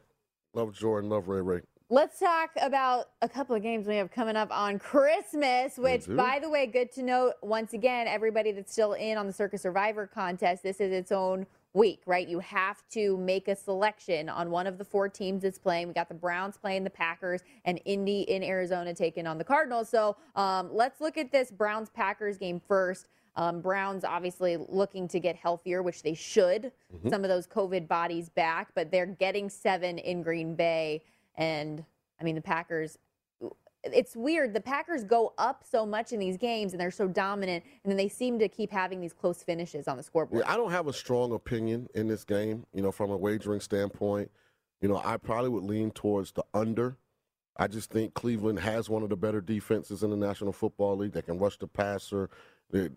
Love 0.53 0.73
Jordan. 0.73 1.09
Love 1.09 1.27
Ray 1.27 1.41
Ray. 1.41 1.61
Let's 1.91 2.19
talk 2.19 2.51
about 2.61 3.09
a 3.23 3.27
couple 3.27 3.55
of 3.55 3.63
games 3.63 3.87
we 3.87 3.95
have 3.95 4.11
coming 4.11 4.35
up 4.35 4.51
on 4.51 4.77
Christmas, 4.77 5.75
which, 5.75 6.05
by 6.07 6.37
the 6.37 6.47
way, 6.47 6.67
good 6.67 6.91
to 6.91 7.01
note 7.01 7.33
once 7.41 7.73
again, 7.73 8.07
everybody 8.07 8.51
that's 8.51 8.71
still 8.71 8.93
in 8.93 9.17
on 9.17 9.25
the 9.25 9.33
Circa 9.33 9.57
Survivor 9.57 10.05
contest, 10.05 10.61
this 10.61 10.79
is 10.79 10.91
its 10.91 11.11
own 11.11 11.47
week, 11.73 12.03
right? 12.05 12.27
You 12.27 12.37
have 12.41 12.83
to 12.91 13.17
make 13.17 13.47
a 13.47 13.55
selection 13.55 14.29
on 14.29 14.51
one 14.51 14.67
of 14.67 14.77
the 14.77 14.85
four 14.85 15.09
teams 15.09 15.41
that's 15.41 15.57
playing. 15.57 15.87
We 15.87 15.95
got 15.95 16.09
the 16.09 16.13
Browns 16.13 16.57
playing 16.57 16.83
the 16.83 16.91
Packers 16.91 17.41
and 17.65 17.81
Indy 17.85 18.21
in 18.21 18.43
Arizona 18.43 18.93
taking 18.93 19.25
on 19.25 19.39
the 19.39 19.43
Cardinals. 19.43 19.89
So 19.89 20.15
um, 20.35 20.69
let's 20.71 21.01
look 21.01 21.17
at 21.17 21.31
this 21.31 21.49
Browns 21.49 21.89
Packers 21.89 22.37
game 22.37 22.61
first. 22.67 23.07
Um, 23.35 23.61
Browns 23.61 24.03
obviously 24.03 24.57
looking 24.57 25.07
to 25.07 25.19
get 25.19 25.35
healthier, 25.35 25.81
which 25.81 26.03
they 26.03 26.13
should. 26.13 26.71
Mm-hmm. 26.95 27.09
Some 27.09 27.23
of 27.23 27.29
those 27.29 27.47
COVID 27.47 27.87
bodies 27.87 28.29
back, 28.29 28.67
but 28.75 28.91
they're 28.91 29.07
getting 29.07 29.49
seven 29.49 29.97
in 29.97 30.21
Green 30.21 30.53
Bay. 30.53 31.01
And 31.39 31.83
I 32.21 32.23
mean, 32.23 32.35
the 32.35 32.41
Packers 32.41 32.99
it's 33.83 34.15
weird. 34.15 34.53
The 34.53 34.61
Packers 34.61 35.03
go 35.03 35.33
up 35.37 35.63
so 35.69 35.85
much 35.85 36.11
in 36.11 36.19
these 36.19 36.37
games 36.37 36.73
and 36.73 36.81
they're 36.81 36.91
so 36.91 37.07
dominant, 37.07 37.63
and 37.83 37.91
then 37.91 37.97
they 37.97 38.09
seem 38.09 38.39
to 38.39 38.49
keep 38.49 38.71
having 38.71 38.99
these 38.99 39.13
close 39.13 39.41
finishes 39.41 39.87
on 39.87 39.97
the 39.97 40.03
scoreboard. 40.03 40.43
Yeah, 40.45 40.51
I 40.51 40.57
don't 40.57 40.71
have 40.71 40.87
a 40.87 40.93
strong 40.93 41.33
opinion 41.33 41.87
in 41.95 42.07
this 42.07 42.23
game, 42.23 42.65
you 42.73 42.81
know, 42.81 42.91
from 42.91 43.11
a 43.11 43.17
wagering 43.17 43.61
standpoint. 43.61 44.29
You 44.81 44.89
know, 44.89 45.01
I 45.03 45.17
probably 45.17 45.49
would 45.49 45.63
lean 45.63 45.91
towards 45.91 46.31
the 46.31 46.43
under. 46.53 46.97
I 47.57 47.67
just 47.67 47.89
think 47.89 48.13
Cleveland 48.13 48.59
has 48.59 48.89
one 48.89 49.03
of 49.03 49.09
the 49.09 49.17
better 49.17 49.41
defenses 49.41 50.03
in 50.03 50.09
the 50.09 50.17
National 50.17 50.53
Football 50.53 50.97
League. 50.97 51.11
They 51.11 51.21
can 51.21 51.37
rush 51.37 51.57
the 51.57 51.67
passer. 51.67 52.29
They, 52.69 52.89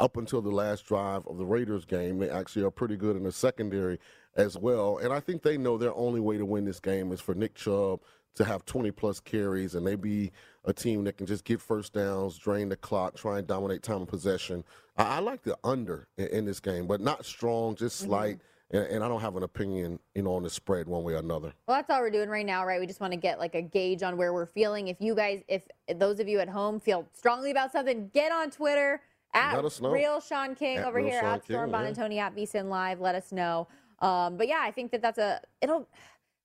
up 0.00 0.16
until 0.16 0.42
the 0.42 0.50
last 0.50 0.86
drive 0.86 1.26
of 1.28 1.38
the 1.38 1.46
Raiders 1.46 1.84
game, 1.84 2.18
they 2.18 2.28
actually 2.28 2.64
are 2.64 2.70
pretty 2.70 2.96
good 2.96 3.16
in 3.16 3.22
the 3.22 3.30
secondary 3.30 4.00
as 4.36 4.56
well. 4.56 4.98
And 4.98 5.12
I 5.12 5.20
think 5.20 5.42
they 5.42 5.56
know 5.56 5.78
their 5.78 5.94
only 5.94 6.20
way 6.20 6.36
to 6.38 6.44
win 6.44 6.64
this 6.64 6.80
game 6.80 7.12
is 7.12 7.20
for 7.20 7.34
Nick 7.34 7.54
Chubb 7.54 8.00
to 8.34 8.44
have 8.44 8.64
20 8.64 8.90
plus 8.90 9.20
carries 9.20 9.74
and 9.74 9.86
they 9.86 9.94
be 9.94 10.32
a 10.64 10.72
team 10.72 11.04
that 11.04 11.16
can 11.16 11.26
just 11.26 11.44
get 11.44 11.60
first 11.60 11.92
downs, 11.92 12.38
drain 12.38 12.68
the 12.68 12.76
clock, 12.76 13.16
try 13.16 13.38
and 13.38 13.46
dominate 13.46 13.82
time 13.82 14.02
of 14.02 14.08
possession. 14.08 14.64
I, 14.96 15.16
I 15.16 15.18
like 15.20 15.42
the 15.42 15.56
under 15.62 16.08
in, 16.16 16.26
in, 16.28 16.44
this 16.44 16.60
game, 16.60 16.86
but 16.86 17.00
not 17.00 17.24
strong, 17.24 17.76
just 17.76 18.00
mm-hmm. 18.00 18.10
slight. 18.10 18.36
Mm-hmm. 18.36 18.76
And, 18.76 18.86
and, 18.86 19.04
I 19.04 19.08
don't 19.08 19.20
have 19.20 19.36
an 19.36 19.42
opinion, 19.42 20.00
you 20.14 20.22
know, 20.22 20.34
on 20.34 20.42
the 20.42 20.50
spread 20.50 20.88
one 20.88 21.04
way 21.04 21.12
or 21.12 21.18
another. 21.18 21.52
Well, 21.68 21.76
that's 21.76 21.90
all 21.90 22.00
we're 22.00 22.10
doing 22.10 22.30
right 22.30 22.46
now, 22.46 22.64
right? 22.64 22.80
We 22.80 22.86
just 22.86 22.98
want 22.98 23.12
to 23.12 23.18
get 23.18 23.38
like 23.38 23.54
a 23.54 23.62
gauge 23.62 24.02
on 24.02 24.16
where 24.16 24.32
we're 24.32 24.46
feeling. 24.46 24.88
If 24.88 25.00
you 25.00 25.14
guys, 25.14 25.42
if 25.48 25.68
those 25.96 26.18
of 26.18 26.28
you 26.28 26.40
at 26.40 26.48
home 26.48 26.80
feel 26.80 27.06
strongly 27.12 27.50
about 27.50 27.72
something, 27.72 28.10
get 28.14 28.32
on 28.32 28.50
Twitter 28.50 29.02
at 29.34 29.62
Real 29.80 30.20
Sean 30.20 30.54
King 30.54 30.78
at 30.78 30.86
over 30.86 30.98
here 30.98 31.20
Sean 31.20 31.34
at 31.34 31.44
Storm 31.44 31.70
Buonantony 31.70 32.16
yeah. 32.16 32.26
at 32.26 32.36
VSIN 32.36 32.68
Live. 32.68 33.00
Let 33.00 33.14
us 33.14 33.32
know. 33.32 33.68
Um, 34.04 34.36
but 34.36 34.48
yeah, 34.48 34.60
I 34.62 34.70
think 34.70 34.90
that 34.92 35.02
that's 35.02 35.18
a 35.18 35.40
it'll. 35.60 35.88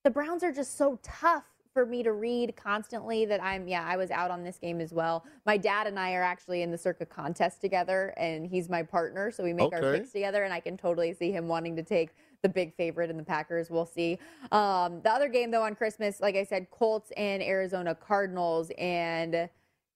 The 0.04 0.10
Browns 0.10 0.44
are 0.44 0.54
just 0.54 0.78
so 0.78 0.98
tough 1.04 1.44
for 1.74 1.86
me 1.86 2.02
to 2.04 2.14
read 2.14 2.56
constantly 2.56 3.26
that 3.26 3.44
I'm, 3.44 3.68
yeah, 3.68 3.86
I 3.86 3.96
was 3.96 4.12
out 4.12 4.32
on 4.32 4.44
this 4.44 4.58
game 4.58 4.82
as 4.82 4.92
well. 4.92 5.26
My 5.46 5.58
dad 5.58 5.88
and 5.88 6.00
I 6.00 6.14
are 6.14 6.24
actually 6.24 6.62
in 6.62 6.72
the 6.72 6.78
Circa 6.78 7.06
contest 7.06 7.62
together, 7.62 8.14
and 8.18 8.48
he's 8.48 8.70
my 8.70 8.82
partner. 8.82 9.30
So 9.30 9.44
we 9.44 9.54
make 9.54 9.74
okay. 9.74 9.86
our 9.86 9.94
picks 9.94 10.12
together, 10.12 10.44
and 10.44 10.54
I 10.54 10.62
can 10.62 10.78
totally 10.78 11.14
see 11.14 11.32
him 11.32 11.48
wanting 11.48 11.76
to 11.76 11.84
take 11.84 12.10
the 12.42 12.50
big 12.50 12.74
favorite 12.76 13.10
in 13.10 13.18
the 13.18 13.24
Packers. 13.24 13.70
We'll 13.70 13.86
see. 13.86 14.18
Um, 14.52 15.02
the 15.04 15.12
other 15.12 15.28
game, 15.28 15.52
though, 15.52 15.64
on 15.64 15.76
Christmas, 15.76 16.20
like 16.22 16.36
I 16.36 16.44
said, 16.44 16.72
Colts 16.72 17.12
and 17.18 17.44
Arizona 17.44 17.94
Cardinals. 17.94 18.72
And 18.78 19.50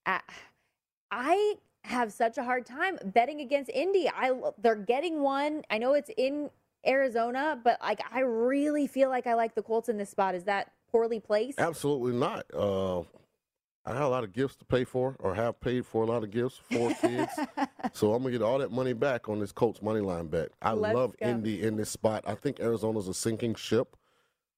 I 0.05 1.55
have 1.85 2.13
such 2.13 2.37
a 2.37 2.43
hard 2.43 2.65
time 2.65 2.97
betting 3.05 3.41
against 3.41 3.69
Indy. 3.71 4.09
I 4.09 4.31
they're 4.61 4.75
getting 4.75 5.21
one. 5.21 5.63
I 5.69 5.77
know 5.77 5.93
it's 5.93 6.11
in 6.17 6.49
Arizona, 6.85 7.59
but 7.63 7.79
like 7.81 8.01
I 8.11 8.21
really 8.21 8.87
feel 8.87 9.09
like 9.09 9.27
I 9.27 9.33
like 9.33 9.55
the 9.55 9.61
Colts 9.61 9.89
in 9.89 9.97
this 9.97 10.09
spot. 10.09 10.35
Is 10.35 10.43
that 10.45 10.71
poorly 10.91 11.19
placed? 11.19 11.59
Absolutely 11.59 12.13
not. 12.13 12.45
Uh, 12.53 13.01
I 13.85 13.93
have 13.93 14.03
a 14.03 14.09
lot 14.09 14.23
of 14.23 14.31
gifts 14.31 14.55
to 14.57 14.65
pay 14.65 14.85
for, 14.85 15.15
or 15.19 15.35
have 15.35 15.59
paid 15.59 15.85
for 15.85 16.03
a 16.03 16.05
lot 16.05 16.23
of 16.23 16.31
gifts 16.31 16.59
for 16.71 16.93
kids. 16.93 17.31
so 17.93 18.13
I'm 18.13 18.23
gonna 18.23 18.31
get 18.31 18.41
all 18.41 18.59
that 18.59 18.71
money 18.71 18.93
back 18.93 19.27
on 19.27 19.39
this 19.39 19.51
Colts 19.51 19.81
money 19.81 19.99
line 19.99 20.27
bet. 20.27 20.49
I 20.61 20.71
Let's 20.71 20.95
love 20.95 21.15
go. 21.17 21.27
Indy 21.27 21.63
in 21.63 21.75
this 21.75 21.89
spot. 21.89 22.23
I 22.25 22.35
think 22.35 22.59
Arizona's 22.59 23.07
a 23.07 23.13
sinking 23.13 23.55
ship. 23.55 23.97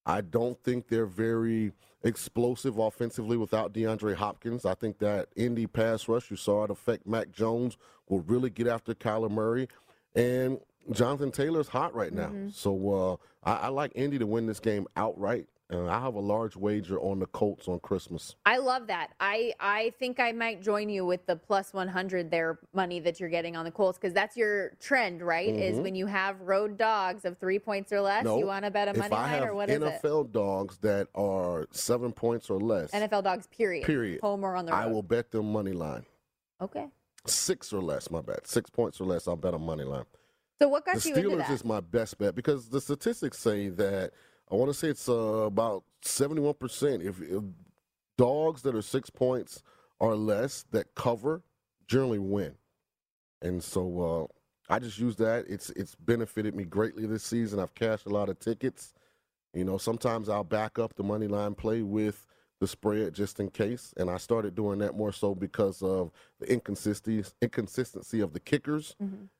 I 0.05 0.21
don't 0.21 0.61
think 0.63 0.88
they're 0.88 1.07
very 1.07 1.71
explosive 2.03 2.78
offensively 2.78 3.36
without 3.36 3.73
DeAndre 3.73 4.13
Hopkins. 4.13 4.63
I 4.63 4.76
think 4.76 4.99
that 4.99 5.30
Indy 5.36 5.65
pass 5.65 6.07
rush, 6.07 6.30
you 6.30 6.38
saw 6.38 6.63
it 6.63 6.69
affect 6.69 7.07
Mac 7.07 7.32
Jones, 7.32 7.78
will 8.07 8.21
really 8.21 8.51
get 8.51 8.67
after 8.67 8.93
Kyler 8.93 9.32
Murray. 9.32 9.67
And 10.13 10.59
Jonathan 10.91 11.31
Taylor's 11.31 11.67
hot 11.67 11.93
right 11.95 12.13
now. 12.13 12.27
Mm-hmm. 12.27 12.49
So 12.49 13.19
uh, 13.43 13.49
I, 13.49 13.65
I, 13.65 13.67
like 13.69 13.91
Indy 13.95 14.19
to 14.19 14.27
win 14.27 14.45
this 14.45 14.59
game 14.59 14.88
outright. 14.95 15.47
And 15.67 15.89
I 15.89 15.99
have 15.99 16.13
a 16.13 16.19
large 16.19 16.55
wager 16.55 16.99
on 16.99 17.17
the 17.17 17.25
Colts 17.25 17.67
on 17.67 17.79
Christmas. 17.79 18.36
I 18.45 18.57
love 18.57 18.86
that. 18.86 19.13
I 19.19 19.51
I 19.59 19.93
think 19.97 20.19
I 20.19 20.31
might 20.31 20.61
join 20.61 20.89
you 20.89 21.07
with 21.07 21.25
the 21.25 21.36
plus 21.36 21.73
100 21.73 22.29
there 22.29 22.59
money 22.75 22.99
that 22.99 23.19
you're 23.19 23.29
getting 23.29 23.55
on 23.55 23.65
the 23.65 23.71
Colts 23.71 23.97
because 23.97 24.13
that's 24.13 24.38
your 24.38 24.73
trend, 24.79 25.23
right? 25.23 25.49
Is 25.49 25.79
Mhm. 25.79 25.81
when 25.81 25.95
you 25.95 26.05
have 26.05 26.39
road 26.41 26.77
dogs 26.77 27.25
of 27.25 27.39
three 27.39 27.57
points 27.57 27.91
or 27.91 27.99
less, 27.99 28.25
No, 28.25 28.38
you 28.38 28.45
want 28.45 28.63
to 28.65 28.69
bet 28.69 28.89
a 28.89 28.93
money 28.93 29.09
line 29.09 29.41
or 29.41 29.55
what 29.55 29.71
is 29.71 29.81
it? 29.81 30.01
NFL 30.03 30.25
dogs 30.25 30.77
that 30.83 31.07
are 31.15 31.65
seven 31.71 32.11
points 32.13 32.51
or 32.51 32.59
less, 32.59 32.91
NFL 32.91 33.23
dogs, 33.23 33.47
period. 33.47 33.88
period, 33.88 34.21
Home 34.21 34.43
or 34.43 34.55
on 34.55 34.67
the 34.67 34.71
road. 34.71 34.77
I 34.77 34.86
will 34.86 35.01
bet 35.01 35.31
them 35.31 35.51
money 35.51 35.71
line. 35.73 36.05
Okay. 36.61 36.89
Six 37.25 37.73
or 37.73 37.81
less, 37.81 38.11
my 38.11 38.21
bet. 38.21 38.45
Six 38.45 38.69
points 38.69 39.01
or 39.01 39.05
less, 39.05 39.27
I'll 39.27 39.36
bet 39.36 39.55
a 39.55 39.57
money 39.57 39.83
line. 39.83 40.05
So 40.62 40.70
what 40.70 40.86
got 40.86 40.97
the 40.97 41.10
you 41.10 41.16
into 41.16 41.30
Steelers 41.30 41.38
that? 41.39 41.51
is 41.51 41.66
my 41.66 41.82
best 41.82 42.18
bet 42.18 42.36
because 42.36 42.70
the 42.70 42.80
statistics 42.80 43.38
say 43.39 43.70
that 43.70 44.12
I 44.51 44.56
want 44.56 44.70
to 44.70 44.74
say 44.74 44.89
it's 44.89 45.10
uh, 45.10 45.14
about 45.14 45.84
seventy-one 46.01 46.53
percent. 46.53 47.03
If, 47.03 47.22
if 47.22 47.43
dogs 48.18 48.62
that 48.62 48.76
are 48.76 48.82
six 48.82 49.10
points 49.10 49.62
or 49.99 50.16
less 50.16 50.66
that 50.72 50.95
cover 50.95 51.41
generally 51.88 52.20
win, 52.20 52.56
and 53.41 53.62
so 53.64 54.30
uh, 54.70 54.74
I 54.74 54.80
just 54.80 54.97
use 54.97 55.18
that. 55.18 55.45
It's 55.49 55.72
it's 55.72 55.95
benefited 55.95 56.56
me 56.56 56.64
greatly 56.64 57.06
this 57.06 57.24
season. 57.24 57.60
I've 57.60 57.76
cashed 57.76 58.06
a 58.06 58.10
lot 58.10 58.30
of 58.30 58.39
tickets. 58.39 58.93
You 59.53 59.66
know, 59.66 59.78
sometimes 59.78 60.30
I'll 60.30 60.43
back 60.43 60.80
up 60.80 60.95
the 60.95 61.03
money 61.03 61.28
line 61.28 61.56
play 61.56 61.82
with 61.82 62.26
the 62.60 62.68
spread 62.68 63.14
just 63.14 63.39
in 63.39 63.49
case, 63.49 63.93
and 63.97 64.10
I 64.10 64.18
started 64.18 64.56
doing 64.56 64.80
that 64.80 64.95
more 64.95 65.12
so 65.12 65.36
because 65.36 65.82
of 65.82 66.12
the 66.39 66.51
inconsistency 66.51 67.30
inconsistency 67.41 68.22
of 68.22 68.34
the 68.34 68.39
kickers 68.39 68.95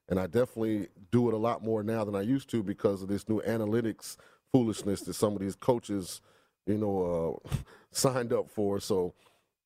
and 0.10 0.20
I 0.20 0.28
definitely 0.28 0.88
do 1.12 1.28
it 1.28 1.34
a 1.34 1.38
lot 1.38 1.64
more 1.64 1.84
now 1.84 2.04
than 2.04 2.16
I 2.16 2.22
used 2.22 2.50
to 2.52 2.62
because 2.62 3.02
of 3.02 3.08
this 3.08 3.28
new 3.28 3.42
analytics 3.42 4.18
foolishness 4.52 5.02
that 5.02 5.14
some 5.16 5.34
of 5.34 5.40
these 5.40 5.56
coaches, 5.56 6.22
you 6.66 6.78
know, 6.78 7.42
uh, 7.54 7.58
signed 7.92 8.32
up 8.32 8.50
for. 8.50 8.80
So, 8.80 9.14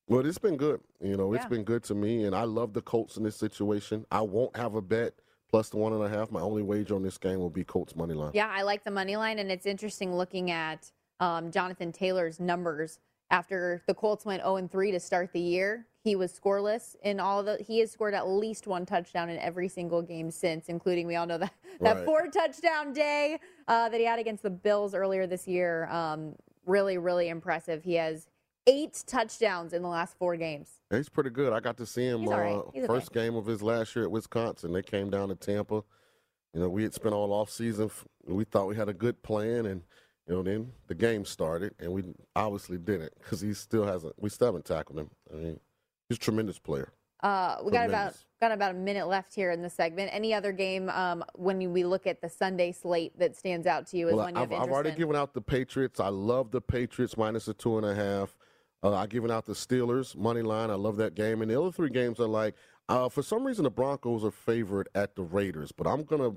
well, 0.06 0.24
it's 0.24 0.38
been 0.38 0.56
good. 0.56 0.80
You 1.00 1.16
know, 1.16 1.32
it's 1.34 1.46
been 1.46 1.64
good 1.64 1.82
to 1.84 1.94
me, 1.94 2.24
and 2.24 2.34
I 2.34 2.44
love 2.44 2.72
the 2.72 2.82
Colts 2.82 3.16
in 3.16 3.22
this 3.22 3.36
situation. 3.36 4.06
I 4.10 4.22
won't 4.22 4.56
have 4.56 4.74
a 4.74 4.82
bet 4.82 5.14
plus 5.50 5.68
the 5.68 5.76
one 5.76 5.92
and 5.92 6.02
a 6.02 6.08
half. 6.08 6.30
My 6.30 6.40
only 6.40 6.62
wager 6.62 6.94
on 6.94 7.02
this 7.02 7.18
game 7.18 7.38
will 7.38 7.50
be 7.50 7.64
Colts 7.64 7.94
money 7.94 8.14
line. 8.14 8.32
Yeah, 8.34 8.48
I 8.48 8.62
like 8.62 8.84
the 8.84 8.90
money 8.90 9.16
line, 9.16 9.38
and 9.38 9.50
it's 9.52 9.66
interesting 9.66 10.14
looking 10.14 10.50
at 10.50 10.90
um, 11.20 11.50
Jonathan 11.50 11.92
Taylor's 11.92 12.40
numbers 12.40 12.98
after 13.30 13.82
the 13.86 13.94
Colts 13.94 14.24
went 14.24 14.42
0 14.42 14.68
3 14.68 14.90
to 14.92 15.00
start 15.00 15.32
the 15.32 15.40
year. 15.40 15.86
He 16.02 16.16
was 16.16 16.32
scoreless 16.32 16.96
in 17.02 17.20
all 17.20 17.42
the. 17.42 17.58
He 17.58 17.80
has 17.80 17.90
scored 17.90 18.14
at 18.14 18.26
least 18.26 18.66
one 18.66 18.86
touchdown 18.86 19.28
in 19.28 19.38
every 19.38 19.68
single 19.68 20.00
game 20.02 20.30
since, 20.30 20.68
including 20.68 21.06
we 21.06 21.16
all 21.16 21.26
know 21.26 21.38
that 21.38 21.52
that 21.80 21.96
Right. 21.96 22.04
four 22.06 22.26
touchdown 22.28 22.92
day 22.92 23.38
uh, 23.68 23.88
that 23.90 23.98
he 24.00 24.06
had 24.06 24.18
against 24.18 24.42
the 24.42 24.50
Bills 24.50 24.94
earlier 24.94 25.26
this 25.26 25.46
year. 25.46 25.86
Um, 25.90 26.34
really, 26.66 26.96
really 26.98 27.28
impressive. 27.28 27.84
He 27.84 27.94
has 27.94 28.28
eight 28.66 29.02
touchdowns 29.06 29.72
in 29.74 29.82
the 29.82 29.88
last 29.88 30.16
four 30.16 30.36
games. 30.36 30.70
He's 30.90 31.08
pretty 31.08 31.30
good. 31.30 31.52
I 31.52 31.60
got 31.60 31.76
to 31.78 31.86
see 31.86 32.06
him 32.06 32.24
right. 32.26 32.52
uh, 32.52 32.62
He's 32.72 32.84
okay. 32.84 32.92
first 32.94 33.12
game 33.12 33.34
of 33.36 33.44
his 33.46 33.62
last 33.62 33.94
year 33.94 34.04
at 34.06 34.10
Wisconsin. 34.10 34.72
They 34.72 34.82
came 34.82 35.10
down 35.10 35.28
to 35.28 35.34
Tampa. 35.34 35.82
You 36.54 36.60
know, 36.60 36.68
we 36.68 36.82
had 36.82 36.94
spent 36.94 37.14
all 37.14 37.32
off 37.32 37.50
season. 37.50 37.90
We 38.26 38.44
thought 38.44 38.66
we 38.68 38.76
had 38.76 38.88
a 38.88 38.94
good 38.94 39.22
plan, 39.22 39.66
and 39.66 39.82
you 40.30 40.36
know, 40.36 40.42
then 40.44 40.70
the 40.86 40.94
game 40.94 41.24
started, 41.24 41.74
and 41.80 41.92
we 41.92 42.04
obviously 42.36 42.78
didn't 42.78 43.12
because 43.18 43.40
he 43.40 43.52
still 43.52 43.84
hasn't. 43.84 44.14
We 44.16 44.30
still 44.30 44.46
haven't 44.46 44.64
tackled 44.64 45.00
him. 45.00 45.10
I 45.32 45.36
mean, 45.36 45.60
he's 46.08 46.18
a 46.18 46.20
tremendous 46.20 46.56
player. 46.56 46.92
Uh, 47.20 47.56
we 47.64 47.72
got 47.72 47.88
about 47.88 48.14
got 48.40 48.52
about 48.52 48.70
a 48.70 48.78
minute 48.78 49.08
left 49.08 49.34
here 49.34 49.50
in 49.50 49.60
the 49.60 49.68
segment. 49.68 50.08
Any 50.12 50.32
other 50.32 50.52
game 50.52 50.88
um, 50.90 51.24
when 51.34 51.72
we 51.72 51.84
look 51.84 52.06
at 52.06 52.22
the 52.22 52.28
Sunday 52.28 52.70
slate 52.70 53.18
that 53.18 53.36
stands 53.36 53.66
out 53.66 53.88
to 53.88 53.96
you 53.96 54.08
as 54.08 54.14
Well, 54.14 54.26
one 54.26 54.34
you 54.34 54.40
have 54.40 54.52
I've, 54.52 54.62
I've 54.62 54.70
already 54.70 54.90
in? 54.90 54.96
given 54.96 55.16
out 55.16 55.34
the 55.34 55.40
Patriots. 55.40 55.98
I 55.98 56.08
love 56.08 56.52
the 56.52 56.60
Patriots 56.60 57.16
minus 57.16 57.48
a 57.48 57.54
two 57.54 57.76
and 57.76 57.84
a 57.84 57.94
half. 57.94 58.36
Uh, 58.84 58.94
I've 58.94 59.08
given 59.10 59.32
out 59.32 59.46
the 59.46 59.52
Steelers 59.52 60.16
money 60.16 60.42
line. 60.42 60.70
I 60.70 60.74
love 60.74 60.96
that 60.98 61.16
game. 61.16 61.42
And 61.42 61.50
the 61.50 61.60
other 61.60 61.72
three 61.72 61.90
games 61.90 62.20
are 62.20 62.28
like, 62.28 62.54
uh, 62.88 63.08
for 63.08 63.22
some 63.22 63.44
reason, 63.44 63.64
the 63.64 63.70
Broncos 63.70 64.24
are 64.24 64.30
favored 64.30 64.88
at 64.94 65.16
the 65.16 65.22
Raiders, 65.22 65.72
but 65.72 65.88
I'm 65.88 66.04
gonna 66.04 66.36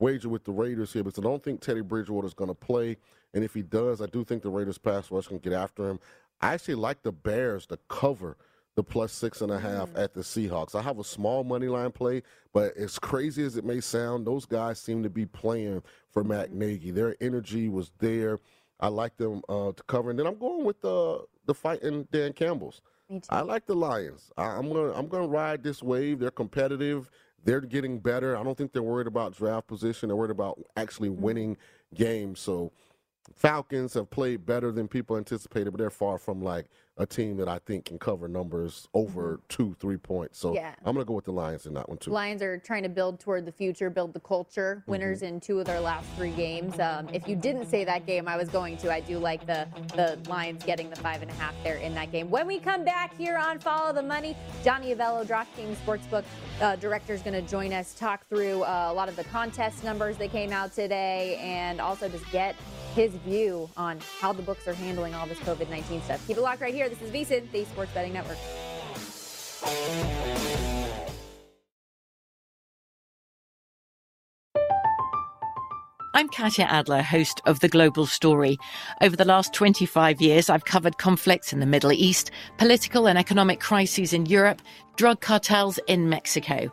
wager 0.00 0.30
with 0.30 0.44
the 0.44 0.52
Raiders 0.52 0.94
here 0.94 1.04
because 1.04 1.18
I 1.18 1.22
don't 1.22 1.44
think 1.44 1.60
Teddy 1.60 1.82
Bridgewater 1.82 2.26
is 2.26 2.34
gonna 2.34 2.54
play. 2.54 2.96
And 3.34 3.44
if 3.44 3.52
he 3.52 3.62
does, 3.62 4.00
I 4.00 4.06
do 4.06 4.24
think 4.24 4.42
the 4.42 4.48
Raiders 4.50 4.78
pass 4.78 5.10
rush 5.10 5.26
can 5.28 5.38
get 5.38 5.52
after 5.52 5.88
him. 5.90 6.00
I 6.40 6.54
actually 6.54 6.76
like 6.76 7.02
the 7.02 7.12
Bears 7.12 7.66
to 7.66 7.78
cover 7.88 8.36
the 8.76 8.82
plus 8.82 9.12
six 9.12 9.40
and 9.40 9.52
a 9.52 9.58
half 9.58 9.90
Mm. 9.90 10.02
at 10.02 10.14
the 10.14 10.20
Seahawks. 10.22 10.74
I 10.74 10.82
have 10.82 10.98
a 10.98 11.04
small 11.04 11.44
money 11.44 11.68
line 11.68 11.92
play, 11.92 12.22
but 12.52 12.76
as 12.76 12.98
crazy 12.98 13.44
as 13.44 13.56
it 13.56 13.64
may 13.64 13.80
sound, 13.80 14.26
those 14.26 14.46
guys 14.46 14.80
seem 14.80 15.02
to 15.04 15.10
be 15.10 15.26
playing 15.26 15.82
for 16.10 16.24
Matt 16.24 16.52
Nagy. 16.52 16.90
Their 16.90 17.14
energy 17.20 17.68
was 17.68 17.92
there. 17.98 18.40
I 18.80 18.88
like 18.88 19.16
them 19.16 19.42
uh, 19.48 19.72
to 19.72 19.82
cover, 19.84 20.10
and 20.10 20.18
then 20.18 20.26
I'm 20.26 20.38
going 20.38 20.64
with 20.64 20.80
the 20.80 21.24
the 21.46 21.54
fighting 21.54 22.08
Dan 22.10 22.32
Campbell's. 22.32 22.80
I 23.28 23.42
like 23.42 23.66
the 23.66 23.74
Lions. 23.76 24.32
I, 24.36 24.46
I'm 24.46 24.68
gonna 24.72 24.92
I'm 24.92 25.06
gonna 25.06 25.28
ride 25.28 25.62
this 25.62 25.82
wave. 25.82 26.18
They're 26.18 26.30
competitive. 26.32 27.10
They're 27.44 27.60
getting 27.60 28.00
better. 28.00 28.36
I 28.36 28.42
don't 28.42 28.56
think 28.58 28.72
they're 28.72 28.82
worried 28.82 29.06
about 29.06 29.36
draft 29.36 29.68
position. 29.68 30.08
They're 30.08 30.16
worried 30.16 30.30
about 30.32 30.58
actually 30.76 31.10
winning 31.10 31.56
games. 31.94 32.40
So 32.40 32.72
Falcons 33.34 33.94
have 33.94 34.10
played 34.10 34.44
better 34.46 34.70
than 34.70 34.88
people 34.88 35.16
anticipated, 35.16 35.70
but 35.70 35.78
they're 35.78 35.90
far 35.90 36.18
from 36.18 36.42
like 36.42 36.66
a 36.96 37.04
team 37.04 37.36
that 37.36 37.48
I 37.48 37.58
think 37.58 37.86
can 37.86 37.98
cover 37.98 38.28
numbers 38.28 38.86
over 38.94 39.40
two, 39.48 39.74
three 39.80 39.96
points. 39.96 40.38
So 40.38 40.54
Yeah. 40.54 40.74
I'm 40.84 40.94
gonna 40.94 41.04
go 41.04 41.14
with 41.14 41.24
the 41.24 41.32
Lions 41.32 41.66
in 41.66 41.74
that 41.74 41.88
one 41.88 41.98
too. 41.98 42.12
Lions 42.12 42.40
are 42.40 42.56
trying 42.58 42.84
to 42.84 42.88
build 42.88 43.18
toward 43.18 43.46
the 43.46 43.52
future, 43.52 43.90
build 43.90 44.12
the 44.12 44.20
culture. 44.20 44.76
Mm-hmm. 44.82 44.90
Winners 44.92 45.22
in 45.22 45.40
two 45.40 45.58
of 45.58 45.66
their 45.66 45.80
last 45.80 46.08
three 46.16 46.30
games. 46.30 46.78
Um, 46.78 47.08
if 47.12 47.26
you 47.26 47.34
didn't 47.34 47.66
say 47.66 47.84
that 47.84 48.06
game, 48.06 48.28
I 48.28 48.36
was 48.36 48.48
going 48.48 48.76
to. 48.78 48.92
I 48.92 49.00
do 49.00 49.18
like 49.18 49.44
the 49.44 49.66
the 49.96 50.18
Lions 50.28 50.62
getting 50.64 50.88
the 50.88 50.96
five 50.96 51.22
and 51.22 51.30
a 51.30 51.34
half 51.34 51.54
there 51.64 51.78
in 51.78 51.94
that 51.96 52.12
game. 52.12 52.30
When 52.30 52.46
we 52.46 52.60
come 52.60 52.84
back 52.84 53.16
here 53.16 53.38
on 53.38 53.58
Follow 53.58 53.92
the 53.92 54.02
Money, 54.02 54.36
Johnny 54.62 54.94
Avello, 54.94 55.26
DraftKings 55.26 55.76
Sportsbook 55.84 56.24
uh, 56.60 56.76
director, 56.76 57.12
is 57.12 57.22
going 57.22 57.34
to 57.34 57.50
join 57.50 57.72
us, 57.72 57.94
talk 57.94 58.28
through 58.28 58.62
uh, 58.62 58.86
a 58.90 58.94
lot 58.94 59.08
of 59.08 59.16
the 59.16 59.24
contest 59.24 59.82
numbers 59.82 60.16
that 60.18 60.30
came 60.30 60.52
out 60.52 60.72
today, 60.72 61.38
and 61.42 61.80
also 61.80 62.08
just 62.08 62.30
get 62.30 62.54
his 62.94 63.12
view 63.26 63.68
on 63.76 63.98
how 64.20 64.32
the 64.32 64.42
books 64.42 64.68
are 64.68 64.74
handling 64.74 65.14
all 65.14 65.26
this 65.26 65.38
COVID 65.40 65.68
19 65.68 66.02
stuff. 66.02 66.26
Keep 66.26 66.38
it 66.38 66.42
locked 66.42 66.60
right 66.60 66.74
here. 66.74 66.88
This 66.88 67.02
is 67.02 67.10
VSIN, 67.10 67.50
the 67.50 67.64
Sports 67.64 67.92
Betting 67.92 68.12
Network. 68.12 68.38
I'm 76.16 76.28
Katya 76.28 76.66
Adler, 76.66 77.02
host 77.02 77.40
of 77.44 77.58
The 77.58 77.68
Global 77.68 78.06
Story. 78.06 78.56
Over 79.02 79.16
the 79.16 79.24
last 79.24 79.52
25 79.52 80.20
years, 80.20 80.48
I've 80.48 80.64
covered 80.64 80.98
conflicts 80.98 81.52
in 81.52 81.58
the 81.58 81.66
Middle 81.66 81.90
East, 81.90 82.30
political 82.56 83.08
and 83.08 83.18
economic 83.18 83.58
crises 83.58 84.12
in 84.12 84.26
Europe, 84.26 84.62
drug 84.96 85.20
cartels 85.20 85.80
in 85.88 86.08
Mexico. 86.08 86.72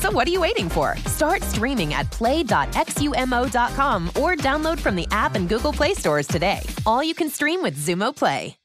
So 0.00 0.12
what 0.12 0.28
are 0.28 0.30
you 0.30 0.40
waiting 0.40 0.68
for? 0.68 0.96
Start 1.06 1.42
streaming 1.42 1.92
at 1.92 2.08
play.xumo.com 2.10 4.08
or 4.10 4.36
download 4.36 4.78
from 4.78 4.94
the 4.94 5.08
app 5.10 5.34
and 5.34 5.48
Google 5.48 5.72
Play 5.72 5.94
stores 5.94 6.26
today. 6.28 6.60
All 6.86 7.02
you 7.02 7.14
can 7.14 7.28
stream 7.28 7.62
with 7.62 7.76
Xumo 7.76 8.14
Play. 8.14 8.56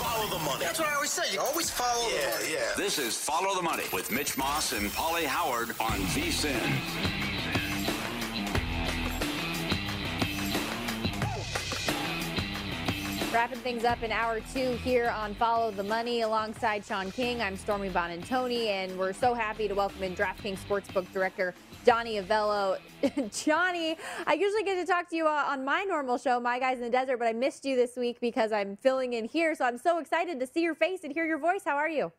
Follow 0.00 0.28
the 0.30 0.38
money. 0.44 0.64
That's 0.64 0.78
what 0.78 0.88
I 0.88 0.94
always 0.94 1.10
say. 1.10 1.32
You 1.32 1.40
always 1.40 1.70
follow 1.70 2.08
the 2.08 2.14
money. 2.16 2.52
Yeah. 2.52 2.72
This 2.76 2.98
is 2.98 3.16
Follow 3.16 3.54
the 3.54 3.62
Money 3.62 3.84
with 3.92 4.10
Mitch 4.10 4.38
Moss 4.38 4.72
and 4.72 4.90
Pauly 4.90 5.24
Howard 5.24 5.70
on 5.80 5.98
VSIN. 6.14 7.29
Wrapping 13.32 13.60
things 13.60 13.84
up 13.84 14.02
in 14.02 14.10
hour 14.10 14.40
two 14.52 14.72
here 14.82 15.08
on 15.08 15.34
Follow 15.34 15.70
the 15.70 15.84
Money 15.84 16.22
alongside 16.22 16.84
Sean 16.84 17.12
King. 17.12 17.40
I'm 17.40 17.56
Stormy 17.56 17.88
Buonantony, 17.88 18.66
and 18.66 18.98
we're 18.98 19.12
so 19.12 19.34
happy 19.34 19.68
to 19.68 19.74
welcome 19.74 20.02
in 20.02 20.16
DraftKings 20.16 20.58
Sportsbook 20.58 21.12
Director 21.12 21.54
Johnny 21.86 22.20
Avello. 22.20 22.76
Johnny, 23.44 23.96
I 24.26 24.32
usually 24.32 24.64
get 24.64 24.84
to 24.84 24.84
talk 24.84 25.08
to 25.10 25.16
you 25.16 25.28
uh, 25.28 25.44
on 25.46 25.64
my 25.64 25.84
normal 25.84 26.18
show, 26.18 26.40
My 26.40 26.58
Guys 26.58 26.78
in 26.78 26.82
the 26.82 26.90
Desert, 26.90 27.18
but 27.18 27.28
I 27.28 27.32
missed 27.32 27.64
you 27.64 27.76
this 27.76 27.94
week 27.94 28.18
because 28.20 28.50
I'm 28.50 28.76
filling 28.76 29.12
in 29.12 29.26
here. 29.26 29.54
So 29.54 29.64
I'm 29.64 29.78
so 29.78 30.00
excited 30.00 30.40
to 30.40 30.46
see 30.48 30.62
your 30.62 30.74
face 30.74 31.04
and 31.04 31.12
hear 31.12 31.24
your 31.24 31.38
voice. 31.38 31.62
How 31.64 31.76
are 31.76 31.88
you? 31.88 32.10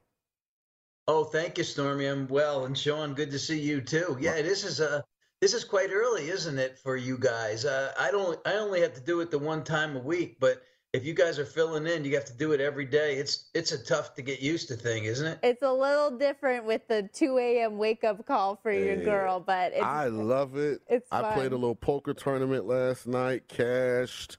Oh, 1.09 1.25
thank 1.25 1.57
you, 1.57 1.65
Stormy. 1.65 2.05
I'm 2.05 2.25
well, 2.29 2.63
and 2.63 2.77
Sean, 2.77 3.15
good 3.15 3.31
to 3.31 3.39
see 3.39 3.59
you 3.59 3.81
too. 3.81 4.15
Yeah, 4.21 4.41
this 4.41 4.63
is 4.63 4.79
a 4.79 5.03
this 5.41 5.53
is 5.53 5.65
quite 5.65 5.91
early, 5.91 6.29
isn't 6.29 6.57
it, 6.57 6.79
for 6.79 6.95
you 6.95 7.17
guys? 7.17 7.65
Uh, 7.65 7.91
I 7.99 8.11
don't. 8.11 8.39
I 8.45 8.53
only 8.53 8.79
have 8.79 8.93
to 8.93 9.01
do 9.01 9.19
it 9.19 9.29
the 9.29 9.39
one 9.39 9.65
time 9.65 9.97
a 9.97 9.99
week, 9.99 10.37
but 10.39 10.61
if 10.93 11.05
you 11.05 11.13
guys 11.13 11.39
are 11.39 11.45
filling 11.45 11.87
in, 11.87 12.03
you 12.03 12.13
have 12.15 12.25
to 12.25 12.33
do 12.33 12.51
it 12.51 12.59
every 12.59 12.85
day. 12.85 13.15
It's 13.15 13.49
it's 13.53 13.71
a 13.71 13.77
tough 13.77 14.13
to 14.15 14.21
get 14.21 14.41
used 14.41 14.67
to 14.69 14.75
thing, 14.75 15.05
isn't 15.05 15.25
it? 15.25 15.39
It's 15.41 15.61
a 15.61 15.71
little 15.71 16.11
different 16.11 16.65
with 16.65 16.87
the 16.87 17.09
2 17.13 17.37
a.m. 17.37 17.77
wake 17.77 18.03
up 18.03 18.25
call 18.25 18.57
for 18.61 18.71
your 18.71 18.97
girl, 18.97 19.39
but 19.39 19.71
it's, 19.73 19.83
I 19.83 20.07
love 20.07 20.57
it. 20.57 20.81
it's 20.89 21.07
I 21.11 21.33
played 21.33 21.53
a 21.53 21.55
little 21.55 21.75
poker 21.75 22.13
tournament 22.13 22.65
last 22.65 23.07
night, 23.07 23.47
cashed, 23.47 24.37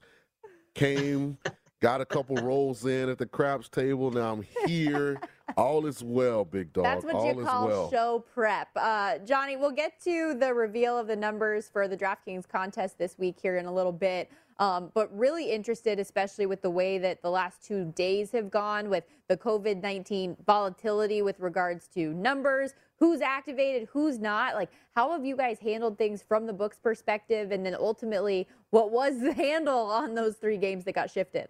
came, 0.74 1.38
got 1.80 2.02
a 2.02 2.04
couple 2.04 2.36
rolls 2.36 2.84
in 2.84 3.08
at 3.08 3.16
the 3.16 3.26
craps 3.26 3.68
table. 3.70 4.10
Now 4.10 4.32
I'm 4.32 4.46
here. 4.66 5.20
All 5.56 5.86
is 5.86 6.02
well, 6.02 6.44
big 6.44 6.72
dog. 6.72 6.84
That's 6.84 7.04
what 7.04 7.14
All 7.14 7.26
you 7.26 7.44
call 7.44 7.66
well. 7.66 7.90
show 7.90 8.24
prep. 8.34 8.68
Uh, 8.76 9.18
Johnny, 9.18 9.56
we'll 9.56 9.70
get 9.70 10.00
to 10.04 10.34
the 10.34 10.52
reveal 10.54 10.96
of 10.96 11.06
the 11.06 11.16
numbers 11.16 11.68
for 11.68 11.88
the 11.88 11.96
DraftKings 11.96 12.48
contest 12.48 12.98
this 12.98 13.18
week 13.18 13.36
here 13.40 13.58
in 13.58 13.66
a 13.66 13.72
little 13.72 13.92
bit. 13.92 14.30
Um, 14.62 14.92
but 14.94 15.12
really 15.18 15.50
interested, 15.50 15.98
especially 15.98 16.46
with 16.46 16.62
the 16.62 16.70
way 16.70 16.96
that 16.98 17.20
the 17.20 17.28
last 17.28 17.64
two 17.64 17.86
days 17.96 18.30
have 18.30 18.48
gone 18.48 18.88
with 18.88 19.02
the 19.26 19.36
COVID 19.36 19.82
19 19.82 20.36
volatility 20.46 21.20
with 21.20 21.40
regards 21.40 21.88
to 21.94 22.12
numbers, 22.12 22.74
who's 23.00 23.20
activated, 23.20 23.88
who's 23.90 24.20
not. 24.20 24.54
Like, 24.54 24.70
how 24.94 25.10
have 25.10 25.24
you 25.24 25.36
guys 25.36 25.58
handled 25.58 25.98
things 25.98 26.22
from 26.22 26.46
the 26.46 26.52
book's 26.52 26.78
perspective? 26.78 27.50
And 27.50 27.66
then 27.66 27.74
ultimately, 27.74 28.46
what 28.70 28.92
was 28.92 29.18
the 29.18 29.32
handle 29.34 29.90
on 29.90 30.14
those 30.14 30.36
three 30.36 30.58
games 30.58 30.84
that 30.84 30.92
got 30.92 31.10
shifted? 31.10 31.48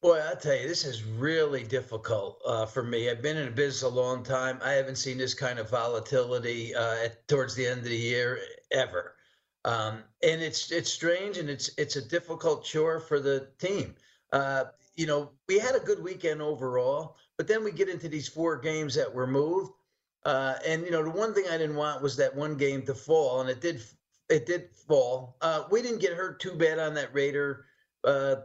Boy, 0.00 0.20
I'll 0.20 0.36
tell 0.36 0.56
you, 0.56 0.66
this 0.66 0.86
is 0.86 1.04
really 1.04 1.64
difficult 1.64 2.40
uh, 2.46 2.64
for 2.64 2.82
me. 2.82 3.10
I've 3.10 3.20
been 3.20 3.36
in 3.36 3.44
the 3.44 3.50
business 3.50 3.82
a 3.82 3.94
long 3.94 4.22
time. 4.22 4.58
I 4.62 4.70
haven't 4.72 4.96
seen 4.96 5.18
this 5.18 5.34
kind 5.34 5.58
of 5.58 5.68
volatility 5.68 6.74
uh, 6.74 7.04
at, 7.04 7.28
towards 7.28 7.54
the 7.54 7.66
end 7.66 7.80
of 7.80 7.84
the 7.84 7.94
year 7.94 8.38
ever, 8.72 9.16
um, 9.64 10.02
and 10.22 10.42
it's 10.42 10.70
it's 10.70 10.92
strange 10.92 11.38
and 11.38 11.48
it's 11.48 11.70
it's 11.78 11.96
a 11.96 12.02
difficult 12.02 12.64
chore 12.64 13.00
for 13.00 13.20
the 13.20 13.48
team. 13.58 13.94
Uh, 14.32 14.64
you 14.96 15.06
know, 15.06 15.30
we 15.48 15.58
had 15.58 15.74
a 15.74 15.80
good 15.80 16.02
weekend 16.02 16.42
overall, 16.42 17.16
but 17.36 17.48
then 17.48 17.64
we 17.64 17.72
get 17.72 17.88
into 17.88 18.08
these 18.08 18.28
four 18.28 18.56
games 18.56 18.94
that 18.94 19.12
were 19.12 19.26
moved, 19.26 19.72
uh, 20.24 20.54
and 20.66 20.84
you 20.84 20.90
know, 20.90 21.02
the 21.02 21.10
one 21.10 21.34
thing 21.34 21.44
I 21.50 21.58
didn't 21.58 21.76
want 21.76 22.02
was 22.02 22.16
that 22.16 22.34
one 22.34 22.56
game 22.56 22.82
to 22.82 22.94
fall, 22.94 23.40
and 23.40 23.50
it 23.50 23.60
did 23.60 23.82
it 24.28 24.46
did 24.46 24.70
fall. 24.74 25.36
Uh, 25.40 25.64
we 25.70 25.82
didn't 25.82 26.00
get 26.00 26.14
hurt 26.14 26.40
too 26.40 26.54
bad 26.54 26.78
on 26.78 26.94
that 26.94 27.14
Raider. 27.14 27.66
Uh, 28.02 28.36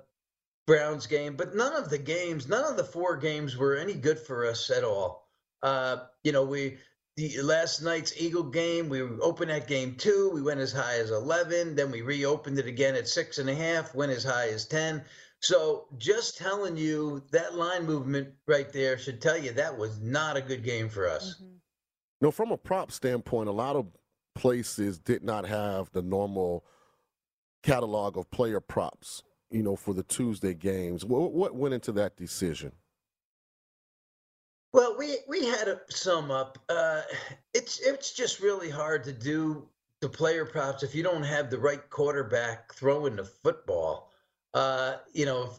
Browns 0.65 1.07
game, 1.07 1.36
but 1.36 1.55
none 1.55 1.74
of 1.74 1.89
the 1.89 1.97
games, 1.97 2.47
none 2.47 2.63
of 2.63 2.78
the 2.78 2.84
four 2.84 3.17
games 3.17 3.57
were 3.57 3.76
any 3.76 3.95
good 3.95 4.20
for 4.20 4.45
us 4.45 4.70
at 4.70 4.84
all. 4.84 5.28
Uh, 5.63 5.97
you 6.24 6.32
know, 6.32 6.43
we 6.43 6.78
the 7.20 7.41
last 7.41 7.82
night's 7.82 8.13
Eagle 8.20 8.43
game, 8.43 8.88
we 8.88 9.01
opened 9.01 9.51
at 9.51 9.67
game 9.67 9.95
two, 9.95 10.32
we 10.34 10.41
went 10.41 10.61
as 10.61 10.72
high 10.72 10.97
as 10.99 11.11
eleven, 11.11 11.76
then 11.76 11.91
we 11.91 12.01
reopened 12.01 12.57
it 12.57 12.65
again 12.65 12.95
at 12.95 13.07
six 13.07 13.38
and 13.39 13.49
a 13.49 13.55
half, 13.55 13.93
went 13.93 14.11
as 14.11 14.24
high 14.24 14.47
as 14.47 14.65
ten. 14.65 15.03
So 15.41 15.88
just 15.97 16.38
telling 16.38 16.78
you 16.78 17.22
that 17.32 17.55
line 17.55 17.86
movement 17.86 18.30
right 18.47 18.72
there 18.72 18.97
should 18.97 19.22
tell 19.22 19.38
you 19.38 19.51
that 19.51 19.78
was 19.78 19.99
not 19.99 20.38
a 20.38 20.41
good 20.41 20.63
game 20.63 20.88
for 20.88 21.09
us. 21.09 21.36
Mm-hmm. 21.36 21.55
No, 22.22 22.32
from 22.32 22.51
a 22.51 22.57
prop 22.57 22.91
standpoint, 22.91 23.49
a 23.49 23.53
lot 23.53 23.76
of 23.76 23.88
places 24.36 24.99
did 24.99 25.24
not 25.24 25.45
have 25.45 25.91
the 25.91 26.01
normal 26.01 26.65
catalog 27.63 28.17
of 28.17 28.32
player 28.32 28.59
props, 28.59 29.24
you 29.51 29.63
know, 29.63 29.76
for 29.76 29.93
the 29.93 30.03
Tuesday 30.03 30.53
games. 30.53 31.05
What, 31.05 31.34
what 31.34 31.55
went 31.55 31.74
into 31.74 31.91
that 31.93 32.15
decision? 32.17 32.72
Well, 34.72 34.95
we 34.97 35.17
we 35.28 35.45
had 35.45 35.67
a 35.67 35.80
sum 35.89 36.30
up. 36.32 36.59
Uh, 36.70 37.01
it's 37.53 37.80
it's 37.80 38.11
just 38.13 38.39
really 38.39 38.70
hard 38.70 39.03
to 39.05 39.13
do 39.13 39.67
the 40.01 40.09
player 40.09 40.45
props 40.45 40.84
if 40.84 40.93
you 40.95 41.03
don't 41.03 41.24
have 41.24 41.49
the 41.49 41.59
right 41.59 41.89
quarterback 41.89 42.74
throwing 42.74 43.15
the 43.15 43.26
football. 43.26 44.11
Uh, 44.53 44.97
you 45.13 45.26
know, 45.26 45.49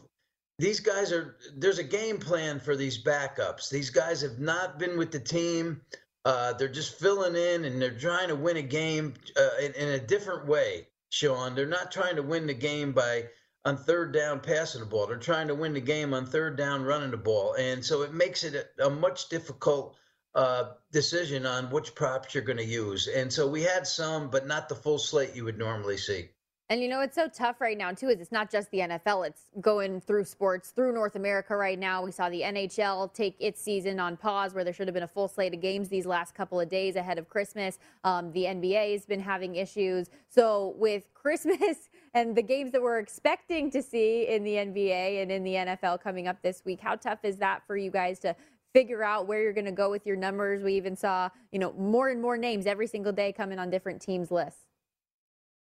these 0.59 0.79
guys 0.79 1.11
are 1.11 1.35
there's 1.55 1.79
a 1.79 1.83
game 1.83 2.19
plan 2.19 2.59
for 2.59 2.75
these 2.75 3.03
backups. 3.03 3.69
These 3.69 3.89
guys 3.89 4.21
have 4.21 4.39
not 4.39 4.79
been 4.79 4.97
with 4.97 5.11
the 5.11 5.19
team. 5.19 5.81
Uh, 6.23 6.53
they're 6.53 6.67
just 6.67 6.99
filling 6.99 7.35
in 7.35 7.65
and 7.65 7.81
they're 7.81 7.97
trying 7.97 8.27
to 8.27 8.35
win 8.35 8.57
a 8.57 8.61
game 8.61 9.15
uh, 9.35 9.57
in, 9.59 9.73
in 9.73 9.89
a 9.89 9.99
different 9.99 10.45
way. 10.45 10.87
Sean, 11.09 11.55
they're 11.55 11.65
not 11.65 11.91
trying 11.91 12.15
to 12.15 12.23
win 12.23 12.45
the 12.45 12.53
game 12.53 12.91
by 12.91 13.25
on 13.65 13.77
third 13.77 14.11
down 14.11 14.39
passing 14.39 14.81
the 14.81 14.87
ball. 14.87 15.07
They're 15.07 15.17
trying 15.17 15.47
to 15.47 15.55
win 15.55 15.73
the 15.73 15.81
game 15.81 16.13
on 16.13 16.25
third 16.25 16.57
down 16.57 16.83
running 16.83 17.11
the 17.11 17.17
ball, 17.17 17.53
and 17.55 17.83
so 17.83 18.01
it 18.01 18.13
makes 18.13 18.43
it 18.43 18.71
a, 18.79 18.87
a 18.87 18.89
much 18.89 19.29
difficult 19.29 19.95
uh, 20.33 20.71
decision 20.91 21.45
on 21.45 21.69
which 21.69 21.93
props 21.93 22.33
you're 22.33 22.43
going 22.43 22.57
to 22.57 22.65
use. 22.65 23.07
And 23.07 23.31
so 23.31 23.47
we 23.47 23.63
had 23.63 23.85
some, 23.85 24.29
but 24.29 24.47
not 24.47 24.69
the 24.69 24.75
full 24.75 24.97
slate 24.97 25.35
you 25.35 25.43
would 25.43 25.57
normally 25.57 25.97
see. 25.97 26.29
And 26.71 26.81
you 26.81 26.87
know, 26.87 27.01
it's 27.01 27.15
so 27.15 27.27
tough 27.27 27.59
right 27.59 27.77
now, 27.77 27.91
too, 27.91 28.07
is 28.07 28.21
it's 28.21 28.31
not 28.31 28.49
just 28.49 28.71
the 28.71 28.77
NFL. 28.77 29.27
It's 29.27 29.49
going 29.59 29.99
through 29.99 30.23
sports 30.23 30.69
through 30.69 30.93
North 30.93 31.17
America 31.17 31.53
right 31.53 31.77
now. 31.77 32.01
We 32.01 32.13
saw 32.13 32.29
the 32.29 32.43
NHL 32.43 33.13
take 33.13 33.35
its 33.41 33.61
season 33.61 33.99
on 33.99 34.15
pause 34.15 34.53
where 34.53 34.63
there 34.63 34.71
should 34.71 34.87
have 34.87 34.93
been 34.93 35.03
a 35.03 35.07
full 35.07 35.27
slate 35.27 35.53
of 35.53 35.59
games 35.59 35.89
these 35.89 36.05
last 36.05 36.33
couple 36.33 36.61
of 36.61 36.69
days 36.69 36.95
ahead 36.95 37.17
of 37.17 37.27
Christmas. 37.27 37.77
Um, 38.05 38.31
the 38.31 38.45
NBA 38.45 38.93
has 38.93 39.05
been 39.05 39.19
having 39.19 39.57
issues. 39.57 40.09
So 40.29 40.73
with 40.77 41.03
Christmas 41.13 41.89
and 42.13 42.35
the 42.35 42.41
games 42.41 42.71
that 42.71 42.81
we're 42.81 42.99
expecting 42.99 43.71
to 43.71 43.81
see 43.81 44.27
in 44.27 44.43
the 44.43 44.55
NBA 44.55 45.21
and 45.21 45.31
in 45.31 45.43
the 45.43 45.53
NFL 45.53 46.01
coming 46.01 46.27
up 46.27 46.41
this 46.41 46.63
week, 46.65 46.81
how 46.81 46.95
tough 46.95 47.19
is 47.23 47.37
that 47.37 47.63
for 47.65 47.77
you 47.77 47.89
guys 47.89 48.19
to 48.19 48.35
figure 48.73 49.03
out 49.03 49.27
where 49.27 49.41
you're 49.41 49.53
going 49.53 49.65
to 49.65 49.71
go 49.71 49.89
with 49.89 50.05
your 50.05 50.17
numbers? 50.17 50.61
We 50.61 50.73
even 50.73 50.95
saw, 50.95 51.29
you 51.51 51.59
know, 51.59 51.73
more 51.73 52.09
and 52.09 52.21
more 52.21 52.37
names 52.37 52.65
every 52.65 52.87
single 52.87 53.13
day 53.13 53.31
coming 53.31 53.59
on 53.59 53.69
different 53.69 54.01
teams' 54.01 54.29
lists. 54.31 54.59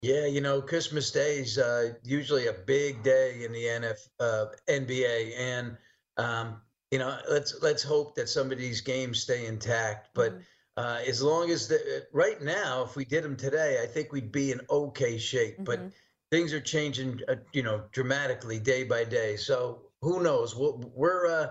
Yeah, 0.01 0.27
you 0.27 0.39
know, 0.39 0.61
Christmas 0.61 1.11
Day 1.11 1.39
is 1.39 1.57
uh, 1.57 1.93
usually 2.03 2.47
a 2.47 2.53
big 2.53 3.03
day 3.03 3.43
in 3.43 3.51
the 3.51 3.63
NF, 3.63 4.07
uh, 4.21 4.45
NBA, 4.69 5.37
and 5.37 5.77
um, 6.15 6.61
you 6.89 6.99
know, 6.99 7.17
let's 7.29 7.61
let's 7.61 7.83
hope 7.83 8.15
that 8.15 8.29
some 8.29 8.49
of 8.51 8.57
these 8.57 8.79
games 8.79 9.19
stay 9.19 9.45
intact. 9.45 10.09
But 10.13 10.39
uh, 10.77 10.99
as 11.05 11.21
long 11.21 11.51
as 11.51 11.67
the 11.67 12.05
right 12.13 12.41
now, 12.41 12.83
if 12.83 12.95
we 12.95 13.03
did 13.03 13.25
them 13.25 13.35
today, 13.35 13.79
I 13.83 13.85
think 13.85 14.13
we'd 14.13 14.31
be 14.31 14.53
in 14.53 14.61
okay 14.69 15.17
shape. 15.17 15.57
But 15.59 15.91
things 16.31 16.53
are 16.53 16.61
changing, 16.61 17.19
uh, 17.27 17.35
you 17.53 17.63
know, 17.63 17.83
dramatically 17.91 18.59
day 18.59 18.83
by 18.83 19.03
day. 19.03 19.35
So 19.35 19.81
who 20.01 20.21
knows? 20.23 20.55
We'll, 20.55 20.91
we're, 20.95 21.27
uh, 21.27 21.47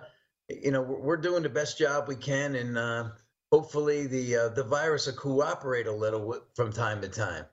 you 0.48 0.70
know, 0.70 0.82
we're 0.82 1.00
we're 1.00 1.16
doing 1.16 1.42
the 1.42 1.48
best 1.48 1.78
job 1.78 2.08
we 2.08 2.16
can, 2.16 2.54
and 2.54 2.78
uh, 2.78 3.10
hopefully 3.52 4.06
the 4.06 4.36
uh, 4.36 4.48
the 4.50 4.64
virus 4.64 5.06
will 5.06 5.14
cooperate 5.14 5.86
a 5.86 5.92
little 5.92 6.40
from 6.54 6.72
time 6.72 7.00
to 7.02 7.08
time. 7.08 7.44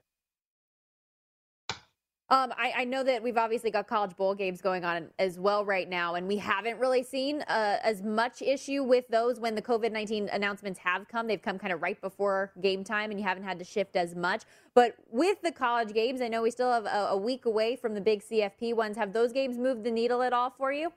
Um, 2.27 2.51
I, 2.57 2.73
I, 2.77 2.83
know 2.85 3.03
that 3.03 3.21
we've 3.21 3.37
obviously 3.37 3.69
got 3.69 3.87
college 3.87 4.15
bowl 4.17 4.33
games 4.33 4.59
going 4.59 4.83
on 4.83 5.09
as 5.19 5.37
well 5.37 5.63
right 5.63 5.87
now, 5.87 6.15
and 6.15 6.27
we 6.27 6.37
haven't 6.37 6.79
really 6.79 7.03
seen 7.03 7.43
uh, 7.43 7.77
as 7.83 8.01
much 8.01 8.41
issue 8.41 8.81
with 8.81 9.07
those 9.09 9.39
when 9.39 9.53
the 9.53 9.61
COVID 9.61 9.91
19 9.91 10.29
announcements 10.29 10.79
have 10.79 11.07
come. 11.07 11.27
They've 11.27 11.41
come 11.41 11.59
kind 11.59 11.71
of 11.71 11.83
right 11.83 12.01
before 12.01 12.51
game 12.59 12.83
time, 12.83 13.11
and 13.11 13.19
you 13.19 13.25
haven't 13.27 13.43
had 13.43 13.59
to 13.59 13.65
shift 13.65 13.95
as 13.95 14.15
much. 14.15 14.41
But 14.73 14.95
with 15.11 15.39
the 15.43 15.51
college 15.51 15.93
games, 15.93 16.19
I 16.19 16.27
know 16.27 16.41
we 16.41 16.49
still 16.49 16.71
have 16.71 16.85
a, 16.85 17.09
a 17.11 17.17
week 17.17 17.45
away 17.45 17.75
from 17.75 17.93
the 17.93 18.01
big 18.01 18.23
CFP 18.23 18.75
ones. 18.75 18.97
Have 18.97 19.13
those 19.13 19.31
games 19.31 19.59
moved 19.59 19.83
the 19.83 19.91
needle 19.91 20.23
at 20.23 20.33
all 20.33 20.49
for 20.49 20.73
you? 20.73 20.91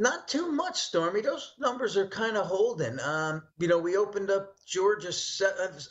Not 0.00 0.26
too 0.26 0.50
much, 0.50 0.80
Stormy. 0.80 1.20
Those 1.20 1.54
numbers 1.60 1.96
are 1.96 2.08
kind 2.08 2.36
of 2.36 2.46
holding. 2.46 2.98
Um, 2.98 3.44
you 3.60 3.68
know, 3.68 3.78
we 3.78 3.96
opened 3.96 4.30
up 4.32 4.56
Georgia 4.66 5.12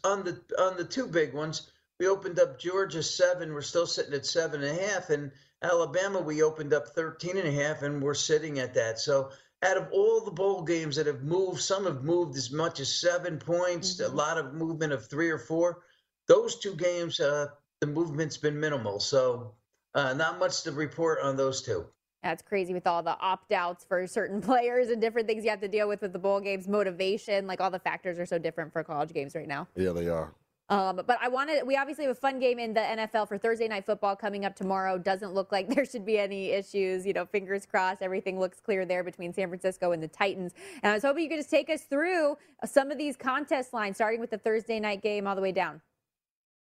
on 0.04 0.26
the 0.26 0.42
on 0.60 0.76
the 0.76 0.84
two 0.84 1.08
big 1.08 1.34
ones 1.34 1.72
we 2.00 2.08
opened 2.08 2.40
up 2.40 2.58
Georgia 2.58 3.04
seven. 3.04 3.54
We're 3.54 3.62
still 3.62 3.86
sitting 3.86 4.14
at 4.14 4.26
seven 4.26 4.64
and 4.64 4.80
a 4.80 4.84
half. 4.84 5.10
And 5.10 5.32
Alabama, 5.62 6.22
we 6.22 6.42
opened 6.42 6.74
up 6.74 6.88
13 6.88 7.38
and 7.38 7.48
a 7.48 7.52
half, 7.52 7.82
and 7.82 8.02
we're 8.02 8.14
sitting 8.14 8.60
at 8.60 8.74
that. 8.76 9.00
So 9.00 9.32
out 9.62 9.78
of 9.78 9.90
all 9.92 10.22
the 10.24 10.32
bowl 10.32 10.64
games 10.64 10.96
that 10.96 11.08
have 11.08 11.24
moved, 11.24 11.60
some 11.60 11.86
have 11.86 12.04
moved 12.04 12.38
as 12.38 12.52
much 12.52 12.80
as 12.80 12.94
seven 12.94 13.38
points, 13.38 13.96
mm-hmm. 13.96 14.12
a 14.12 14.16
lot 14.16 14.38
of 14.38 14.54
movement 14.54 14.94
of 14.94 15.08
three 15.08 15.30
or 15.30 15.38
four. 15.38 15.82
Those 16.28 16.56
two 16.56 16.76
games, 16.76 17.20
uh, 17.20 17.48
the 17.82 17.88
movement's 17.88 18.38
been 18.38 18.60
minimal. 18.60 19.00
So 19.00 19.56
uh, 19.94 20.14
not 20.14 20.40
much 20.40 20.64
to 20.64 20.72
report 20.72 21.20
on 21.22 21.36
those 21.36 21.62
two. 21.62 21.86
That's 22.24 22.42
crazy 22.42 22.74
with 22.74 22.86
all 22.86 23.02
the 23.02 23.18
opt 23.20 23.52
outs 23.52 23.84
for 23.84 24.06
certain 24.08 24.42
players 24.50 24.90
and 24.90 25.02
different 25.02 25.28
things 25.28 25.44
you 25.44 25.50
have 25.50 25.62
to 25.62 25.68
deal 25.68 25.90
with 25.90 26.02
with 26.02 26.14
the 26.14 26.20
bowl 26.20 26.40
games, 26.40 26.68
motivation. 26.68 27.46
Like 27.46 27.60
all 27.60 27.72
the 27.72 27.80
factors 27.80 28.20
are 28.20 28.26
so 28.26 28.38
different 28.38 28.72
for 28.72 28.84
college 28.86 29.12
games 29.12 29.36
right 29.36 29.48
now. 29.48 29.68
Yeah, 29.76 29.92
they 29.92 30.08
are. 30.08 30.34
Um, 30.70 31.02
but 31.08 31.18
I 31.20 31.28
wanted, 31.28 31.66
we 31.66 31.76
obviously 31.76 32.06
have 32.06 32.12
a 32.16 32.20
fun 32.20 32.40
game 32.40 32.60
in 32.60 32.74
the 32.74 32.80
NFL 32.80 33.28
for 33.28 33.38
Thursday 33.38 33.68
night 33.68 33.86
football 33.86 34.16
coming 34.16 34.46
up 34.46 34.56
tomorrow. 34.56 34.98
Doesn't 34.98 35.34
look 35.34 35.52
like 35.52 35.68
there 35.76 35.86
should 35.86 36.06
be 36.06 36.20
any 36.20 36.52
issues. 36.52 37.06
You 37.06 37.14
know, 37.14 37.26
fingers 37.26 37.66
crossed, 37.66 38.02
everything 38.02 38.40
looks 38.40 38.60
clear 38.60 38.86
there 38.86 39.04
between 39.04 39.34
San 39.34 39.48
Francisco 39.48 39.92
and 39.92 40.02
the 40.02 40.08
Titans. 40.08 40.54
And 40.84 40.92
I 40.92 40.94
was 40.94 41.04
hoping 41.04 41.24
you 41.24 41.30
could 41.30 41.40
just 41.40 41.50
take 41.50 41.70
us 41.70 41.82
through 41.84 42.38
some 42.66 42.92
of 42.92 42.98
these 42.98 43.16
contest 43.16 43.74
lines, 43.74 43.98
starting 43.98 44.20
with 44.20 44.30
the 44.30 44.38
Thursday 44.38 44.80
night 44.80 45.02
game 45.02 45.28
all 45.28 45.36
the 45.36 45.42
way 45.42 45.52
down. 45.52 45.82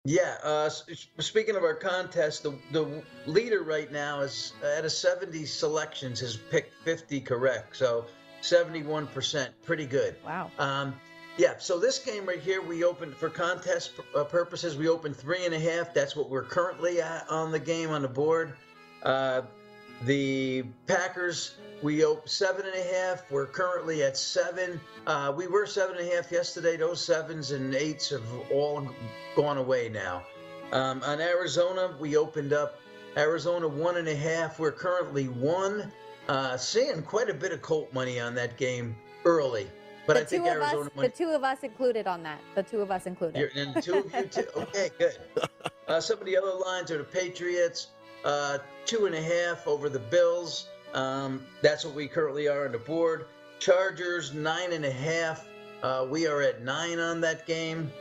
Yeah. 0.05 0.37
Uh, 0.41 0.69
speaking 0.69 1.55
of 1.57 1.63
our 1.63 1.73
contest, 1.73 2.43
the, 2.43 2.53
the 2.71 3.03
leader 3.25 3.63
right 3.63 3.91
now 3.91 4.21
is 4.21 4.53
out 4.77 4.85
of 4.85 4.91
70 4.91 5.45
selections 5.45 6.21
has 6.21 6.37
picked 6.37 6.73
50 6.85 7.19
correct. 7.21 7.75
So 7.75 8.05
71%, 8.41 9.49
pretty 9.65 9.85
good. 9.85 10.15
Wow. 10.25 10.49
Um, 10.59 10.95
yeah, 11.37 11.53
so 11.59 11.79
this 11.79 11.99
game 11.99 12.25
right 12.25 12.39
here, 12.39 12.61
we 12.61 12.83
opened 12.83 13.15
for 13.15 13.29
contest 13.29 13.91
uh, 14.15 14.23
purposes. 14.23 14.75
We 14.75 14.89
opened 14.89 15.15
three 15.15 15.45
and 15.45 15.53
a 15.53 15.59
half. 15.59 15.93
That's 15.93 16.15
what 16.15 16.29
we're 16.29 16.43
currently 16.43 16.99
at 17.01 17.29
on 17.29 17.51
the 17.51 17.59
game 17.59 17.91
on 17.91 18.01
the 18.01 18.07
board. 18.07 18.53
Uh, 19.03 19.43
the 20.03 20.63
Packers, 20.87 21.55
we 21.83 22.03
opened 22.03 22.29
seven 22.29 22.65
and 22.65 22.75
a 22.75 22.93
half. 22.95 23.29
We're 23.31 23.45
currently 23.45 24.03
at 24.03 24.17
seven. 24.17 24.79
Uh, 25.05 25.33
we 25.35 25.47
were 25.47 25.65
seven 25.67 25.97
and 25.97 26.07
a 26.09 26.15
half 26.15 26.31
yesterday. 26.31 26.75
Those 26.75 27.03
sevens 27.03 27.51
and 27.51 27.73
eights 27.75 28.09
have 28.09 28.25
all 28.51 28.87
gone 29.35 29.57
away 29.57 29.89
now. 29.89 30.23
Um, 30.71 31.01
on 31.03 31.21
Arizona, 31.21 31.95
we 31.99 32.17
opened 32.17 32.51
up 32.51 32.79
Arizona 33.15 33.67
one 33.67 33.97
and 33.97 34.07
a 34.07 34.15
half. 34.15 34.59
We're 34.59 34.71
currently 34.71 35.25
one. 35.25 35.91
Uh, 36.27 36.57
seeing 36.57 37.03
quite 37.03 37.29
a 37.29 37.33
bit 37.33 37.51
of 37.51 37.61
Colt 37.61 37.93
money 37.93 38.19
on 38.19 38.35
that 38.35 38.57
game 38.57 38.95
early. 39.23 39.67
But 40.07 40.13
the 40.13 40.21
I 40.21 40.25
think 40.25 40.45
two 40.45 40.49
Arizona. 40.49 40.81
Of 40.81 40.87
us, 40.87 41.03
the 41.03 41.09
two 41.09 41.29
of 41.29 41.43
us 41.43 41.63
included 41.63 42.07
on 42.07 42.23
that. 42.23 42.39
The 42.55 42.63
two 42.63 42.81
of 42.81 42.89
us 42.89 43.05
included. 43.05 43.51
And 43.55 43.83
two 43.83 43.97
of 43.99 44.13
you 44.13 44.25
too. 44.25 44.47
Okay, 44.55 44.89
good. 44.97 45.17
Uh, 45.87 45.99
some 45.99 46.19
of 46.19 46.25
the 46.25 46.35
other 46.37 46.53
lines 46.53 46.89
are 46.91 46.97
the 46.97 47.03
Patriots, 47.03 47.87
uh, 48.25 48.57
two 48.85 49.05
and 49.05 49.13
a 49.13 49.21
half 49.21 49.67
over 49.67 49.89
the 49.89 49.99
Bills. 49.99 50.67
Um, 50.93 51.45
that's 51.61 51.85
what 51.85 51.93
we 51.93 52.07
currently 52.07 52.47
are 52.47 52.65
on 52.65 52.71
the 52.71 52.77
board. 52.77 53.25
Chargers 53.59 54.33
nine 54.33 54.71
and 54.71 54.85
a 54.85 54.91
half. 54.91 55.45
Uh, 55.83 56.07
we 56.09 56.25
are 56.25 56.41
at 56.41 56.63
nine 56.63 56.99
on 56.99 57.21
that 57.21 57.45
game. 57.45 57.91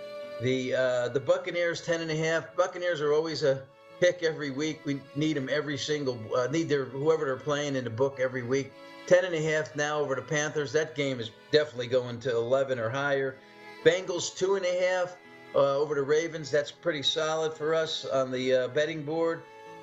The 0.40 0.74
uh, 0.74 1.08
the 1.08 1.20
Buccaneers 1.20 1.80
ten 1.80 2.00
and 2.00 2.10
a 2.10 2.16
half. 2.16 2.54
Buccaneers 2.56 3.00
are 3.00 3.12
always 3.12 3.42
a 3.42 3.62
pick 4.00 4.22
every 4.22 4.50
week. 4.50 4.80
We 4.84 5.00
need 5.14 5.36
them 5.36 5.48
every 5.50 5.78
single 5.78 6.18
uh, 6.36 6.48
need 6.48 6.68
their 6.68 6.84
whoever 6.84 7.24
they're 7.26 7.36
playing 7.36 7.76
in 7.76 7.84
the 7.84 7.90
book 7.90 8.18
every 8.20 8.42
week. 8.42 8.72
10 9.06 9.24
and 9.24 9.34
a 9.34 9.40
half 9.40 9.76
now 9.76 10.00
over 10.00 10.14
the 10.14 10.22
Panthers. 10.22 10.72
That 10.72 10.94
game 10.94 11.20
is 11.20 11.30
definitely 11.52 11.86
going 11.86 12.18
to 12.20 12.30
11 12.34 12.78
or 12.78 12.90
higher. 12.90 13.36
Bengals 13.84 14.36
two 14.36 14.56
and 14.56 14.66
a 14.66 14.80
half 14.80 15.16
uh, 15.54 15.76
over 15.76 15.94
the 15.94 16.02
Ravens. 16.02 16.50
That's 16.50 16.72
pretty 16.72 17.02
solid 17.02 17.54
for 17.54 17.74
us 17.74 18.04
on 18.04 18.30
the 18.32 18.54
uh, 18.54 18.68
betting 18.68 19.04
board. 19.04 19.42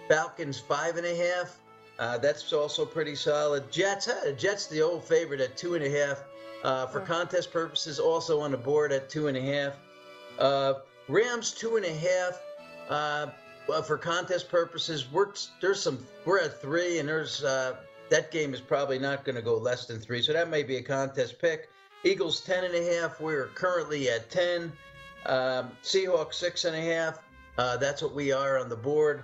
Falcons 0.09 0.59
five 0.59 0.97
and 0.97 1.05
a 1.05 1.15
half. 1.15 1.57
Uh, 1.99 2.17
that's 2.17 2.51
also 2.51 2.85
pretty 2.85 3.15
solid. 3.15 3.71
Jets, 3.71 4.07
uh, 4.07 4.33
Jets 4.37 4.67
the 4.67 4.81
old 4.81 5.03
favorite 5.03 5.39
at 5.39 5.55
two 5.55 5.75
and 5.75 5.85
a 5.85 5.89
half. 5.89 6.23
Uh, 6.63 6.85
for 6.87 7.01
contest 7.01 7.51
purposes, 7.51 7.99
also 7.99 8.39
on 8.39 8.51
the 8.51 8.57
board 8.57 8.93
at 8.93 9.09
two 9.09 9.27
and 9.27 9.35
a 9.37 9.41
half. 9.41 9.73
Uh, 10.39 10.75
Rams 11.09 11.51
two 11.51 11.75
and 11.75 11.85
a 11.85 11.93
half. 11.93 12.41
Well, 13.67 13.81
for 13.81 13.97
contest 13.97 14.49
purposes, 14.49 15.11
we're 15.11 15.33
there's 15.61 15.81
some 15.81 16.05
we're 16.25 16.39
at 16.39 16.61
three, 16.61 16.99
and 16.99 17.07
there's 17.07 17.43
that 18.13 18.31
game 18.31 18.53
is 18.53 18.61
probably 18.61 18.99
not 18.99 19.25
going 19.25 19.35
to 19.35 19.41
go 19.41 19.57
less 19.57 19.85
than 19.87 19.99
three. 19.99 20.21
So 20.21 20.33
that 20.33 20.49
may 20.49 20.61
be 20.63 20.77
a 20.77 20.83
contest 20.83 21.39
pick. 21.39 21.69
Eagles 22.03 22.41
10 22.41 22.65
and 22.65 22.75
a 22.75 22.93
half. 22.93 23.19
We're 23.19 23.47
currently 23.55 24.09
at 24.09 24.29
10. 24.29 24.71
Um, 25.25 25.71
Seahawks 25.83 26.35
six 26.35 26.65
and 26.65 26.75
a 26.75 26.81
half. 26.81 27.19
Uh, 27.57 27.77
that's 27.77 28.01
what 28.01 28.13
we 28.13 28.31
are 28.31 28.59
on 28.59 28.69
the 28.69 28.75
board. 28.75 29.23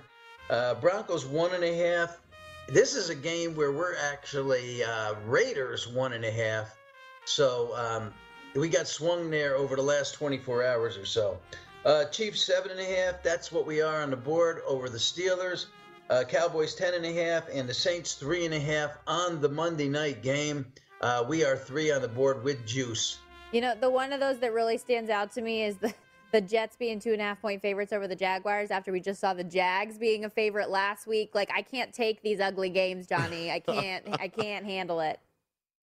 Uh, 0.50 0.76
Broncos 0.76 1.26
one 1.26 1.54
and 1.54 1.64
a 1.64 1.76
half. 1.76 2.20
This 2.68 2.96
is 2.96 3.10
a 3.10 3.16
game 3.16 3.56
where 3.56 3.72
we're 3.72 3.96
actually 3.98 4.84
uh, 4.84 5.16
Raiders 5.26 5.88
one 5.88 6.14
and 6.14 6.24
a 6.24 6.32
half. 6.32 6.78
So 7.26 7.76
um, 7.76 8.14
we 8.56 8.70
got 8.70 8.88
swung 8.88 9.30
there 9.30 9.56
over 9.56 9.76
the 9.76 9.82
last 9.82 10.14
24 10.14 10.66
hours 10.66 10.98
or 10.98 11.06
so. 11.06 11.38
Uh, 11.86 12.06
Chiefs 12.06 12.44
seven 12.44 12.72
and 12.72 12.80
a 12.80 12.86
half. 12.86 13.24
That's 13.24 13.52
what 13.52 13.66
we 13.66 13.82
are 13.82 14.02
on 14.02 14.10
the 14.10 14.18
board 14.18 14.62
over 14.68 14.90
the 14.90 14.98
Steelers. 14.98 15.68
Uh, 16.10 16.24
Cowboys 16.28 16.76
ten 16.76 16.94
and 16.94 17.06
a 17.06 17.14
half, 17.14 17.48
and 17.54 17.70
the 17.70 17.74
Saints 17.74 18.16
three 18.16 18.46
and 18.46 18.54
a 18.54 18.60
half 18.60 18.98
on 19.08 19.40
the 19.40 19.50
Monday 19.50 19.88
night 19.88 20.22
game. 20.22 20.66
Uh, 21.02 21.24
we 21.28 21.46
are 21.46 21.56
three 21.56 21.92
on 21.92 22.02
the 22.02 22.08
board 22.08 22.44
with 22.44 22.66
juice. 22.66 23.20
You 23.54 23.62
know, 23.62 23.76
the 23.80 23.90
one 23.90 24.12
of 24.12 24.20
those 24.20 24.40
that 24.40 24.54
really 24.54 24.78
stands 24.78 25.10
out 25.10 25.32
to 25.34 25.42
me 25.42 25.64
is 25.64 25.78
the 25.78 25.94
the 26.32 26.42
Jets 26.42 26.76
being 26.76 27.00
two 27.00 27.14
and 27.14 27.22
a 27.22 27.24
half 27.24 27.42
point 27.42 27.62
favorites 27.62 27.94
over 27.94 28.08
the 28.08 28.16
Jaguars 28.16 28.72
after 28.72 28.92
we 28.92 29.00
just 29.00 29.22
saw 29.22 29.34
the 29.34 29.44
Jags 29.44 29.98
being 29.98 30.26
a 30.26 30.30
favorite 30.30 30.70
last 30.70 31.08
week. 31.08 31.32
Like 31.34 31.50
I 31.54 31.62
can't 31.62 31.94
take 31.94 32.22
these 32.22 32.42
ugly 32.42 32.70
games, 32.70 33.08
Johnny. 33.08 33.52
I 33.52 33.62
can't. 33.62 34.06
I 34.20 34.28
can't 34.28 34.66
handle 34.66 35.00
it. 35.00 35.20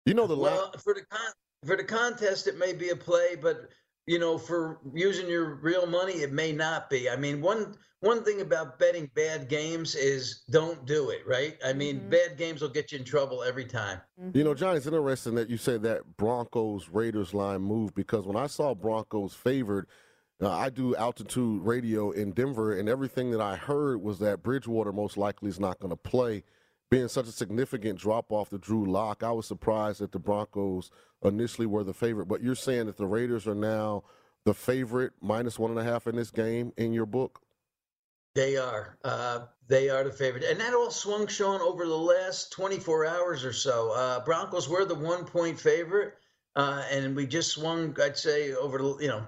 You 0.05 0.13
know 0.13 0.25
the 0.25 0.37
well 0.37 0.71
for 0.77 0.93
the 0.93 1.01
con- 1.01 1.33
for 1.65 1.75
the 1.75 1.83
contest 1.83 2.47
it 2.47 2.57
may 2.57 2.71
be 2.71 2.89
a 2.89 2.95
play, 2.95 3.35
but 3.35 3.69
you 4.08 4.20
know 4.20 4.38
for 4.38 4.80
using 4.93 5.30
your 5.30 5.56
real 5.56 5.86
money 5.86 6.14
it 6.14 6.32
may 6.32 6.52
not 6.52 6.89
be. 6.89 7.10
I 7.10 7.16
mean 7.16 7.41
one 7.41 7.76
one 8.02 8.24
thing 8.24 8.41
about 8.41 8.80
betting 8.80 9.10
bad 9.16 9.47
games 9.47 9.93
is 9.93 10.41
don't 10.49 10.86
do 10.88 11.12
it, 11.12 11.22
right? 11.28 11.58
I 11.64 11.72
mean, 11.72 11.99
mm-hmm. 11.99 12.10
bad 12.10 12.36
games 12.36 12.62
will 12.62 12.70
get 12.70 12.91
you 12.91 12.97
in 12.97 13.04
trouble 13.04 13.43
every 13.43 13.66
time. 13.66 14.02
Mm-hmm. 14.20 14.38
You 14.38 14.43
know, 14.43 14.56
Johnny, 14.56 14.78
it's 14.78 14.88
interesting 14.88 15.36
that 15.36 15.52
you 15.52 15.58
say 15.58 15.78
that 15.78 16.18
Broncos 16.18 16.89
Raiders 16.89 17.36
line 17.36 17.62
move 17.62 17.93
because 17.93 18.26
when 18.26 18.36
I 18.36 18.47
saw 18.47 18.74
Broncos 18.74 19.36
favored, 19.36 19.88
uh, 20.41 20.49
I 20.49 20.72
do 20.72 20.95
altitude 20.95 21.62
radio 21.64 22.10
in 22.10 22.32
Denver, 22.32 22.78
and 22.78 22.89
everything 22.89 23.30
that 23.32 23.41
I 23.41 23.56
heard 23.56 24.02
was 24.02 24.18
that 24.20 24.41
Bridgewater 24.41 24.91
most 24.91 25.16
likely 25.16 25.49
is 25.49 25.60
not 25.60 25.80
going 25.80 25.91
to 25.91 25.95
play. 25.95 26.43
Being 26.91 27.07
such 27.07 27.27
a 27.27 27.31
significant 27.31 27.97
drop 27.97 28.33
off 28.33 28.49
to 28.49 28.57
Drew 28.57 28.85
Lock, 28.85 29.23
I 29.23 29.31
was 29.31 29.47
surprised 29.47 30.01
that 30.01 30.11
the 30.11 30.19
Broncos 30.19 30.91
initially 31.23 31.65
were 31.65 31.85
the 31.85 31.93
favorite. 31.93 32.25
But 32.25 32.43
you're 32.43 32.53
saying 32.53 32.87
that 32.87 32.97
the 32.97 33.07
Raiders 33.07 33.47
are 33.47 33.55
now 33.55 34.03
the 34.43 34.53
favorite, 34.53 35.13
minus 35.21 35.57
one 35.57 35.71
and 35.71 35.79
a 35.79 35.85
half 35.85 36.05
in 36.05 36.17
this 36.17 36.31
game 36.31 36.73
in 36.75 36.91
your 36.91 37.05
book? 37.05 37.39
They 38.35 38.57
are. 38.57 38.97
Uh, 39.05 39.45
they 39.69 39.89
are 39.89 40.03
the 40.03 40.11
favorite. 40.11 40.43
And 40.43 40.59
that 40.59 40.73
all 40.73 40.91
swung, 40.91 41.27
Sean, 41.27 41.61
over 41.61 41.85
the 41.85 41.97
last 41.97 42.51
24 42.51 43.05
hours 43.05 43.45
or 43.45 43.53
so. 43.53 43.93
Uh, 43.93 44.25
Broncos 44.25 44.67
were 44.67 44.83
the 44.83 44.93
one 44.93 45.23
point 45.23 45.57
favorite. 45.57 46.15
Uh, 46.57 46.83
and 46.91 47.15
we 47.15 47.25
just 47.25 47.51
swung, 47.51 47.95
I'd 48.01 48.17
say, 48.17 48.53
over, 48.53 48.79
you 48.99 49.07
know, 49.07 49.25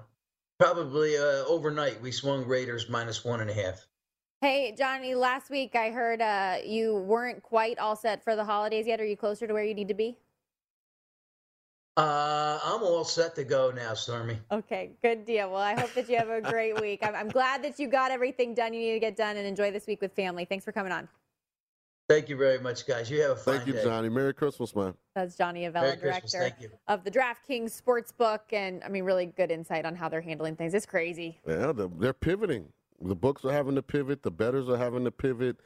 probably 0.58 1.16
uh, 1.16 1.44
overnight, 1.46 2.02
we 2.02 2.12
swung 2.12 2.46
Raiders 2.46 2.90
minus 2.90 3.24
one 3.24 3.40
and 3.40 3.48
a 3.48 3.54
half. 3.54 3.86
Hey, 4.40 4.74
Johnny, 4.76 5.14
last 5.14 5.48
week 5.48 5.74
I 5.74 5.90
heard 5.90 6.20
uh, 6.20 6.58
you 6.64 6.96
weren't 6.96 7.42
quite 7.42 7.78
all 7.78 7.96
set 7.96 8.22
for 8.22 8.36
the 8.36 8.44
holidays 8.44 8.86
yet. 8.86 9.00
Are 9.00 9.04
you 9.06 9.16
closer 9.16 9.46
to 9.46 9.54
where 9.54 9.64
you 9.64 9.74
need 9.74 9.88
to 9.88 9.94
be? 9.94 10.18
Uh, 11.96 12.58
I'm 12.62 12.82
all 12.82 13.04
set 13.04 13.36
to 13.36 13.44
go 13.44 13.70
now, 13.70 13.94
Stormy. 13.94 14.38
Okay, 14.50 14.90
good 15.00 15.24
deal. 15.24 15.50
Well, 15.50 15.60
I 15.60 15.80
hope 15.80 15.94
that 15.94 16.10
you 16.10 16.16
have 16.16 16.28
a 16.28 16.40
great 16.50 16.78
week. 16.80 17.00
I'm, 17.02 17.14
I'm 17.14 17.28
glad 17.28 17.62
that 17.64 17.78
you 17.78 17.88
got 17.88 18.10
everything 18.10 18.52
done 18.52 18.74
you 18.74 18.80
need 18.80 18.92
to 18.92 19.00
get 19.00 19.16
done 19.16 19.36
and 19.36 19.46
enjoy 19.46 19.70
this 19.70 19.86
week 19.86 20.02
with 20.02 20.12
family. 20.12 20.44
Thanks 20.44 20.64
for 20.64 20.72
coming 20.72 20.92
on. 20.92 21.08
Thank 22.08 22.28
you 22.28 22.36
very 22.36 22.58
much, 22.58 22.86
guys. 22.86 23.10
You 23.10 23.22
have 23.22 23.30
a 23.30 23.36
fine 23.36 23.56
Thank 23.56 23.68
you, 23.68 23.72
day. 23.74 23.84
Johnny. 23.84 24.10
Merry 24.10 24.34
Christmas, 24.34 24.76
man. 24.76 24.92
That's 25.14 25.36
Johnny 25.36 25.62
Avello, 25.62 25.98
director 25.98 26.50
of 26.86 27.02
the 27.02 27.10
DraftKings 27.10 27.80
Sportsbook, 27.80 28.40
and 28.52 28.84
I 28.84 28.88
mean, 28.88 29.04
really 29.04 29.24
good 29.24 29.50
insight 29.50 29.86
on 29.86 29.94
how 29.94 30.10
they're 30.10 30.20
handling 30.20 30.56
things. 30.56 30.74
It's 30.74 30.84
crazy. 30.84 31.40
Yeah, 31.48 31.72
they're, 31.72 31.88
they're 31.88 32.12
pivoting. 32.12 32.66
The 33.04 33.14
books 33.14 33.44
are 33.44 33.52
having 33.52 33.74
to 33.74 33.82
pivot. 33.82 34.22
The 34.22 34.30
betters 34.30 34.68
are 34.68 34.78
having 34.78 35.04
to 35.04 35.10
pivot. 35.10 35.58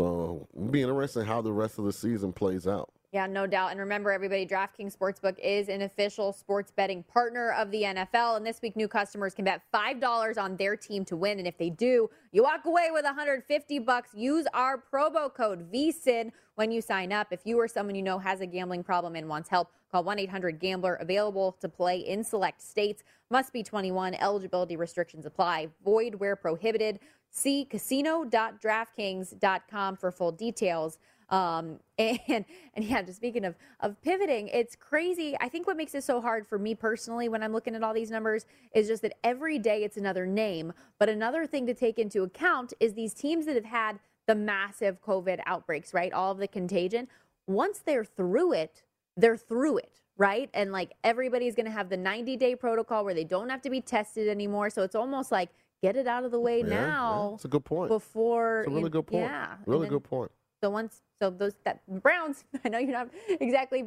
So 0.00 0.48
it'll 0.54 0.68
be 0.68 0.82
interesting 0.82 1.26
how 1.26 1.42
the 1.42 1.52
rest 1.52 1.78
of 1.78 1.84
the 1.84 1.92
season 1.92 2.32
plays 2.32 2.66
out. 2.66 2.90
Yeah, 3.12 3.26
no 3.26 3.44
doubt. 3.44 3.72
And 3.72 3.80
remember, 3.80 4.12
everybody, 4.12 4.46
DraftKings 4.46 4.96
Sportsbook 4.96 5.36
is 5.40 5.68
an 5.68 5.82
official 5.82 6.32
sports 6.32 6.70
betting 6.70 7.02
partner 7.02 7.50
of 7.52 7.72
the 7.72 7.82
NFL. 7.82 8.36
And 8.36 8.46
this 8.46 8.62
week, 8.62 8.76
new 8.76 8.86
customers 8.86 9.34
can 9.34 9.44
bet 9.44 9.62
$5 9.74 10.38
on 10.38 10.56
their 10.56 10.76
team 10.76 11.04
to 11.06 11.16
win. 11.16 11.38
And 11.38 11.48
if 11.48 11.58
they 11.58 11.70
do, 11.70 12.08
you 12.30 12.44
walk 12.44 12.66
away 12.66 12.90
with 12.92 13.04
150 13.04 13.80
bucks. 13.80 14.10
Use 14.14 14.46
our 14.54 14.80
promo 14.92 15.34
code 15.34 15.72
VSIN 15.72 16.30
when 16.54 16.70
you 16.70 16.80
sign 16.80 17.12
up. 17.12 17.26
If 17.32 17.40
you 17.44 17.58
or 17.58 17.66
someone 17.66 17.96
you 17.96 18.02
know 18.02 18.20
has 18.20 18.42
a 18.42 18.46
gambling 18.46 18.84
problem 18.84 19.16
and 19.16 19.28
wants 19.28 19.48
help, 19.48 19.72
call 19.90 20.04
1 20.04 20.20
800 20.20 20.60
Gambler, 20.60 20.94
available 20.94 21.56
to 21.60 21.68
play 21.68 21.98
in 21.98 22.22
select 22.22 22.62
states. 22.62 23.02
Must 23.28 23.52
be 23.52 23.64
21. 23.64 24.14
Eligibility 24.14 24.76
restrictions 24.76 25.26
apply. 25.26 25.70
Void 25.84 26.14
where 26.14 26.36
prohibited. 26.36 27.00
See 27.32 27.64
casino.draftkings.com 27.64 29.96
for 29.96 30.12
full 30.12 30.32
details. 30.32 30.98
Um, 31.30 31.78
and 31.98 32.44
and 32.74 32.84
yeah, 32.84 33.02
just 33.02 33.16
speaking 33.16 33.44
of 33.44 33.54
of 33.80 34.00
pivoting, 34.02 34.48
it's 34.48 34.74
crazy. 34.76 35.36
I 35.40 35.48
think 35.48 35.66
what 35.66 35.76
makes 35.76 35.94
it 35.94 36.04
so 36.04 36.20
hard 36.20 36.46
for 36.46 36.58
me 36.58 36.74
personally 36.74 37.28
when 37.28 37.42
I'm 37.42 37.52
looking 37.52 37.74
at 37.74 37.82
all 37.82 37.94
these 37.94 38.10
numbers 38.10 38.46
is 38.74 38.88
just 38.88 39.02
that 39.02 39.14
every 39.24 39.58
day 39.58 39.84
it's 39.84 39.96
another 39.96 40.26
name. 40.26 40.72
But 40.98 41.08
another 41.08 41.46
thing 41.46 41.66
to 41.66 41.74
take 41.74 41.98
into 41.98 42.22
account 42.22 42.72
is 42.80 42.94
these 42.94 43.14
teams 43.14 43.46
that 43.46 43.54
have 43.54 43.64
had 43.64 43.98
the 44.26 44.34
massive 44.34 45.00
COVID 45.02 45.40
outbreaks, 45.46 45.92
right? 45.94 46.12
All 46.12 46.32
of 46.32 46.38
the 46.38 46.48
contagion. 46.48 47.08
Once 47.46 47.78
they're 47.80 48.04
through 48.04 48.52
it, 48.52 48.82
they're 49.16 49.36
through 49.36 49.78
it, 49.78 50.00
right? 50.16 50.48
And 50.54 50.70
like 50.72 50.92
everybody's 51.02 51.54
going 51.56 51.66
to 51.66 51.72
have 51.72 51.88
the 51.88 51.96
90 51.96 52.36
day 52.36 52.54
protocol 52.54 53.04
where 53.04 53.14
they 53.14 53.24
don't 53.24 53.48
have 53.50 53.62
to 53.62 53.70
be 53.70 53.80
tested 53.80 54.28
anymore. 54.28 54.70
So 54.70 54.82
it's 54.82 54.94
almost 54.94 55.32
like 55.32 55.48
get 55.82 55.96
it 55.96 56.06
out 56.06 56.24
of 56.24 56.30
the 56.30 56.38
way 56.38 56.60
Yeah, 56.60 56.66
yeah, 56.68 56.86
now. 56.86 57.32
it's 57.34 57.44
a 57.44 57.48
good 57.48 57.64
point. 57.64 57.88
Before 57.88 58.60
It's 58.60 58.66
a 58.68 58.70
really 58.70 58.82
you- 58.84 58.88
good 58.90 59.06
point. 59.06 59.22
Yeah. 59.24 59.56
Really 59.66 59.82
then- 59.82 59.90
good 59.90 60.04
point. 60.04 60.30
So 60.62 60.70
once, 60.70 61.02
so 61.20 61.30
those 61.30 61.54
that 61.64 61.80
Browns, 62.02 62.44
I 62.64 62.68
know 62.68 62.78
you're 62.78 62.92
not 62.92 63.08
exactly 63.40 63.84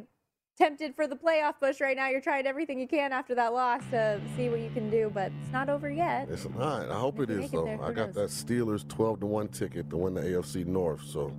tempted 0.56 0.94
for 0.94 1.06
the 1.06 1.16
playoff 1.16 1.54
push 1.60 1.80
right 1.80 1.96
now. 1.96 2.08
You're 2.08 2.20
trying 2.20 2.46
everything 2.46 2.78
you 2.78 2.86
can 2.86 3.12
after 3.12 3.34
that 3.34 3.52
loss 3.52 3.82
to 3.90 4.20
see 4.36 4.48
what 4.48 4.60
you 4.60 4.70
can 4.70 4.88
do, 4.90 5.10
but 5.12 5.32
it's 5.42 5.52
not 5.52 5.68
over 5.68 5.90
yet. 5.90 6.28
It's 6.30 6.48
not. 6.50 6.90
I 6.90 6.98
hope 6.98 7.18
it 7.20 7.30
is 7.30 7.36
it 7.36 7.38
we 7.38 7.44
is 7.44 7.52
make 7.52 7.78
it 7.78 7.78
though. 7.80 7.84
I 7.84 7.92
got 7.92 8.12
that 8.14 8.28
Steelers 8.30 8.86
12 8.88 9.20
to 9.20 9.26
one 9.26 9.48
ticket 9.48 9.90
to 9.90 9.96
win 9.96 10.14
the 10.14 10.20
AFC 10.22 10.64
North. 10.64 11.02
So 11.04 11.32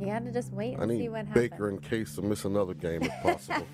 You 0.00 0.06
got 0.06 0.24
to 0.24 0.32
just 0.32 0.52
wait 0.52 0.76
I 0.78 0.82
and 0.84 0.90
see 0.90 0.98
need 1.00 1.08
what 1.10 1.32
Baker 1.34 1.70
happens. 1.70 1.84
in 1.84 1.90
case 1.90 2.14
to 2.16 2.22
miss 2.22 2.44
another 2.46 2.74
game 2.74 3.02
if 3.02 3.12
possible. 3.22 3.66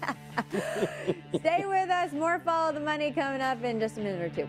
Stay 1.38 1.64
with 1.66 1.90
us. 1.90 2.12
More 2.12 2.40
follow 2.40 2.72
the 2.72 2.80
money 2.80 3.12
coming 3.12 3.40
up 3.40 3.62
in 3.62 3.78
just 3.78 3.98
a 3.98 4.00
minute 4.00 4.20
or 4.32 4.34
two. 4.34 4.48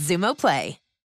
Xumo 0.00 0.34
Play. 0.34 0.79